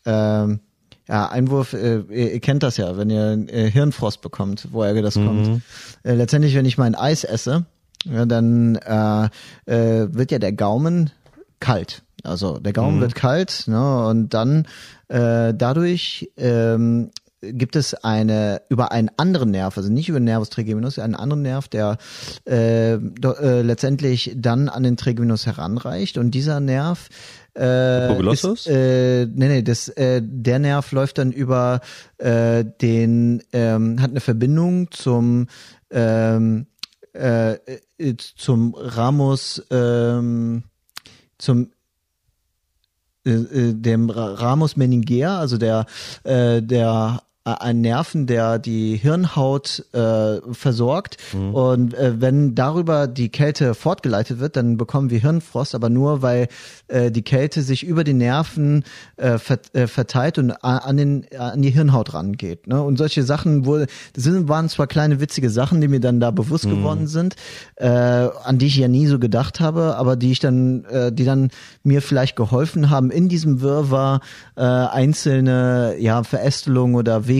ähm, 0.05 0.59
ja, 1.07 1.27
Einwurf, 1.29 1.73
äh, 1.73 1.99
ihr, 2.09 2.33
ihr 2.33 2.39
kennt 2.39 2.63
das 2.63 2.77
ja, 2.77 2.97
wenn 2.97 3.09
ihr 3.09 3.45
äh, 3.49 3.69
Hirnfrost 3.69 4.21
bekommt, 4.21 4.69
woher 4.71 4.99
das 5.01 5.15
mhm. 5.17 5.25
kommt. 5.25 5.61
Äh, 6.03 6.13
letztendlich, 6.15 6.55
wenn 6.55 6.65
ich 6.65 6.77
mein 6.77 6.95
Eis 6.95 7.23
esse, 7.23 7.65
ja, 8.05 8.25
dann 8.25 8.75
äh, 8.75 9.25
äh, 9.65 10.13
wird 10.13 10.31
ja 10.31 10.39
der 10.39 10.53
Gaumen 10.53 11.11
kalt. 11.59 12.03
Also 12.23 12.57
der 12.59 12.73
Gaumen 12.73 12.97
mhm. 12.97 13.01
wird 13.01 13.15
kalt, 13.15 13.65
ne, 13.67 14.07
und 14.07 14.33
dann 14.33 14.65
äh, 15.09 15.53
dadurch 15.53 16.29
ähm, 16.37 17.11
gibt 17.41 17.75
es 17.75 17.93
eine 17.93 18.61
über 18.69 18.91
einen 18.91 19.09
anderen 19.17 19.51
Nerv, 19.51 19.77
also 19.77 19.91
nicht 19.91 20.09
über 20.09 20.19
den 20.19 20.25
Nervus 20.25 20.49
trigeminus, 20.49 20.99
einen 20.99 21.15
anderen 21.15 21.43
Nerv, 21.43 21.67
der 21.67 21.97
äh, 22.45 22.97
do, 22.97 23.33
äh, 23.33 23.61
letztendlich 23.61 24.33
dann 24.35 24.69
an 24.69 24.83
den 24.83 24.97
Trigeminus 24.97 25.45
heranreicht. 25.45 26.17
Und 26.17 26.31
dieser 26.31 26.59
Nerv 26.59 27.09
äh, 27.55 28.31
ist, 28.31 28.67
äh, 28.67 29.27
nee, 29.27 29.47
nee, 29.47 29.61
das, 29.61 29.89
äh, 29.89 30.21
der 30.23 30.59
Nerv 30.59 30.91
läuft 30.91 31.17
dann 31.17 31.31
über 31.31 31.81
äh, 32.17 32.65
den, 32.81 33.43
ähm, 33.53 34.01
hat 34.01 34.11
eine 34.11 34.19
Verbindung 34.19 34.89
zum 34.91 35.47
ähm, 35.91 36.67
äh, 37.13 37.53
äh 37.53 38.15
zum 38.17 38.75
Ramus, 38.75 39.63
ähm, 39.71 40.63
zum 41.37 41.71
äh, 43.27 43.31
äh, 43.31 43.73
dem 43.73 44.09
Ramus 44.09 44.77
meningea, 44.77 45.39
also 45.39 45.57
der, 45.57 45.85
äh, 46.23 46.61
der 46.61 47.21
ein 47.53 47.81
Nerven, 47.81 48.27
der 48.27 48.59
die 48.59 48.97
Hirnhaut 48.97 49.85
äh, 49.93 50.41
versorgt. 50.51 51.17
Mhm. 51.33 51.53
Und 51.53 51.93
äh, 51.93 52.19
wenn 52.19 52.55
darüber 52.55 53.07
die 53.07 53.29
Kälte 53.29 53.73
fortgeleitet 53.73 54.39
wird, 54.39 54.55
dann 54.55 54.77
bekommen 54.77 55.09
wir 55.09 55.19
Hirnfrost, 55.19 55.73
aber 55.73 55.89
nur 55.89 56.21
weil 56.21 56.47
äh, 56.87 57.11
die 57.11 57.21
Kälte 57.21 57.61
sich 57.61 57.85
über 57.85 58.03
die 58.03 58.13
Nerven 58.13 58.83
äh, 59.17 59.39
äh 59.73 59.87
verteilt 59.87 60.37
und 60.37 60.51
an, 60.51 60.97
den, 60.97 61.25
an 61.37 61.61
die 61.61 61.69
Hirnhaut 61.69 62.13
rangeht. 62.13 62.67
Ne? 62.67 62.81
Und 62.81 62.97
solche 62.97 63.23
Sachen 63.23 63.65
wohl, 63.65 63.87
das 64.13 64.23
sind, 64.23 64.49
waren 64.49 64.69
zwar 64.69 64.87
kleine 64.87 65.19
witzige 65.19 65.49
Sachen, 65.49 65.79
die 65.81 65.87
mir 65.87 65.99
dann 65.99 66.19
da 66.19 66.31
bewusst 66.31 66.65
mhm. 66.65 66.71
geworden 66.71 67.07
sind, 67.07 67.35
äh, 67.75 67.87
an 67.87 68.57
die 68.57 68.67
ich 68.67 68.75
ja 68.75 68.87
nie 68.87 69.07
so 69.07 69.19
gedacht 69.19 69.59
habe, 69.59 69.95
aber 69.95 70.15
die 70.15 70.31
ich 70.31 70.39
dann, 70.39 70.83
äh, 70.85 71.11
die 71.11 71.25
dann 71.25 71.49
mir 71.83 72.01
vielleicht 72.01 72.35
geholfen 72.35 72.89
haben, 72.89 73.09
in 73.09 73.29
diesem 73.29 73.61
Wirrwarr 73.61 74.21
äh, 74.55 74.61
einzelne 74.61 75.95
ja, 75.99 76.23
Verästelungen 76.23 76.95
oder 76.95 77.27
Wege 77.27 77.36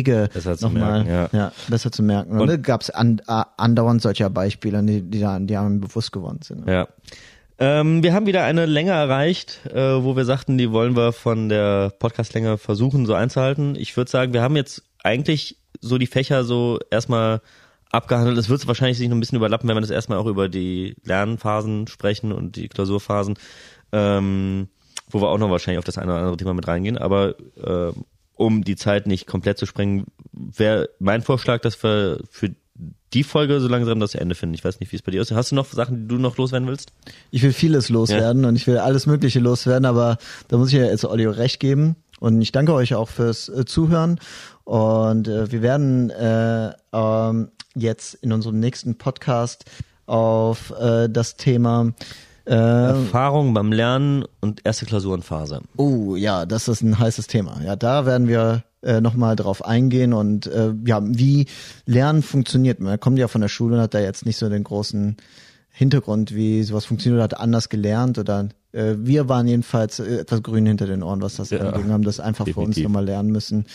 nochmal 0.61 1.07
ja. 1.07 1.29
ja, 1.31 1.51
besser 1.67 1.91
zu 1.91 2.03
merken. 2.03 2.39
Und, 2.39 2.49
und 2.49 2.63
gab 2.63 2.81
es 2.81 2.89
an, 2.89 3.21
andauernd 3.25 4.01
solcher 4.01 4.29
Beispiele, 4.29 4.83
die, 4.83 5.01
die, 5.01 5.19
da, 5.19 5.39
die 5.39 5.57
haben 5.57 5.79
bewusst 5.79 6.11
geworden 6.11 6.39
sind. 6.43 6.67
Ja. 6.67 6.87
Ähm, 7.59 8.03
wir 8.03 8.13
haben 8.13 8.27
wieder 8.27 8.43
eine 8.43 8.65
Länge 8.65 8.91
erreicht, 8.91 9.65
äh, 9.73 10.03
wo 10.03 10.15
wir 10.15 10.25
sagten, 10.25 10.57
die 10.57 10.71
wollen 10.71 10.95
wir 10.95 11.11
von 11.11 11.49
der 11.49 11.91
Podcastlänge 11.97 12.57
versuchen 12.57 13.05
so 13.05 13.13
einzuhalten. 13.15 13.75
Ich 13.75 13.97
würde 13.97 14.11
sagen, 14.11 14.33
wir 14.33 14.43
haben 14.43 14.55
jetzt 14.55 14.83
eigentlich 15.03 15.57
so 15.81 15.97
die 15.97 16.07
Fächer 16.07 16.43
so 16.43 16.79
erstmal 16.91 17.41
abgehandelt. 17.91 18.37
Es 18.37 18.49
wird 18.49 18.67
wahrscheinlich 18.67 18.97
sich 18.97 19.07
noch 19.07 19.15
ein 19.15 19.19
bisschen 19.19 19.37
überlappen, 19.37 19.67
wenn 19.67 19.75
wir 19.75 19.81
das 19.81 19.89
erstmal 19.89 20.19
auch 20.19 20.27
über 20.27 20.49
die 20.49 20.95
Lernphasen 21.03 21.87
sprechen 21.87 22.31
und 22.31 22.55
die 22.55 22.67
Klausurphasen. 22.67 23.39
Ähm, 23.91 24.67
wo 25.09 25.21
wir 25.21 25.29
auch 25.29 25.37
noch 25.37 25.49
wahrscheinlich 25.49 25.79
auf 25.79 25.85
das 25.85 25.97
eine 25.97 26.11
oder 26.11 26.19
andere 26.19 26.37
Thema 26.37 26.53
mit 26.53 26.67
reingehen. 26.67 26.97
Aber 26.97 27.35
äh, 27.55 27.93
um 28.38 28.63
die 28.63 28.75
Zeit 28.75 29.07
nicht 29.07 29.27
komplett 29.27 29.57
zu 29.57 29.65
sprengen, 29.65 30.05
wäre 30.31 30.89
mein 30.99 31.21
Vorschlag, 31.21 31.61
dass 31.61 31.81
wir 31.83 32.19
für 32.29 32.51
die 33.13 33.23
Folge 33.23 33.59
so 33.59 33.67
langsam 33.67 33.99
das 33.99 34.15
Ende 34.15 34.35
finden. 34.35 34.55
Ich 34.55 34.63
weiß 34.63 34.79
nicht, 34.79 34.91
wie 34.91 34.97
es 34.97 35.01
bei 35.01 35.11
dir 35.11 35.21
aussieht. 35.21 35.38
Hast 35.38 35.51
du 35.51 35.55
noch 35.55 35.65
Sachen, 35.65 36.03
die 36.03 36.07
du 36.07 36.21
noch 36.21 36.38
loswerden 36.38 36.67
willst? 36.67 36.91
Ich 37.31 37.41
will 37.41 37.53
vieles 37.53 37.89
loswerden 37.89 38.43
ja. 38.43 38.49
und 38.49 38.55
ich 38.55 38.67
will 38.67 38.77
alles 38.77 39.05
Mögliche 39.05 39.39
loswerden, 39.39 39.85
aber 39.85 40.17
da 40.49 40.57
muss 40.57 40.69
ich 40.69 40.75
ja 40.75 40.85
jetzt 40.85 41.05
Audio 41.05 41.31
recht 41.31 41.59
geben. 41.59 41.95
Und 42.19 42.41
ich 42.41 42.51
danke 42.51 42.73
euch 42.73 42.95
auch 42.95 43.09
fürs 43.09 43.47
äh, 43.49 43.65
Zuhören. 43.65 44.19
Und 44.63 45.27
äh, 45.27 45.51
wir 45.51 45.61
werden 45.61 46.09
äh, 46.09 46.71
ähm, 46.91 47.51
jetzt 47.75 48.15
in 48.15 48.33
unserem 48.33 48.59
nächsten 48.59 48.97
Podcast 48.97 49.65
auf 50.07 50.73
äh, 50.79 51.07
das 51.09 51.38
Thema 51.38 51.93
äh, 52.47 52.53
Erfahrung 52.53 53.53
beim 53.53 53.71
Lernen 53.71 54.25
und 54.41 54.61
erste 54.65 54.85
Klausurenphase. 54.85 55.61
Oh 55.75 56.15
ja, 56.15 56.45
das 56.45 56.67
ist 56.67 56.81
ein 56.81 56.97
heißes 56.97 57.27
Thema. 57.27 57.59
Ja, 57.63 57.75
da 57.75 58.05
werden 58.05 58.27
wir 58.27 58.63
äh, 58.81 59.01
nochmal 59.01 59.35
drauf 59.35 59.65
eingehen 59.65 60.13
und 60.13 60.47
äh, 60.47 60.73
ja, 60.85 61.01
wie 61.03 61.47
Lernen 61.85 62.21
funktioniert. 62.21 62.79
Man 62.79 62.99
kommt 62.99 63.19
ja 63.19 63.27
von 63.27 63.41
der 63.41 63.49
Schule 63.49 63.75
und 63.75 63.81
hat 63.81 63.93
da 63.93 63.99
jetzt 63.99 64.25
nicht 64.25 64.37
so 64.37 64.49
den 64.49 64.63
großen 64.63 65.17
Hintergrund, 65.69 66.33
wie 66.33 66.63
sowas 66.63 66.85
funktioniert, 66.85 67.21
hat 67.21 67.39
anders 67.39 67.69
gelernt 67.69 68.17
oder 68.17 68.49
äh, 68.78 68.95
wir 68.99 69.28
waren 69.28 69.47
jedenfalls 69.47 69.99
äh, 69.99 70.19
etwas 70.19 70.43
grün 70.43 70.65
hinter 70.65 70.86
den 70.86 71.03
Ohren, 71.03 71.21
was 71.21 71.36
das 71.36 71.49
ja, 71.49 71.59
anging, 71.59 71.91
haben 71.91 72.03
das 72.03 72.19
einfach 72.19 72.45
definitiv. 72.45 72.75
für 72.75 72.80
uns 72.80 72.84
nochmal 72.86 73.05
lernen 73.05 73.32
müssen. 73.32 73.65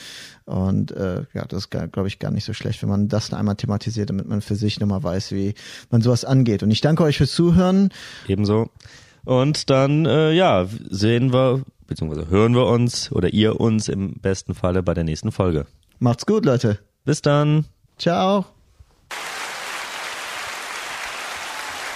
Und 0.44 0.92
äh, 0.92 1.24
ja, 1.34 1.44
das 1.46 1.64
ist, 1.64 1.70
glaube 1.70 2.07
ich, 2.07 2.18
gar 2.18 2.30
nicht 2.30 2.44
so 2.44 2.53
schlecht, 2.53 2.82
wenn 2.82 2.88
man 2.88 3.09
das 3.09 3.32
einmal 3.32 3.57
thematisiert, 3.57 4.11
damit 4.11 4.28
man 4.28 4.40
für 4.40 4.57
sich 4.57 4.80
nochmal 4.80 5.03
weiß, 5.03 5.32
wie 5.32 5.55
man 5.90 6.00
sowas 6.03 6.24
angeht. 6.24 6.62
Und 6.62 6.70
ich 6.70 6.80
danke 6.80 7.03
euch 7.03 7.18
fürs 7.18 7.32
Zuhören. 7.32 7.90
Ebenso. 8.28 8.70
Und 9.24 9.70
dann, 9.70 10.07
äh, 10.07 10.32
ja, 10.32 10.66
sehen 10.88 11.32
wir, 11.32 11.62
beziehungsweise 11.86 12.28
hören 12.28 12.55
wir 12.55 12.66
uns 12.66 13.12
oder 13.12 13.32
ihr 13.32 13.61
uns 13.61 13.88
im 13.88 14.14
besten 14.14 14.55
Falle 14.55 14.82
bei 14.82 14.94
der 14.94 15.05
nächsten 15.05 15.32
Folge. 15.32 15.66
Macht's 15.98 16.26
gut, 16.26 16.44
Leute. 16.44 16.78
Bis 17.05 17.22
dann. 17.22 17.66
Ciao. 17.98 18.46